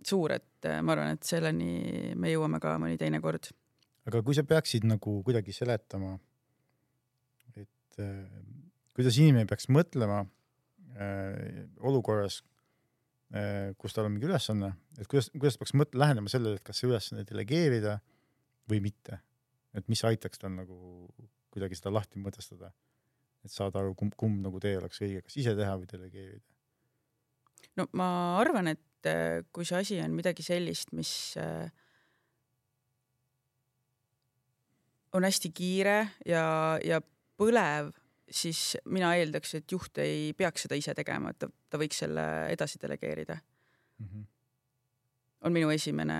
suur, 0.07 0.35
et 0.35 0.69
äh, 0.69 0.81
ma 0.85 0.95
arvan, 0.97 1.17
et 1.17 1.27
selleni 1.27 2.15
me 2.19 2.33
jõuame 2.33 2.61
ka 2.63 2.77
mõni 2.81 2.99
teine 3.01 3.21
kord. 3.23 3.51
aga 4.09 4.23
kui 4.27 4.37
sa 4.37 4.45
peaksid 4.49 4.87
nagu 4.89 5.21
kuidagi 5.27 5.55
seletama 5.55 6.17
äh, 7.55 8.15
kuidas 8.97 9.19
inimene 9.21 9.49
peaks 9.49 9.69
mõtlema 9.73 10.23
äh, 10.97 11.67
olukorras 11.81 12.41
kus 13.79 13.95
tal 13.95 14.09
on 14.09 14.15
mingi 14.17 14.27
ülesanne, 14.27 14.73
et 14.99 15.07
kuidas, 15.07 15.29
kuidas 15.31 15.59
peaks 15.61 15.75
mõt-, 15.79 15.93
lähenema 15.95 16.31
sellele, 16.33 16.59
et 16.59 16.65
kas 16.67 16.81
see 16.81 16.89
ülesanne 16.89 17.23
delegeerida 17.29 18.01
või 18.71 18.81
mitte. 18.83 19.21
et 19.71 19.87
mis 19.87 20.01
aitaks 20.03 20.41
tal 20.43 20.51
nagu 20.51 20.77
kuidagi 21.55 21.77
seda 21.79 21.93
lahti 21.95 22.19
mõtestada, 22.19 22.73
et 23.45 23.53
saada 23.55 23.79
aru, 23.79 23.95
kumb, 23.99 24.17
kumb 24.19 24.41
nagu 24.43 24.59
tee 24.63 24.77
oleks 24.79 24.99
õige, 25.03 25.23
kas 25.23 25.37
ise 25.39 25.55
teha 25.59 25.77
või 25.79 25.87
delegeerida. 25.91 26.43
no 27.79 27.87
ma 27.99 28.09
arvan, 28.41 28.73
et 28.75 29.11
äh, 29.11 29.45
kui 29.53 29.69
see 29.69 29.79
asi 29.79 30.01
on 30.03 30.17
midagi 30.17 30.43
sellist, 30.47 30.91
mis 30.97 31.13
äh, 31.39 31.71
on 35.15 35.27
hästi 35.27 35.53
kiire 35.55 35.99
ja, 36.27 36.45
ja 36.85 37.01
põlev, 37.41 37.93
siis 38.31 38.77
mina 38.85 39.15
eeldaks, 39.19 39.55
et 39.59 39.73
juht 39.73 39.99
ei 39.99 40.33
peaks 40.39 40.67
seda 40.67 40.79
ise 40.79 40.95
tegema, 40.95 41.33
et 41.33 41.39
ta, 41.43 41.49
ta 41.71 41.81
võiks 41.81 42.03
selle 42.05 42.25
edasi 42.53 42.79
delegeerida 42.83 43.37
mm. 43.37 44.07
-hmm. 44.07 44.25
on 45.49 45.53
minu 45.53 45.71
esimene 45.71 46.19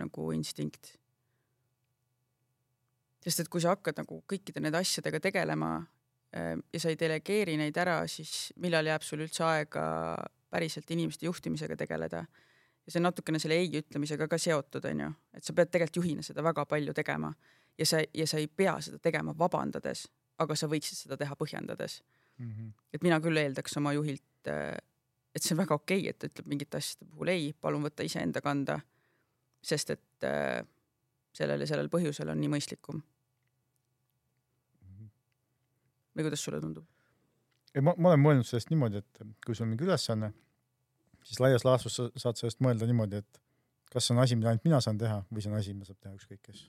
nagu 0.00 0.30
instinkt 0.32 0.94
sest 3.22 3.44
et 3.44 3.50
kui 3.50 3.62
sa 3.62 3.76
hakkad 3.76 4.00
nagu 4.02 4.22
kõikide 4.28 4.62
nende 4.62 4.80
asjadega 4.80 5.20
tegelema 5.22 5.74
äh, 6.34 6.56
ja 6.72 6.80
sa 6.82 6.90
ei 6.90 6.98
delegeeri 6.98 7.56
neid 7.60 7.76
ära, 7.78 8.02
siis 8.10 8.52
millal 8.62 8.86
jääb 8.86 9.04
sul 9.06 9.22
üldse 9.24 9.44
aega 9.46 9.84
päriselt 10.52 10.90
inimeste 10.90 11.26
juhtimisega 11.26 11.76
tegeleda? 11.76 12.24
ja 12.82 12.90
see 12.90 12.98
on 12.98 13.06
natukene 13.06 13.38
selle 13.38 13.60
ei 13.62 13.68
ütlemisega 13.78 14.26
ka 14.26 14.38
seotud, 14.42 14.84
onju, 14.90 15.12
et 15.38 15.46
sa 15.46 15.54
pead 15.54 15.70
tegelikult 15.70 16.00
juhina 16.00 16.24
seda 16.26 16.42
väga 16.42 16.64
palju 16.66 16.94
tegema 16.98 17.30
ja 17.78 17.86
sa, 17.86 18.00
ja 18.02 18.26
sa 18.26 18.40
ei 18.42 18.48
pea 18.48 18.74
seda 18.82 18.98
tegema 18.98 19.34
vabandades, 19.38 20.08
aga 20.42 20.56
sa 20.58 20.68
võiksid 20.70 21.04
seda 21.04 21.18
teha 21.20 21.36
põhjendades 21.38 22.00
mm. 22.38 22.50
-hmm. 22.50 22.72
et 22.92 23.02
mina 23.02 23.20
küll 23.20 23.38
eeldaks 23.40 23.76
oma 23.80 23.94
juhilt, 23.96 24.50
äh, 24.50 24.76
et 25.34 25.42
see 25.42 25.54
on 25.56 25.62
väga 25.62 25.78
okei 25.78 26.00
okay,, 26.00 26.10
et 26.10 26.18
ta 26.18 26.30
ütleb 26.30 26.50
mingite 26.52 26.80
asjade 26.80 27.08
puhul 27.10 27.32
ei, 27.32 27.52
palun 27.52 27.86
võta 27.86 28.04
iseenda 28.06 28.40
kanda, 28.44 28.80
sest 29.62 29.94
et 29.96 30.28
äh, 30.28 30.62
sellel 31.32 31.64
ja 31.64 31.66
sellel 31.66 31.88
põhjusel 31.92 32.32
on 32.32 32.40
nii 32.40 32.52
mõistlikum 32.56 33.02
või 36.16 36.26
kuidas 36.26 36.44
sulle 36.44 36.60
tundub? 36.60 36.86
ei, 37.74 37.80
ma, 37.80 37.94
ma 37.96 38.12
olen 38.12 38.20
mõelnud 38.20 38.48
sellest 38.48 38.70
niimoodi, 38.72 39.00
et 39.00 39.22
kui 39.46 39.56
sul 39.56 39.66
on 39.66 39.72
mingi 39.72 39.86
ülesanne, 39.86 40.32
siis 41.24 41.40
laias 41.40 41.64
laastus 41.64 41.96
sa 41.96 42.08
saad 42.26 42.40
sellest 42.40 42.60
mõelda 42.64 42.88
niimoodi, 42.88 43.22
et 43.22 43.40
kas 43.92 44.06
see 44.06 44.16
on 44.16 44.20
asi, 44.22 44.36
mida 44.36 44.50
ainult 44.50 44.66
mina 44.68 44.80
saan 44.84 45.00
teha 45.00 45.22
või 45.30 45.44
see 45.44 45.52
on 45.52 45.58
asi, 45.58 45.74
mida 45.76 45.88
saab 45.88 46.00
teha 46.02 46.14
ükskõik 46.18 46.42
kes. 46.48 46.66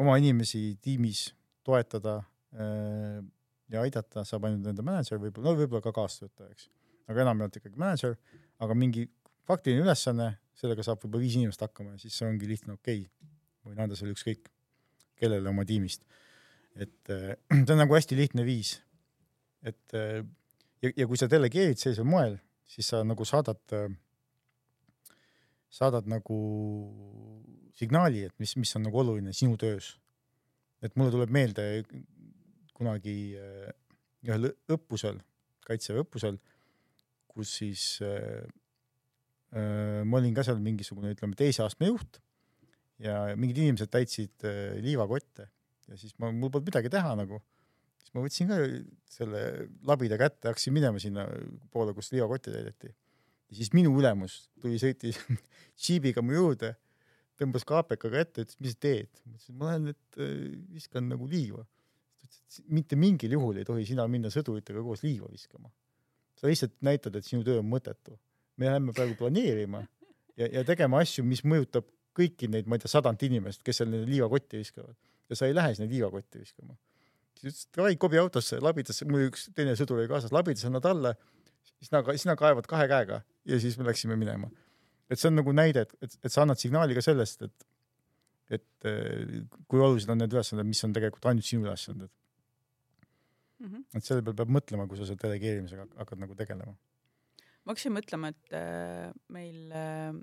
oma 0.00 0.18
inimesi 0.20 0.76
tiimis 0.84 1.30
toetada 1.66 2.18
äh, 2.54 3.20
ja 3.72 3.84
aidata 3.84 4.24
saab 4.28 4.48
ainult 4.48 4.66
nende 4.68 4.84
mänedžer 4.86 5.20
võib-olla, 5.20 5.50
no 5.50 5.60
võib-olla 5.62 5.84
ka 5.84 5.94
kaastöötaja, 5.96 6.50
eks. 6.52 6.68
aga 7.10 7.24
enamjaolt 7.26 7.60
ikkagi 7.60 7.80
mänedžer, 7.80 8.18
aga 8.64 8.76
mingi 8.78 9.06
faktiline 9.48 9.84
ülesanne, 9.84 10.34
sellega 10.58 10.84
saab 10.86 11.02
võib-olla 11.02 11.24
viis 11.24 11.38
inimest 11.40 11.64
hakkama 11.64 11.96
ja 11.96 12.04
siis 12.04 12.18
see 12.20 12.28
ongi 12.28 12.50
lihtne 12.50 12.76
okei 12.76 13.06
okay.. 13.06 13.32
võin 13.70 13.86
anda 13.86 13.98
selle 13.98 14.14
ükskõik 14.16 14.52
kellele 15.18 15.48
oma 15.50 15.64
tiimist 15.68 16.04
et 16.74 17.10
äh, 17.10 17.36
see 17.64 17.72
on 17.72 17.80
nagu 17.80 17.94
hästi 17.94 18.18
lihtne 18.18 18.44
viis. 18.46 18.78
et 19.62 19.94
äh, 19.94 20.22
ja, 20.82 20.90
ja 20.96 21.06
kui 21.08 21.18
sa 21.18 21.28
delegeerid 21.30 21.80
sellisel 21.80 22.06
moel, 22.08 22.36
siis 22.68 22.90
sa 22.90 23.02
nagu 23.06 23.24
saadad, 23.24 23.60
saadad 25.72 26.08
nagu 26.10 26.38
signaali, 27.78 28.26
et 28.28 28.34
mis, 28.42 28.56
mis 28.60 28.74
on 28.76 28.84
nagu 28.88 29.00
oluline 29.00 29.32
sinu 29.32 29.56
töös. 29.60 29.94
Et 30.84 30.96
mulle 31.00 31.14
tuleb 31.14 31.32
meelde 31.32 31.64
kunagi 32.74 33.16
ühel 34.24 34.50
õppusel, 34.72 35.20
kaitseväe 35.64 36.04
õppusel, 36.04 36.36
kus 37.34 37.56
siis 37.60 37.86
äh, 38.04 38.44
ma 40.04 40.20
olin 40.20 40.34
ka 40.36 40.44
seal 40.46 40.60
mingisugune, 40.62 41.14
ütleme, 41.14 41.36
teise 41.38 41.64
astme 41.64 41.90
juht 41.90 42.20
ja 43.02 43.34
mingid 43.38 43.60
inimesed 43.62 43.90
täitsid 43.92 44.46
äh, 44.46 44.76
liivakotte 44.84 45.48
ja 45.90 45.98
siis 46.00 46.14
ma, 46.18 46.30
mul 46.32 46.52
polnud 46.52 46.70
midagi 46.70 46.92
teha 46.92 47.14
nagu. 47.18 47.40
siis 48.00 48.14
ma 48.14 48.24
võtsin 48.24 48.50
ka 48.50 48.60
selle 49.16 49.42
labida 49.86 50.18
kätte, 50.20 50.48
hakkasin 50.50 50.74
minema 50.76 51.02
sinna 51.02 51.26
poole, 51.74 51.94
kus 51.96 52.12
liivakotti 52.14 52.54
täideti. 52.54 52.94
ja 53.50 53.58
siis 53.58 53.72
minu 53.76 53.94
ülemus 53.98 54.44
tuli, 54.62 54.78
sõitis 54.80 55.20
džiibiga 55.82 56.22
mu 56.24 56.36
juurde, 56.36 56.74
tõmbas 57.40 57.66
KPK-ga 57.68 58.20
ette, 58.24 58.44
ütles, 58.44 58.58
mis 58.62 58.76
sa 58.76 58.82
teed? 58.86 59.10
ma 59.24 59.36
ütlesin, 59.36 59.56
ma 59.58 59.70
lähen 59.70 59.88
nüüd 59.90 60.20
äh, 60.20 60.34
viskan 60.74 61.08
nagu 61.10 61.28
liiva. 61.30 61.64
ta 61.64 62.28
ütles, 62.28 62.60
et 62.60 62.70
mitte 62.78 62.98
mingil 63.00 63.34
juhul 63.36 63.58
ei 63.62 63.66
tohi 63.68 63.86
sina 63.88 64.06
minna 64.10 64.30
sõduritega 64.34 64.84
koos 64.84 65.02
liiva 65.06 65.30
viskama. 65.32 65.72
sa 66.38 66.50
lihtsalt 66.50 66.76
näitad, 66.86 67.16
et 67.16 67.26
sinu 67.26 67.44
töö 67.46 67.60
on 67.62 67.68
mõttetu. 67.70 68.18
me 68.56 68.70
läheme 68.70 68.94
praegu 68.94 69.18
planeerima 69.18 69.82
ja, 70.36 70.46
ja 70.46 70.64
tegema 70.64 71.02
asju, 71.02 71.24
mis 71.26 71.44
mõjutab 71.44 71.88
kõiki 72.14 72.48
neid, 72.50 72.68
ma 72.70 72.78
ei 72.78 72.84
tea, 72.84 72.92
sadat 72.92 73.22
inimest, 73.26 73.62
kes 73.66 73.82
seal 73.82 73.90
liivakotti 73.90 74.60
viskavad 74.62 74.94
ja 75.30 75.38
sa 75.38 75.48
ei 75.48 75.54
lähe 75.54 75.74
sinna 75.74 75.90
liivakotti 75.90 76.42
viskama. 76.42 76.76
siis 77.40 77.52
ütles, 77.52 77.66
et 77.66 77.78
davai, 77.78 77.96
kobi 77.96 78.18
autosse, 78.20 78.60
labidasse, 78.62 79.06
mul 79.10 79.28
üks 79.28 79.48
teine 79.56 79.74
sõdur 79.78 80.02
oli 80.02 80.10
kaasas, 80.10 80.32
labidasse 80.34 80.70
nad 80.70 80.84
alla, 80.86 81.14
sina, 81.82 82.02
sina 82.20 82.36
kaevad 82.38 82.68
kahe 82.70 82.86
käega 82.90 83.22
ja 83.44 83.60
siis 83.60 83.78
me 83.78 83.88
läksime 83.88 84.16
minema. 84.20 84.50
Et 85.14 85.22
see 85.22 85.30
on 85.30 85.38
nagu 85.40 85.54
näide, 85.56 85.86
et, 85.86 85.94
et, 86.04 86.18
et 86.26 86.34
sa 86.34 86.42
annad 86.44 86.60
signaali 86.60 86.96
ka 86.96 87.04
sellest, 87.04 87.46
et, 87.46 87.66
et 88.58 88.88
eh, 88.90 89.38
kui 89.70 89.80
olulised 89.80 90.10
on 90.12 90.20
need 90.20 90.36
ülesanded, 90.36 90.68
mis 90.68 90.82
on 90.86 90.94
tegelikult 90.96 91.30
ainult 91.30 91.48
sinu 91.48 91.68
ülesanded 91.68 92.10
mm. 92.10 93.70
-hmm. 93.70 93.86
et 93.94 94.04
selle 94.04 94.26
peale 94.26 94.38
peab 94.42 94.52
mõtlema, 94.58 94.88
kui 94.90 95.00
sa 95.00 95.08
selle 95.08 95.22
delegeerimisega 95.24 95.88
hakkad 96.02 96.22
nagu 96.22 96.36
tegelema. 96.38 96.76
ma 97.64 97.72
hakkasin 97.72 97.96
mõtlema, 97.96 98.34
et 98.34 98.56
äh, 98.60 99.10
meil 99.32 99.72
äh, 99.72 100.22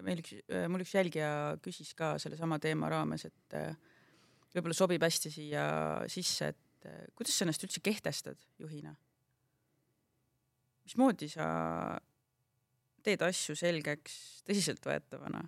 meil 0.00 0.22
üks, 0.22 0.32
mul 0.72 0.80
üks 0.80 0.94
jälgija 0.94 1.30
küsis 1.60 1.92
ka 1.94 2.14
sellesama 2.22 2.56
teema 2.62 2.88
raames, 2.88 3.26
et 3.28 3.56
võib-olla 4.54 4.76
sobib 4.76 5.04
hästi 5.04 5.32
siia 5.32 5.64
sisse, 6.10 6.50
et 6.54 6.88
eh, 6.88 7.06
kuidas 7.16 7.36
sa 7.36 7.46
ennast 7.46 7.64
üldse 7.66 7.82
kehtestad 7.84 8.40
juhina? 8.60 8.96
mismoodi 10.86 11.28
sa 11.30 11.46
teed 13.02 13.22
asju 13.24 13.56
selgeks 13.58 14.20
tõsiseltvõetavana? 14.48 15.46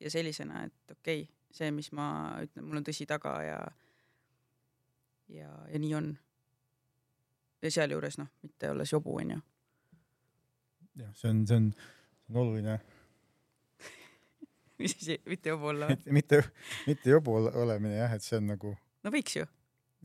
ja 0.00 0.10
sellisena, 0.12 0.64
et 0.66 0.92
okei 0.92 1.22
okay,, 1.22 1.34
see, 1.56 1.70
mis 1.72 1.88
ma 1.96 2.06
ütlen, 2.44 2.66
mul 2.68 2.82
on 2.82 2.84
tõsi 2.84 3.06
taga 3.08 3.32
ja 3.44 3.60
ja, 5.32 5.50
ja 5.72 5.78
nii 5.78 5.94
on. 5.94 6.10
ja 7.62 7.70
sealjuures 7.70 8.18
noh, 8.20 8.28
mitte 8.42 8.70
olles 8.70 8.92
jobu, 8.92 9.16
onju. 9.22 9.38
jah, 11.00 11.14
see 11.14 11.30
on, 11.30 11.46
see 11.48 11.56
on, 11.56 11.70
see 11.72 12.34
on 12.34 12.42
oluline 12.42 12.78
mis 14.82 14.96
asi, 15.00 15.20
mitte 15.26 15.48
jobu 15.54 15.72
olla 15.72 15.88
mitte, 16.06 16.42
mitte 16.86 17.10
jobu 17.10 17.38
olemine 17.40 17.96
jah, 17.96 18.12
et 18.12 18.22
see 18.22 18.38
on 18.40 18.52
nagu. 18.52 18.76
no 19.02 19.14
võiks 19.14 19.40
ju. 19.40 19.48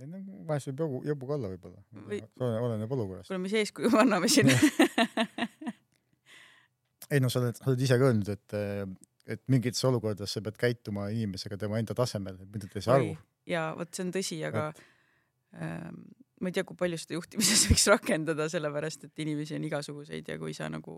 No 0.08 0.42
vahest 0.50 0.72
võib 0.72 0.84
jobu, 0.86 1.04
jobu 1.08 1.30
ka 1.30 1.38
olla 1.38 1.52
võib-olla 1.54 1.80
Või..., 2.10 2.22
oleneb 2.40 2.98
olukorrast. 2.98 3.30
kuule, 3.30 3.42
mis 3.46 3.56
eeskuju 3.62 3.92
me 3.94 4.04
anname 4.06 4.32
siin 4.32 4.52
ei 7.12 7.20
no 7.24 7.30
sa 7.32 7.42
oled, 7.42 7.58
sa 7.60 7.70
oled 7.72 7.84
ise 7.84 7.98
ka 8.00 8.08
öelnud, 8.08 8.32
et, 8.32 8.56
et 9.36 9.44
mingites 9.52 9.84
olukordades 9.88 10.34
sa 10.38 10.44
pead 10.46 10.58
käituma 10.60 11.10
inimesega 11.14 11.60
tema 11.60 11.80
enda 11.82 11.96
tasemel, 11.98 12.40
mida 12.54 12.70
ta 12.70 12.80
ei 12.80 12.88
saa 12.88 12.98
aru. 13.00 13.14
ja 13.50 13.68
vot 13.78 13.92
see 13.94 14.06
on 14.06 14.14
tõsi, 14.16 14.40
aga 14.48 14.70
ähm, 15.58 16.04
ma 16.42 16.52
ei 16.52 16.56
tea, 16.56 16.66
kui 16.68 16.80
palju 16.80 17.00
seda 17.02 17.18
juhtimises 17.18 17.66
võiks 17.70 17.88
rakendada, 17.92 18.48
sellepärast 18.52 19.10
et 19.10 19.26
inimesi 19.26 19.58
on 19.58 19.68
igasuguseid 19.68 20.32
ja 20.34 20.40
kui 20.42 20.56
sa 20.58 20.70
nagu 20.72 20.96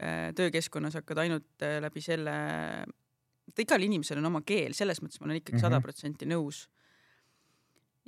äh, 0.00 0.30
töökeskkonnas 0.36 0.98
hakkad 1.00 1.22
ainult 1.24 1.66
äh, 1.66 1.78
läbi 1.84 2.02
selle, 2.04 2.34
et 3.50 3.64
igal 3.64 3.86
inimesel 3.86 4.20
on 4.22 4.30
oma 4.32 4.44
keel, 4.46 4.76
selles 4.76 5.02
mõttes 5.04 5.22
ma 5.22 5.30
olen 5.30 5.42
ikkagi 5.42 5.62
sada 5.62 5.78
mhm. 5.78 5.86
protsenti 5.86 6.28
nõus. 6.30 6.66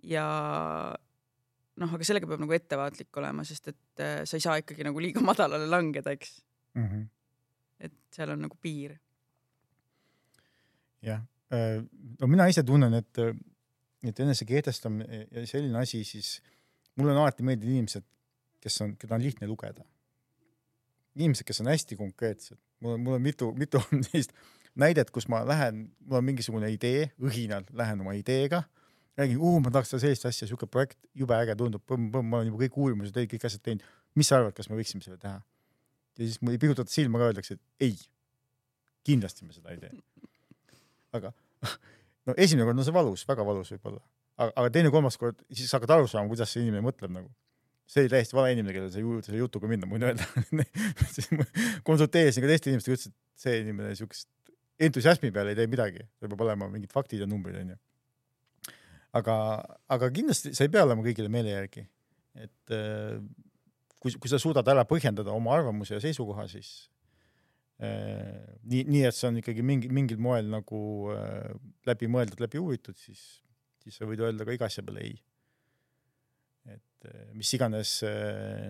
Ja 0.02 0.26
noh, 1.80 1.94
aga 1.96 2.06
sellega 2.06 2.28
peab 2.28 2.42
nagu 2.42 2.56
ettevaatlik 2.56 3.20
olema, 3.22 3.44
sest 3.48 3.72
et 3.72 4.02
äh, 4.02 4.22
sa 4.28 4.38
ei 4.38 4.44
saa 4.44 4.58
ikkagi 4.62 4.86
nagu 4.86 5.02
liiga 5.02 5.22
madalale 5.30 5.68
langeda, 5.70 6.14
eks 6.16 6.36
mm. 6.74 6.88
-hmm. 6.88 7.06
et 7.88 7.96
seal 8.14 8.34
on 8.34 8.44
nagu 8.46 8.58
piir. 8.60 8.98
jah, 11.02 11.22
no 12.20 12.26
mina 12.30 12.46
ise 12.46 12.62
tunnen, 12.62 12.94
et, 12.94 13.18
et 14.06 14.20
enesekehtestamine 14.20 15.26
ja 15.30 15.46
selline 15.46 15.78
asi, 15.78 16.04
siis 16.04 16.42
mulle 16.96 17.12
on 17.12 17.24
alati 17.24 17.42
meeldinud 17.42 17.74
inimesed, 17.74 18.04
kes 18.60 18.80
on, 18.80 18.96
keda 18.96 19.14
on 19.18 19.22
lihtne 19.22 19.46
lugeda 19.50 19.84
inimesed, 21.16 21.46
kes 21.46 21.60
on 21.60 21.70
hästi 21.72 21.96
konkreetsed, 21.96 22.58
mul 22.80 22.96
on, 22.96 23.00
mul 23.04 23.18
on 23.18 23.22
mitu, 23.22 23.52
mitu 23.58 23.80
sellist 24.08 24.32
näidet, 24.78 25.10
kus 25.12 25.28
ma 25.28 25.42
lähen, 25.48 25.84
mul 26.06 26.20
on 26.22 26.28
mingisugune 26.30 26.70
idee, 26.72 27.10
õhinal 27.20 27.66
lähen 27.76 28.00
oma 28.04 28.14
ideega, 28.16 28.62
räägin, 29.18 29.40
ma 29.64 29.70
tahaks 29.70 29.92
teha 29.92 30.02
sellist 30.06 30.26
asja, 30.28 30.48
siuke 30.48 30.68
projekt, 30.70 30.98
jube 31.18 31.36
äge 31.36 31.56
tundub, 31.58 31.84
ma 31.92 32.38
olen 32.38 32.50
juba 32.50 32.62
kõik 32.64 32.78
uurimused 32.80 33.14
teinud, 33.16 33.32
kõik 33.34 33.46
asjad 33.48 33.64
teinud. 33.64 33.84
mis 34.14 34.28
sa 34.28 34.38
arvad, 34.38 34.54
kas 34.56 34.68
me 34.70 34.78
võiksime 34.78 35.04
selle 35.04 35.18
teha? 35.20 35.40
ja 36.18 36.24
siis 36.24 36.40
mul 36.42 36.56
ei 36.56 36.60
pihutata 36.60 36.92
silma 36.92 37.20
ka, 37.20 37.28
öeldakse, 37.30 37.56
et 37.56 37.86
ei, 37.88 37.94
kindlasti 39.06 39.46
me 39.46 39.54
seda 39.56 39.72
ei 39.72 39.80
tee. 39.80 39.92
aga 41.18 41.32
no 42.28 42.36
esimene 42.36 42.68
kord 42.68 42.80
on 42.80 42.88
see 42.88 42.96
valus, 42.96 43.24
väga 43.28 43.46
valus 43.48 43.72
võib-olla, 43.74 44.02
aga, 44.36 44.50
aga 44.50 44.74
teine-kolmas 44.76 45.18
kord, 45.20 45.40
siis 45.52 45.70
sa 45.70 45.80
hakkad 45.80 45.96
aru 45.98 46.10
saama, 46.10 46.30
kuidas 46.32 46.52
see 46.52 46.64
inimene 46.64 46.84
mõtleb 46.88 47.12
nagu. 47.12 47.32
see 47.92 48.04
oli 48.04 48.12
täiesti 48.12 48.36
vale 48.36 48.52
inimene, 48.54 48.76
kellele 48.76 48.92
sa 48.92 49.00
juurde 49.02 49.26
selle 49.28 49.40
jutuga 49.40 49.68
minna, 49.68 49.88
ma 49.88 49.98
võin 49.98 50.08
öelda 50.08 50.28
konsulteerisin 51.88 52.44
ka 52.44 52.52
teiste 52.52 52.72
inimestega, 52.72 52.98
ütlesid, 52.98 53.16
et 53.16 53.46
see 53.46 53.58
inimene 53.64 53.96
siukest 53.98 54.28
entusiasmi 54.82 55.32
peale 55.34 55.52
ei 55.52 55.58
tee 55.58 55.68
midagi, 55.70 56.04
seal 56.18 56.30
peab 56.32 56.44
olema 56.46 56.68
mingid 56.72 56.92
faktid 56.94 57.22
ja 57.22 57.28
numbrid 57.28 57.58
onju. 57.60 57.76
Aga, 59.18 59.36
aga 59.92 60.10
kindlasti 60.14 60.54
sa 60.56 60.66
ei 60.66 60.72
pea 60.72 60.84
olema 60.86 61.04
kõigile 61.04 61.30
meele 61.32 61.52
järgi, 61.52 61.84
et 62.40 62.74
äh, 62.74 63.18
kui, 64.00 64.14
kui 64.16 64.30
sa 64.30 64.40
suudad 64.40 64.68
ära 64.72 64.86
põhjendada 64.88 65.34
oma 65.34 65.54
arvamuse 65.56 65.96
ja 65.96 66.02
seisukoha, 66.02 66.46
siis 66.50 66.72
äh, 67.82 68.40
nii, 68.64 68.86
nii 68.88 69.04
et 69.08 69.18
see 69.18 69.28
on 69.28 69.42
ikkagi 69.42 69.66
mingi, 69.66 69.92
mingil 69.92 70.22
moel 70.22 70.48
nagu 70.52 70.80
äh, 71.14 71.52
läbi 71.88 72.08
mõeldud, 72.12 72.40
läbi 72.42 72.62
uuritud, 72.62 72.98
siis, 73.00 73.42
siis 73.84 74.00
sa 74.00 74.08
võid 74.08 74.24
öelda 74.24 74.48
ka 74.48 74.56
iga 74.56 74.70
asja 74.70 74.84
peale 74.86 75.04
ei. 75.10 75.20
et 76.72 77.08
mis 77.34 77.50
iganes 77.56 77.96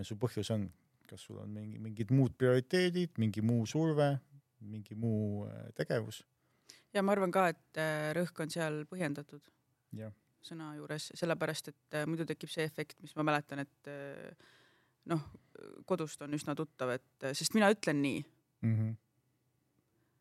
su 0.07 0.15
põhjus 0.17 0.49
on, 0.55 0.67
kas 1.05 1.21
sul 1.21 1.37
on 1.37 1.51
mingi, 1.53 1.77
mingid 1.79 2.09
muud 2.11 2.33
prioriteedid, 2.41 3.19
mingi 3.21 3.43
muu 3.45 3.67
surve, 3.69 4.15
mingi 4.65 4.97
muu 4.97 5.45
tegevus. 5.77 6.23
ja 6.97 7.05
ma 7.05 7.13
arvan 7.13 7.31
ka, 7.31 7.45
et 7.53 7.81
rõhk 8.17 8.41
on 8.41 8.49
seal 8.49 8.81
põhjendatud 8.89 9.45
jah, 9.93 10.13
sõna 10.43 10.73
juures, 10.77 11.11
sellepärast 11.17 11.71
et 11.71 11.97
äh, 11.99 12.07
muidu 12.09 12.25
tekib 12.27 12.51
see 12.51 12.65
efekt, 12.67 12.99
mis 13.03 13.15
ma 13.17 13.25
mäletan, 13.27 13.63
et 13.63 13.91
äh, 13.91 14.51
noh, 15.11 15.23
kodust 15.89 16.21
on 16.25 16.35
üsna 16.35 16.55
tuttav, 16.57 16.93
et 16.97 17.27
äh, 17.27 17.35
sest 17.37 17.55
mina 17.57 17.69
ütlen 17.73 18.01
nii 18.03 18.19
mm 18.23 18.75
-hmm. 18.75 18.93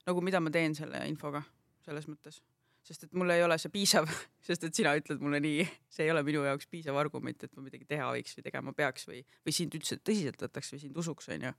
nagu 0.06 0.20
mida 0.20 0.40
ma 0.40 0.50
teen 0.50 0.74
selle 0.74 1.04
infoga 1.08 1.42
selles 1.82 2.08
mõttes, 2.08 2.40
sest 2.82 3.04
et 3.04 3.12
mul 3.12 3.30
ei 3.30 3.42
ole 3.42 3.58
see 3.58 3.70
piisav, 3.70 4.08
sest 4.46 4.64
et 4.64 4.74
sina 4.74 4.94
ütled 4.98 5.22
mulle 5.22 5.40
nii, 5.40 5.66
see 5.88 6.06
ei 6.06 6.10
ole 6.14 6.22
minu 6.26 6.44
jaoks 6.46 6.66
piisav 6.66 6.96
argument, 6.96 7.42
et 7.42 7.56
ma 7.56 7.62
midagi 7.62 7.84
teha 7.88 8.10
võiks 8.14 8.36
või 8.36 8.46
tegema 8.48 8.72
peaks 8.72 9.08
või, 9.08 9.22
või 9.46 9.56
sind 9.56 9.74
üldse 9.74 9.98
tõsiselt 9.98 10.42
võtaks 10.42 10.72
või 10.72 10.84
sind 10.84 10.96
usuks, 10.96 11.28
onju. 11.28 11.52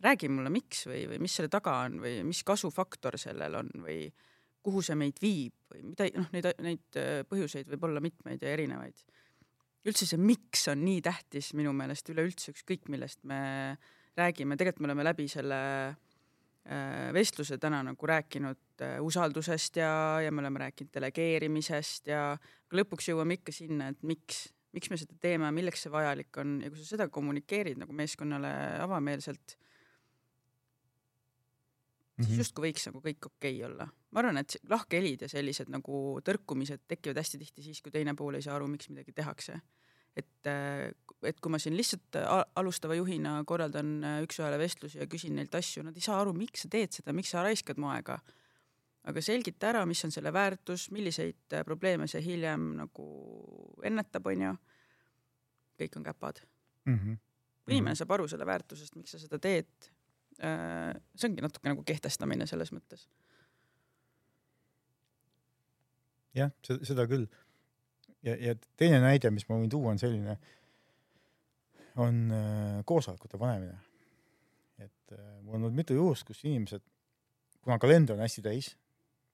räägi 0.00 0.28
mulle, 0.28 0.50
miks 0.50 0.86
või, 0.86 1.06
või 1.08 1.18
mis 1.18 1.34
selle 1.34 1.48
taga 1.48 1.80
on 1.84 2.00
või 2.00 2.22
mis 2.24 2.44
kasufaktor 2.44 3.18
sellel 3.18 3.54
on 3.54 3.70
või 3.82 4.12
kuhu 4.68 4.84
see 4.84 4.98
meid 5.00 5.20
viib 5.22 5.54
või 5.72 5.84
mida, 5.92 6.08
noh, 6.16 6.28
neid, 6.34 6.50
neid 6.64 7.00
äh, 7.00 7.22
põhjuseid 7.28 7.70
võib 7.72 7.88
olla 7.88 8.02
mitmeid 8.04 8.44
ja 8.44 8.52
erinevaid. 8.54 9.06
üldse 9.88 10.08
see 10.08 10.20
miks 10.20 10.66
on 10.68 10.84
nii 10.84 11.00
tähtis 11.04 11.54
minu 11.56 11.72
meelest 11.76 12.10
üleüldse 12.12 12.52
ükskõik 12.52 12.90
millest 12.92 13.24
me 13.28 13.40
räägime, 14.18 14.58
tegelikult 14.58 14.84
me 14.84 14.90
oleme 14.90 15.06
läbi 15.06 15.28
selle 15.30 15.60
äh, 15.88 17.08
vestluse 17.14 17.58
täna 17.62 17.80
nagu 17.86 18.10
rääkinud 18.10 18.84
äh, 18.84 18.98
usaldusest 19.04 19.80
ja, 19.80 19.92
ja 20.24 20.32
me 20.32 20.42
oleme 20.44 20.64
rääkinud 20.66 20.92
delegeerimisest 20.94 22.12
ja 22.12 22.22
lõpuks 22.74 23.12
jõuame 23.12 23.38
ikka 23.38 23.54
sinna, 23.54 23.92
et 23.92 24.02
miks, 24.06 24.48
miks 24.76 24.90
me 24.92 25.00
seda 25.00 25.16
teeme, 25.22 25.52
milleks 25.54 25.86
see 25.86 25.94
vajalik 25.94 26.42
on 26.42 26.58
ja 26.64 26.72
kui 26.72 26.82
sa 26.82 26.96
seda 26.96 27.08
kommunikeerid 27.12 27.80
nagu 27.80 27.96
meeskonnale 27.96 28.52
avameelselt, 28.84 29.56
siis 32.18 32.28
Mhm. 32.28 32.38
justkui 32.38 32.68
võiks 32.72 32.86
nagu 32.86 33.00
kõik 33.00 33.26
okei 33.26 33.64
olla. 33.64 33.88
ma 34.10 34.20
arvan, 34.20 34.36
et 34.38 34.56
lahkhelid 34.68 35.20
ja 35.22 35.28
sellised 35.28 35.68
nagu 35.68 36.20
tõrkumised 36.24 36.80
tekivad 36.88 37.16
hästi 37.16 37.38
tihti 37.38 37.62
siis, 37.62 37.80
kui 37.82 37.90
teine 37.92 38.14
pool 38.14 38.34
ei 38.34 38.42
saa 38.42 38.54
aru, 38.56 38.66
miks 38.68 38.88
midagi 38.88 39.12
tehakse. 39.12 39.60
et, 40.16 40.46
et 41.22 41.40
kui 41.40 41.50
ma 41.50 41.58
siin 41.58 41.76
lihtsalt 41.76 42.16
a- 42.16 42.44
alustava 42.56 42.94
juhina 42.94 43.44
korraldan 43.46 44.04
äh, 44.04 44.22
üks-ühele 44.24 44.58
vestlusi 44.58 44.98
ja 44.98 45.06
küsin 45.06 45.34
neilt 45.36 45.54
asju, 45.54 45.82
nad 45.82 45.94
ei 45.96 46.00
saa 46.00 46.20
aru, 46.20 46.32
miks 46.32 46.62
sa 46.62 46.68
teed 46.68 46.90
seda, 46.92 47.12
miks 47.12 47.30
sa 47.30 47.42
raiskad 47.42 47.78
mu 47.78 47.86
aega. 47.92 48.18
aga 49.04 49.20
selgita 49.22 49.68
ära, 49.70 49.86
mis 49.86 50.04
on 50.04 50.10
selle 50.10 50.32
väärtus, 50.32 50.90
milliseid 50.90 51.36
äh, 51.52 51.62
probleeme 51.64 52.06
see 52.08 52.20
hiljem 52.22 52.76
nagu 52.76 53.06
ennetab, 53.84 54.26
onju. 54.26 54.56
kõik 55.78 55.96
on 55.96 56.04
käpad. 56.04 56.40
Mm 56.86 56.98
-hmm. 56.98 57.18
inimene 57.68 57.94
saab 57.94 58.10
aru 58.10 58.28
selle 58.28 58.46
väärtusest, 58.46 58.96
miks 58.96 59.10
sa 59.10 59.18
seda 59.18 59.38
teed, 59.38 59.66
see 60.38 61.28
ongi 61.28 61.42
natuke 61.42 61.66
nagu 61.70 61.82
kehtestamine 61.82 62.46
selles 62.46 62.70
mõttes. 62.70 63.08
jah, 66.38 66.52
seda, 66.66 66.84
seda 66.86 67.06
küll. 67.10 67.26
ja, 68.26 68.36
ja 68.36 68.54
teine 68.78 69.00
näide, 69.02 69.30
mis 69.34 69.46
ma 69.48 69.58
võin 69.58 69.70
tuua, 69.72 69.92
on 69.94 70.00
selline, 70.00 70.36
on 71.98 72.20
äh, 72.34 72.80
koosolekute 72.88 73.40
panemine. 73.40 73.78
et 74.78 75.14
äh, 75.16 75.40
mul 75.42 75.56
on 75.56 75.64
olnud 75.64 75.78
mitu 75.78 75.96
juhust, 75.96 76.26
kus 76.28 76.44
inimesed, 76.44 76.84
kuna 77.62 77.78
kalender 77.82 78.16
on 78.16 78.22
hästi 78.22 78.44
täis, 78.44 78.74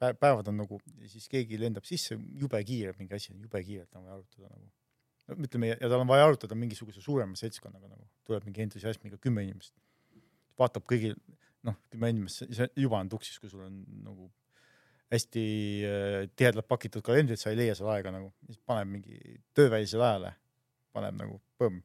päevad 0.01 0.49
on 0.51 0.59
nagu, 0.63 0.81
siis 1.09 1.29
keegi 1.33 1.59
lendab 1.61 1.87
sisse, 1.89 2.17
jube 2.41 2.61
kiire 2.67 2.95
mingi 2.99 3.17
asi, 3.17 3.35
jube 3.41 3.63
kiirelt 3.65 3.95
on 3.97 4.05
vaja 4.09 4.19
arutada 4.19 4.51
nagu. 4.51 4.71
no 5.25 5.37
ütleme, 5.47 5.71
ja 5.73 5.89
tal 5.89 6.03
on 6.03 6.11
vaja 6.11 6.27
arutada 6.29 6.57
mingisuguse 6.59 7.01
suurema 7.01 7.37
seltskonnaga 7.39 7.89
nagu, 7.89 8.09
tuleb 8.29 8.45
mingi 8.49 8.65
entusiasmiga 8.67 9.21
kümme 9.23 9.45
inimest. 9.47 9.73
Vaatab 10.61 10.87
kõigil, 10.91 11.17
noh, 11.67 11.77
kümme 11.93 12.11
inimest, 12.13 12.47
see 12.55 12.69
juba 12.81 13.01
on 13.01 13.11
tuksis, 13.13 13.41
kui 13.43 13.51
sul 13.51 13.65
on 13.67 13.83
nagu 14.05 14.31
hästi 15.15 15.45
äh, 15.87 16.31
tihedalt 16.37 16.69
pakitud 16.69 17.05
kalendrid, 17.07 17.41
sa 17.41 17.53
ei 17.53 17.59
leia 17.59 17.75
seal 17.77 17.91
aega 17.93 18.13
nagu, 18.15 18.31
siis 18.49 18.61
paneb 18.67 18.91
mingi 18.97 19.37
töövälisele 19.57 20.07
ajale, 20.07 20.33
paneb 20.97 21.19
nagu 21.21 21.39
põmm. 21.61 21.83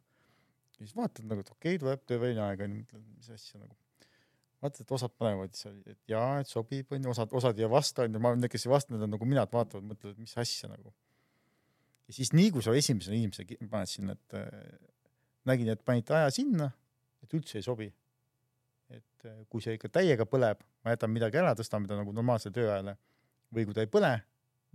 ja 0.78 0.86
siis 0.86 0.96
vaatad 0.98 1.28
nagu, 1.28 1.44
et 1.44 1.52
okei 1.52 1.76
okay,, 1.76 1.84
tuleb 1.84 2.08
tööväline 2.10 2.44
aeg 2.46 2.66
onju, 2.66 2.82
mõtled, 2.84 3.06
mis 3.18 3.30
asja 3.36 3.62
nagu. 3.62 3.76
vaatad, 4.64 4.82
et 4.86 4.96
osad 4.98 5.16
panevad 5.20 5.56
seal, 5.58 5.78
et 5.90 6.00
jaa, 6.12 6.40
et 6.44 6.50
sobib 6.52 6.96
onju, 6.96 7.12
osad, 7.14 7.36
osad 7.42 7.60
ei 7.60 7.70
vasta 7.72 8.08
onju, 8.08 8.24
ma, 8.24 8.34
need, 8.38 8.52
kes 8.52 8.68
ei 8.68 8.74
vasta, 8.74 8.96
need 8.96 9.06
on 9.08 9.16
nagu 9.16 9.30
mina, 9.30 9.46
et 9.46 9.56
vaatavad, 9.56 9.88
mõtlevad, 9.92 10.20
mis 10.22 10.36
asja 10.40 10.72
nagu. 10.72 10.94
ja 12.10 12.18
siis 12.18 12.34
nii 12.34 12.54
kui 12.56 12.66
sa 12.66 12.76
esimese 12.76 13.14
inimese 13.14 13.46
paned 13.70 13.92
sinna, 13.92 14.16
et 14.18 14.40
äh, 14.40 14.78
nägin, 15.50 15.74
et 15.76 15.84
panite 15.86 16.16
aja 16.18 16.32
sinna, 16.34 16.72
et 17.24 17.36
üldse 17.36 17.60
ei 17.60 17.66
sobi. 17.66 17.92
Et 18.90 19.26
äh, 19.26 19.42
kui 19.50 19.62
see 19.64 19.78
ikka 19.78 19.92
täiega 20.00 20.26
põleb, 20.30 20.62
ma 20.84 20.96
jätan 20.96 21.12
midagi 21.14 21.40
ära, 21.42 21.54
tõstan 21.58 21.88
ta 21.88 21.98
nagu 22.00 22.14
normaalsele 22.16 22.56
tööajale 22.56 22.96
või 23.56 23.66
kui 23.68 23.78
ta 23.78 23.86
ei 23.86 23.92
põle, 23.92 24.14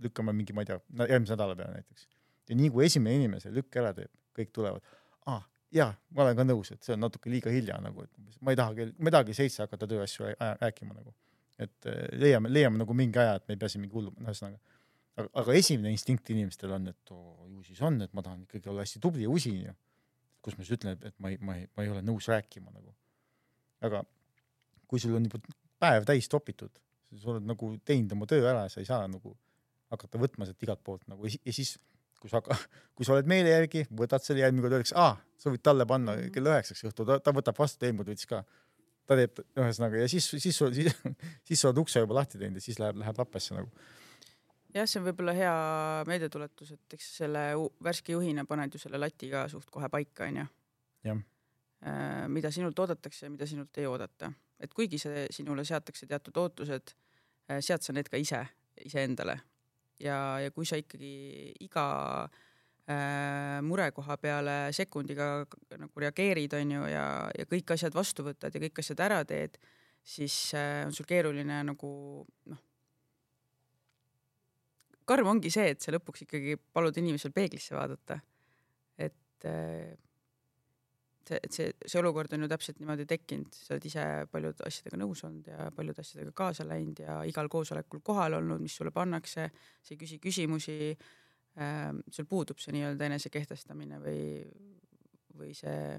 lükkame 0.03 0.33
mingi, 0.35 0.53
ma 0.55 0.63
ei 0.63 0.69
tea, 0.71 0.79
järgmise 1.07 1.35
nädala 1.35 1.55
peale 1.55 1.79
näiteks. 1.79 2.07
ja 2.49 2.55
nii 2.59 2.69
kui 2.73 2.85
esimene 2.85 3.15
inimene 3.19 3.43
selle 3.43 3.61
lükke 3.61 3.81
ära 3.81 3.93
teeb, 3.95 4.11
kõik 4.35 4.51
tulevad, 4.55 4.95
aa, 5.31 5.41
jaa, 5.75 5.91
ma 6.15 6.25
olen 6.25 6.37
ka 6.39 6.45
nõus, 6.47 6.71
et 6.75 6.83
see 6.85 6.95
on 6.95 7.03
natuke 7.05 7.31
liiga 7.31 7.53
hilja 7.53 7.77
nagu, 7.83 8.05
et 8.05 8.41
ma 8.41 8.53
ei 8.53 8.59
taha 8.59 8.75
kell, 8.77 8.91
ma 8.99 9.11
ei 9.11 9.15
tahagi 9.15 9.37
seitse 9.37 9.63
hakata 9.63 9.87
tööasju 9.91 10.27
rää- 10.31 10.57
rääkima 10.61 10.97
nagu. 10.97 11.15
et 11.55 11.87
eh, 11.87 12.07
leiame, 12.19 12.49
leiame 12.51 12.81
nagu 12.81 12.93
mingi 12.93 13.15
aja, 13.15 13.37
et 13.39 13.45
me 13.47 13.55
ei 13.55 13.59
pea 13.59 13.69
siin 13.71 13.79
mingi 13.85 13.95
hullu, 13.95 14.11
no 14.19 14.27
ühesõnaga. 14.27 14.59
aga, 15.15 15.29
aga 15.41 15.53
esimene 15.55 15.93
instinkt 15.95 16.29
inimestel 16.33 16.73
on, 16.75 16.89
et 16.91 17.11
oo, 17.15 17.47
ju 17.47 17.63
siis 17.63 17.79
on, 17.81 18.01
et 18.03 18.11
ma 18.13 18.23
tahan 18.25 18.41
ikkagi 18.43 18.69
olla 18.71 18.83
hästi 18.83 18.99
tubli 18.99 19.23
ja 19.23 19.31
usin 19.31 19.61
ju. 19.61 19.73
kus 20.43 20.57
ma 20.57 20.65
siis 20.65 20.75
ütlen, 20.77 20.99
et 21.01 21.15
ma 21.19 21.31
ei, 21.31 21.39
ma 21.41 21.55
ei, 21.55 21.67
ma 21.77 21.85
ei 21.85 21.89
ole 21.89 22.03
nõus 22.05 22.27
rääkima 22.29 22.73
nagu. 22.75 22.93
Aga 23.81 24.03
kui 24.87 24.99
sul 25.01 25.15
on 25.17 25.25
juba 25.27 25.39
päev 25.81 26.05
täis 26.07 26.29
topitud, 26.31 26.71
sa 27.19 27.31
oled 27.33 27.45
nagu 27.47 27.73
teinud 27.85 28.11
oma 28.15 28.25
töö 28.29 28.45
ära, 28.49 28.67
sa 28.69 28.79
ei 28.79 28.87
saa 28.87 29.07
nagu 29.07 29.35
hakata 29.91 30.19
võtma 30.21 30.45
sealt 30.47 30.63
igalt 30.63 30.81
poolt 30.83 31.03
nagu 31.07 31.25
ja 31.25 31.31
si- 31.35 31.41
ja 31.45 31.53
siis, 31.53 31.75
kui 32.21 32.29
sa, 32.31 32.41
kui 32.95 33.05
sa 33.05 33.13
oled 33.13 33.27
meele 33.29 33.49
järgi, 33.51 33.85
võtad 33.91 34.23
selle 34.25 34.41
järgmine 34.43 34.63
kord 34.65 34.77
öeldakse, 34.77 34.95
aa, 34.97 35.17
sa 35.37 35.51
võid 35.53 35.61
talle 35.65 35.85
panna 35.89 36.15
kella 36.33 36.55
üheksaks 36.55 36.85
õhtul, 36.89 37.05
ta, 37.09 37.19
ta 37.19 37.33
võtab 37.35 37.57
vastu, 37.59 37.85
eelmine 37.85 38.03
kord 38.03 38.13
võttis 38.15 38.29
ka. 38.31 38.43
ta 39.05 39.13
teeb, 39.19 39.37
ühesõnaga 39.61 39.99
ja 40.01 40.07
siis, 40.09 40.25
siis, 40.33 40.57
siis, 40.57 40.95
siis 41.45 41.61
sa 41.61 41.69
oled 41.69 41.77
ukse 41.83 42.01
juba 42.01 42.15
lahti 42.17 42.39
teinud 42.41 42.57
ja 42.57 42.61
siis 42.65 42.79
läheb, 42.81 42.97
läheb 43.03 43.19
lappesse 43.21 43.53
nagu. 43.53 43.69
jah, 44.73 44.87
see 44.89 44.99
on 44.99 45.05
võib-olla 45.05 45.35
hea 45.37 45.53
meeldetuletus, 46.09 46.71
et 46.73 46.97
eks 46.97 47.11
selle 47.21 47.43
värske 47.85 48.15
juhina 48.15 48.45
paned 48.49 48.73
ju 48.73 48.81
selle 48.81 48.97
lati 48.99 49.29
ka 49.29 49.45
suht 49.51 49.69
kohe 49.71 49.89
paika, 49.93 50.25
onju. 50.31 50.47
Jah. 51.05 51.21
Mida 52.27 52.49
sinult 52.49 52.79
oodatakse 52.79 53.27
ja 53.27 53.29
mida 53.29 53.45
sinult 53.45 53.77
ei 53.77 53.85
oodata, 53.85 54.31
et 54.59 54.73
kuigi 54.73 54.97
see 54.97 55.27
sinule 55.33 55.65
seatakse 55.67 56.07
teatud 56.09 56.37
ootused, 56.41 56.95
sead 57.61 57.85
sa 57.85 57.93
need 57.93 58.09
ka 58.09 58.17
ise, 58.17 58.39
iseendale. 58.85 59.35
ja, 60.01 60.39
ja 60.41 60.51
kui 60.51 60.65
sa 60.65 60.79
ikkagi 60.79 61.53
iga 61.63 61.85
äh, 62.89 63.61
murekoha 63.61 64.17
peale 64.17 64.55
sekundiga 64.75 65.45
nagu 65.77 66.03
reageerid, 66.03 66.53
onju, 66.57 66.85
ja, 66.91 67.05
ja 67.37 67.47
kõik 67.49 67.75
asjad 67.75 67.95
vastu 67.95 68.25
võtad 68.25 68.53
ja 68.53 68.61
kõik 68.61 68.81
asjad 68.83 69.05
ära 69.05 69.23
teed, 69.25 69.57
siis 70.03 70.53
äh, 70.57 70.83
on 70.85 70.93
sul 70.93 71.07
keeruline 71.09 71.61
nagu 71.69 71.91
noh, 72.51 72.63
karm 75.05 75.29
ongi 75.35 75.51
see, 75.53 75.69
et 75.73 75.81
sa 75.81 75.93
lõpuks 75.95 76.25
ikkagi 76.25 76.57
palud 76.73 76.97
inimesel 76.97 77.33
peeglisse 77.33 77.77
vaadata. 77.77 78.19
et 78.97 79.45
äh, 79.45 79.95
see, 81.29 81.39
et 81.43 81.57
see, 81.57 81.73
see 81.85 81.99
olukord 82.01 82.33
on 82.35 82.45
ju 82.45 82.49
täpselt 82.51 82.79
niimoodi 82.81 83.05
tekkinud, 83.09 83.53
sa 83.55 83.73
oled 83.75 83.87
ise 83.89 84.05
paljude 84.31 84.65
asjadega 84.67 84.99
nõus 85.01 85.23
olnud 85.27 85.49
ja 85.51 85.69
paljude 85.75 86.03
asjadega 86.03 86.33
kaasa 86.37 86.67
läinud 86.67 87.01
ja 87.03 87.19
igal 87.29 87.49
koosolekul 87.51 88.03
kohal 88.05 88.39
olnud, 88.39 88.63
mis 88.63 88.75
sulle 88.77 88.93
pannakse, 88.95 89.49
sa 89.81 89.93
ei 89.93 90.01
küsi 90.01 90.19
küsimusi 90.23 90.77
ähm,. 91.61 92.03
sul 92.11 92.29
puudub 92.29 92.61
see 92.61 92.75
nii-öelda 92.75 93.09
enesekehtestamine 93.09 93.99
või, 94.03 94.21
või 95.39 95.53
see 95.57 95.97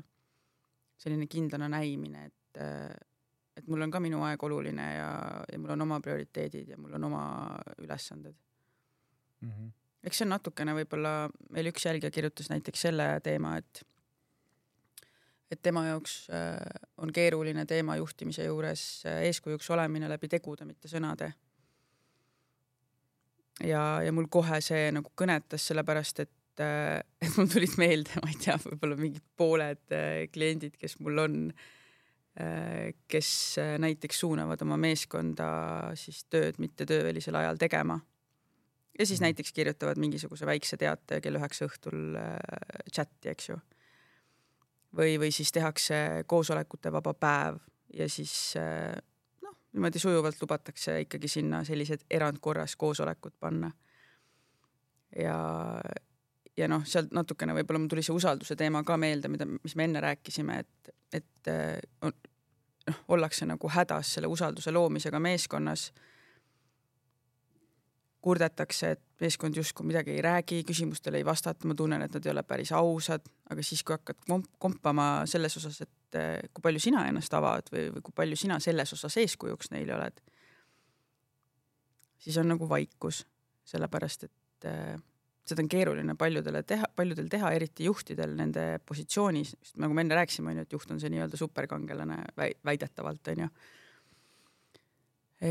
selline 0.97 1.29
kindlana 1.29 1.69
näimine, 1.73 2.31
et 2.31 2.63
äh, 2.63 2.97
et 3.57 3.69
mul 3.73 3.81
on 3.87 3.93
ka 3.93 4.01
minu 4.05 4.19
aeg 4.21 4.43
oluline 4.45 4.87
ja, 4.99 5.13
ja 5.49 5.59
mul 5.59 5.73
on 5.73 5.87
oma 5.87 5.97
prioriteedid 6.05 6.75
ja 6.75 6.77
mul 6.77 6.99
on 6.99 7.07
oma 7.09 7.23
ülesanded 7.81 8.37
Mm 9.41 9.51
-hmm. 9.51 9.73
eks 10.03 10.19
see 10.19 10.27
on 10.27 10.33
natukene 10.35 10.75
võib-olla, 10.77 11.13
meil 11.51 11.71
üks 11.73 11.85
jälgija 11.87 12.11
kirjutas 12.11 12.49
näiteks 12.51 12.87
selle 12.89 13.09
teema, 13.23 13.57
et 13.61 13.83
et 15.51 15.63
tema 15.63 15.85
jaoks 15.87 16.15
äh, 16.35 16.57
on 17.03 17.13
keeruline 17.15 17.67
teema 17.71 17.97
juhtimise 18.01 18.47
juures 18.49 18.83
äh, 19.07 19.23
eeskujuks 19.29 19.71
olemine 19.75 20.09
läbi 20.11 20.29
tegude, 20.31 20.67
mitte 20.67 20.91
sõnade. 20.91 21.31
ja, 23.65 23.85
ja 24.03 24.13
mul 24.13 24.27
kohe 24.31 24.61
see 24.65 24.91
nagu 24.95 25.13
kõnetas, 25.15 25.69
sellepärast 25.71 26.25
et, 26.27 26.65
äh, 26.65 26.99
et 27.25 27.39
mul 27.39 27.49
tulid 27.53 27.79
meelde, 27.79 28.19
ma 28.23 28.33
ei 28.33 28.43
tea, 28.43 28.59
võib-olla 28.65 28.99
mingid 28.99 29.25
pooled 29.39 29.97
kliendid, 30.35 30.77
kes 30.81 30.99
mul 31.01 31.25
on, 31.27 31.41
kes 33.09 33.29
näiteks 33.81 34.19
suunavad 34.21 34.61
oma 34.61 34.77
meeskonda 34.77 35.47
siis 35.97 36.19
tööd 36.29 36.59
mitte 36.61 36.85
töövälisel 36.85 37.39
ajal 37.41 37.57
tegema 37.57 37.97
ja 38.99 39.07
siis 39.07 39.23
mhm. 39.23 39.31
näiteks 39.31 39.55
kirjutavad 39.57 39.97
mingisuguse 39.97 40.45
väikse 40.45 40.77
teate 40.77 41.23
kell 41.25 41.41
üheksa 41.41 41.65
õhtul 41.65 42.19
chati, 42.93 43.31
eks 43.33 43.49
ju. 43.55 43.57
Või, 44.97 45.19
või 45.21 45.33
siis 45.35 45.53
tehakse 45.53 46.25
koosolekute 46.27 46.93
vaba 46.93 47.15
päev 47.15 47.59
ja 47.95 48.09
siis 48.09 48.55
äh, 48.61 48.95
noh, 49.43 49.57
niimoodi 49.73 49.99
sujuvalt 50.03 50.41
lubatakse 50.43 51.01
ikkagi 51.05 51.29
sinna 51.29 51.65
sellised 51.65 52.07
erandkorras 52.11 52.77
koosolekud 52.77 53.37
panna. 53.41 53.71
ja, 55.17 55.39
ja 56.57 56.69
noh, 56.69 56.85
sealt 56.85 57.13
natukene 57.17 57.55
võib-olla 57.57 57.83
mul 57.83 57.93
tuli 57.93 58.05
see 58.05 58.17
usalduse 58.17 58.57
teema 58.57 58.83
ka 58.85 58.97
meelde, 58.97 59.29
mida, 59.33 59.47
mis 59.47 59.77
me 59.77 59.89
enne 59.89 60.01
rääkisime, 60.01 60.59
et, 60.65 60.95
et 61.13 61.53
äh, 61.53 61.79
noh, 62.03 62.13
ollakse 63.09 63.47
nagu 63.47 63.71
hädas 63.73 64.15
selle 64.17 64.31
usalduse 64.31 64.71
loomisega 64.71 65.19
meeskonnas 65.21 65.91
kurdetakse, 68.27 68.91
et 68.97 69.03
meeskond 69.23 69.57
justkui 69.57 69.87
midagi 69.87 70.17
ei 70.17 70.23
räägi, 70.25 70.63
küsimustele 70.67 71.21
ei 71.21 71.27
vastata, 71.27 71.69
ma 71.69 71.77
tunnen, 71.79 72.03
et 72.03 72.15
nad 72.17 72.27
ei 72.27 72.33
ole 72.33 72.43
päris 72.43 72.73
ausad, 72.75 73.29
aga 73.51 73.63
siis, 73.63 73.85
kui 73.87 73.95
hakkad 73.95 74.19
komp 74.27 74.49
kompama 74.63 75.07
selles 75.31 75.55
osas, 75.61 75.79
et 75.85 76.19
eh, 76.19 76.49
kui 76.51 76.65
palju 76.65 76.83
sina 76.83 77.05
ennast 77.07 77.37
avad 77.39 77.71
või, 77.73 77.85
või 77.95 78.03
kui 78.09 78.17
palju 78.23 78.39
sina 78.41 78.59
selles 78.63 78.93
osas 78.97 79.19
eeskujuks 79.23 79.71
neile 79.77 79.95
oled, 79.99 80.19
siis 82.27 82.41
on 82.43 82.51
nagu 82.51 82.69
vaikus, 82.69 83.23
sellepärast 83.67 84.27
et 84.27 84.69
äh, 84.73 84.99
seda 85.47 85.63
on 85.63 85.71
keeruline 85.71 86.19
paljudele 86.19 86.65
teha, 86.67 86.91
paljudel 86.99 87.31
teha, 87.31 87.55
eriti 87.55 87.87
juhtidel 87.87 88.35
nende 88.39 88.67
positsioonis, 88.87 89.55
nagu 89.79 89.95
me 89.95 90.03
enne 90.03 90.19
rääkisime, 90.19 90.51
onju, 90.51 90.67
et 90.67 90.79
juht 90.79 90.91
on 90.91 90.99
see 91.03 91.15
nii-öelda 91.15 91.39
superkangelane 91.39 92.19
väidetavalt, 92.67 93.35
onju. 93.37 93.49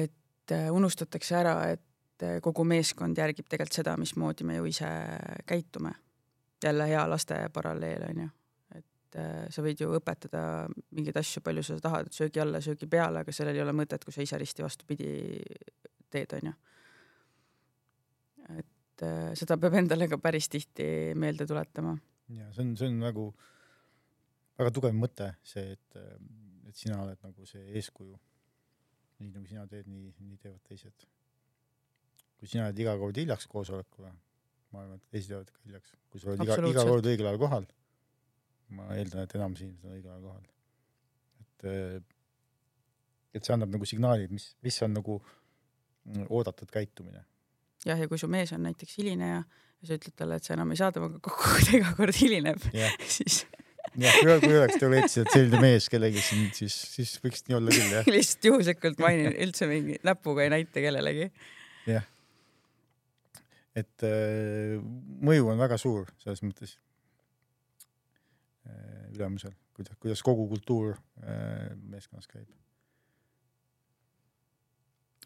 et 0.03 0.51
äh, 0.59 0.71
unustatakse 0.75 1.39
ära, 1.39 1.59
et 1.71 1.83
et 2.15 2.23
eh, 2.23 2.39
kogu 2.43 2.63
meeskond 2.67 3.17
järgib 3.17 3.47
tegelikult 3.49 3.81
seda, 3.81 3.95
mismoodi 3.99 4.47
me 4.47 4.59
ju 4.59 4.65
ise 4.71 4.89
käitume. 5.47 5.93
jälle 6.63 6.87
hea 6.87 7.09
laste 7.09 7.35
paralleel 7.53 8.03
on 8.09 8.19
ju, 8.21 8.27
et 8.75 9.17
äh, 9.19 9.47
sa 9.51 9.61
võid 9.61 9.81
ju 9.81 9.89
õpetada 9.93 10.67
mingeid 10.95 11.17
asju, 11.19 11.41
palju 11.43 11.63
sa 11.63 11.75
tahad, 11.79 12.07
söögi 12.11 12.39
alla, 12.41 12.61
söögi 12.61 12.87
peale, 12.87 13.19
aga 13.21 13.31
sellel 13.31 13.55
ei 13.55 13.61
ole 13.61 13.73
mõtet, 13.75 14.03
kui 14.03 14.13
sa 14.13 14.23
ise 14.23 14.37
risti 14.39 14.63
vastupidi 14.63 15.09
teed, 16.09 16.33
on 16.39 16.49
ju. 16.49 16.53
et 18.55 19.03
äh, 19.03 19.33
seda 19.35 19.57
peab 19.57 19.75
endale 19.75 20.07
ka 20.07 20.17
päris 20.17 20.47
tihti 20.49 20.87
meelde 21.15 21.45
tuletama. 21.45 21.97
ja 22.29 22.47
see 22.53 22.63
on, 22.63 22.77
see 22.77 22.87
on 22.87 23.03
nagu 23.03 23.27
väga 24.57 24.71
tugev 24.71 24.95
mõte, 24.95 25.33
see, 25.43 25.75
et, 25.75 25.99
et 26.65 26.75
sina 26.75 27.03
oled 27.03 27.19
nagu 27.21 27.45
see 27.45 27.75
eeskuju. 27.75 28.15
nii 29.19 29.35
nagu 29.35 29.45
sina 29.51 29.67
teed, 29.67 29.91
nii, 29.91 30.15
nii 30.23 30.39
teevad 30.39 30.63
teised 30.63 31.05
kui 32.39 32.51
sina 32.51 32.67
oled 32.67 32.81
iga 32.83 32.95
kord 32.99 33.17
hiljaks 33.19 33.47
koosolekule, 33.51 34.11
ma 34.73 34.83
arvan, 34.83 34.99
et 34.99 35.15
teised 35.15 35.33
jäävad 35.33 35.51
ka 35.51 35.63
hiljaks, 35.63 35.95
kui 36.11 36.21
sa 36.21 36.31
oled 36.31 36.43
iga, 36.45 36.57
iga 36.71 36.85
kord 36.89 37.09
õigel 37.11 37.29
ajal 37.29 37.41
kohal. 37.41 37.69
ma 38.75 38.87
eeldan, 38.97 39.27
et 39.27 39.35
enamus 39.37 39.61
inimesed 39.61 39.87
on 39.87 39.95
õigel 39.95 40.11
ajal 40.11 40.23
kohal. 40.25 40.45
et, 41.43 42.07
et 43.37 43.47
see 43.47 43.55
annab 43.55 43.73
nagu 43.75 43.87
signaali, 43.87 44.27
mis, 44.31 44.49
mis 44.65 44.81
on 44.85 44.95
nagu 44.97 45.19
oodatud 46.29 46.71
käitumine. 46.73 47.25
jah, 47.85 47.99
ja 47.99 48.09
kui 48.11 48.19
su 48.21 48.29
mees 48.31 48.53
on 48.55 48.65
näiteks 48.65 48.97
hilineja 48.99 49.43
ja 49.43 49.87
sa 49.87 49.99
ütled 49.99 50.15
talle, 50.17 50.39
et 50.39 50.47
sa 50.47 50.55
enam 50.57 50.73
ei 50.73 50.81
saa 50.81 50.91
temaga 50.95 51.21
kokku, 51.23 51.51
kui 51.53 51.67
ta 51.67 51.77
iga 51.79 51.93
kord 51.97 52.19
hilineb, 52.19 52.67
siis 53.17 53.45
jah, 53.95 54.17
kui, 54.19 54.39
kui 54.43 54.57
oleks 54.59 54.81
teoreetiliselt 54.81 55.31
selline 55.31 55.61
mees 55.63 55.87
kellegi 55.93 56.23
siin, 56.25 56.49
siis, 56.57 56.75
siis 56.97 57.15
võiks 57.23 57.45
nii 57.47 57.59
olla 57.61 57.75
küll, 57.75 57.93
jah 57.99 58.11
lihtsalt 58.17 58.49
juhuslikult 58.51 58.99
mainin 59.03 59.37
üldse 59.47 59.69
mingi 59.71 60.01
näpuga 60.03 60.45
ei 60.45 60.51
näita 60.57 60.83
kellelegi. 60.83 61.31
jah 61.87 62.11
et 63.75 64.07
äh, 64.07 64.79
mõju 65.27 65.51
on 65.51 65.59
väga 65.59 65.77
suur 65.79 66.09
selles 66.21 66.41
mõttes. 66.45 66.77
Äh, 68.65 69.09
ülemusel, 69.13 69.53
kuidas, 69.75 69.97
kuidas 70.01 70.23
kogu 70.25 70.47
kultuur 70.51 70.95
äh, 70.95 71.73
meeskonnas 71.83 72.29
käib. 72.31 72.47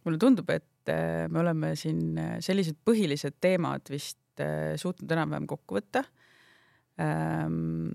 mulle 0.06 0.18
tundub, 0.18 0.47
et 0.50 0.89
me 1.30 1.41
oleme 1.41 1.74
siin 1.78 2.16
sellised 2.41 2.78
põhilised 2.88 3.36
teemad 3.43 3.89
vist 3.91 4.41
suutnud 4.80 5.12
enam-vähem 5.12 5.45
kokku 5.52 5.76
võtta. 5.76 6.02
Ähm, 7.04 7.91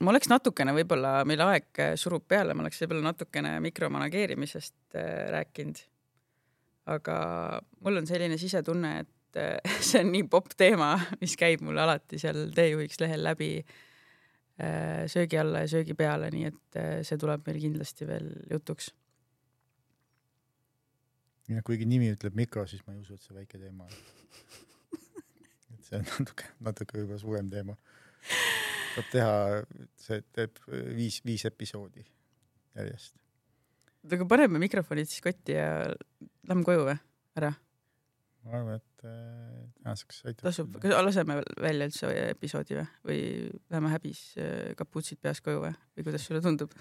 ma 0.00 0.12
oleks 0.14 0.30
natukene 0.30 0.72
võib-olla, 0.76 1.24
meil 1.28 1.42
aeg 1.42 1.82
surub 2.00 2.22
peale, 2.30 2.54
ma 2.54 2.62
oleks 2.62 2.80
võib-olla 2.84 3.10
natukene 3.10 3.56
mikromanageerimisest 3.66 4.96
rääkinud 5.34 5.82
aga 6.88 7.16
mul 7.84 8.00
on 8.00 8.08
selline 8.08 8.38
sisetunne, 8.40 8.92
et 9.04 9.40
äh, 9.40 9.58
see 9.88 10.02
on 10.04 10.12
nii 10.14 10.26
popp 10.30 10.54
teema, 10.58 10.94
mis 11.20 11.36
käib 11.40 11.64
mul 11.66 11.78
alati 11.80 12.20
seal 12.20 12.48
teejuhiks 12.56 13.00
lehel 13.02 13.24
läbi 13.26 13.50
äh, 13.60 15.04
söögi 15.10 15.40
alla 15.40 15.64
ja 15.64 15.70
söögi 15.74 15.96
peale, 15.98 16.30
nii 16.34 16.48
et 16.50 16.80
äh, 16.80 16.94
see 17.06 17.20
tuleb 17.20 17.46
meil 17.46 17.60
kindlasti 17.62 18.08
veel 18.08 18.32
jutuks. 18.50 18.92
ja 21.50 21.62
kuigi 21.66 21.88
nimi 21.88 22.12
ütleb 22.14 22.36
mikro, 22.38 22.66
siis 22.70 22.82
ma 22.86 22.94
ei 22.94 23.02
usu, 23.02 23.18
et 23.18 23.26
see 23.26 23.36
väike 23.36 23.58
teema 23.58 23.88
on. 23.88 23.96
et 25.74 25.88
see 25.88 25.98
on 25.98 26.06
natuke, 26.06 26.52
natuke 26.60 27.00
võib-olla 27.00 27.22
suurem 27.22 27.50
teema. 27.50 27.76
saab 28.94 29.10
teha, 29.12 29.34
see 29.98 30.22
teeb 30.34 30.62
viis, 30.96 31.20
viis 31.26 31.46
episoodi 31.46 32.06
järjest 32.76 33.18
aga 34.08 34.26
paneme 34.28 34.60
mikrofonid 34.62 35.08
siis 35.10 35.24
kotti 35.24 35.56
ja 35.56 35.66
lähme 36.48 36.64
koju 36.66 36.86
või, 36.88 36.96
ära? 37.38 37.52
ma 38.46 38.56
arvan, 38.56 38.80
et 38.80 39.04
äh, 39.04 39.66
tänaseks 39.82 40.22
aitab. 40.24 40.46
tasub, 40.46 40.78
kas 40.80 40.94
laseme 41.04 41.40
välja 41.60 41.90
üldse 41.90 42.12
episoodi 42.30 42.78
või, 42.78 42.86
või 43.10 43.20
läheme 43.74 43.92
häbis 43.92 44.22
äh, 44.40 44.72
kapuutsid 44.78 45.20
peas 45.20 45.42
koju 45.44 45.60
või, 45.66 45.74
või 45.96 46.08
kuidas 46.08 46.24
sulle 46.24 46.40
tundub? 46.44 46.72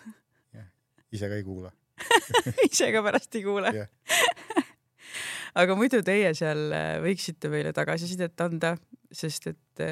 jah, 0.55 0.70
ise 1.11 1.32
ka 1.32 1.39
ei 1.39 1.45
kuula. 1.47 1.74
Ise 2.70 2.93
ka 2.95 3.01
pärast 3.03 3.36
ei 3.36 3.43
kuule. 3.43 3.74
Aga 5.59 5.76
muidu 5.76 5.99
teie 6.05 6.32
seal 6.38 6.70
äh, 6.72 6.93
võiksite 7.03 7.51
meile 7.51 7.74
tagasisidet 7.76 8.39
anda, 8.45 8.78
sest 9.11 9.49
et 9.51 9.84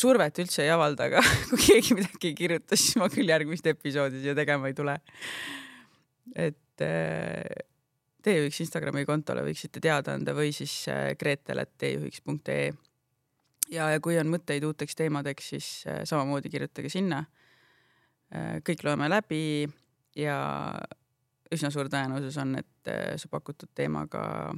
survet 0.00 0.40
üldse 0.40 0.64
ei 0.64 0.70
avalda, 0.72 1.08
aga 1.08 1.20
kui 1.50 1.60
keegi 1.60 1.96
midagi 1.98 2.30
ei 2.30 2.36
kirjuta, 2.38 2.78
siis 2.78 2.96
ma 3.00 3.08
küll 3.12 3.28
järgmist 3.28 3.66
episoodi 3.68 4.22
siia 4.22 4.36
tegema 4.38 4.70
ei 4.70 4.76
tule 4.76 4.96
et 6.36 6.84
äh, 6.84 7.66
teejuhiks 8.22 8.60
Instagrami 8.64 9.04
kontole 9.08 9.44
võiksite 9.46 9.82
teada 9.82 10.14
anda 10.16 10.34
või 10.36 10.52
siis 10.54 10.74
äh, 10.92 11.10
gretel.teejuhiks.ee. 11.18 12.70
ja, 13.74 13.90
ja 13.94 14.00
kui 14.02 14.18
on 14.20 14.30
mõtteid 14.32 14.64
uuteks 14.66 14.98
teemadeks, 14.98 15.52
siis 15.54 15.68
äh, 15.88 16.02
samamoodi 16.08 16.52
kirjutage 16.52 16.92
sinna. 16.92 17.24
kõik 18.62 18.84
loeme 18.86 19.08
läbi 19.10 19.66
ja 20.14 20.36
üsna 21.50 21.70
suur 21.74 21.88
tõenäosus 21.90 22.36
on, 22.38 22.60
et 22.60 22.90
su 23.18 23.26
pakutud 23.26 23.72
teemaga 23.74 24.52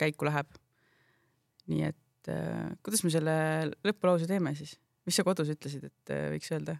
käiku 0.00 0.24
läheb. 0.24 0.56
nii 1.68 1.84
et 1.90 2.32
kuidas 2.80 3.04
me 3.04 3.12
selle 3.12 3.36
lõpulause 3.84 4.24
teeme 4.26 4.54
siis, 4.56 4.78
mis 5.04 5.20
sa 5.20 5.28
kodus 5.28 5.52
ütlesid, 5.52 5.84
et 5.84 6.14
võiks 6.32 6.48
öelda? 6.56 6.78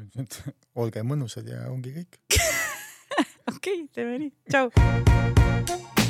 Et 0.00 0.38
olge 0.82 1.02
mõnusad 1.06 1.48
ja 1.48 1.66
ongi 1.72 1.94
kõik. 1.96 2.20
Okei 3.52 3.82
okay,, 3.82 3.88
teeme 3.94 4.20
nii, 4.22 4.32
tšau 4.50 6.01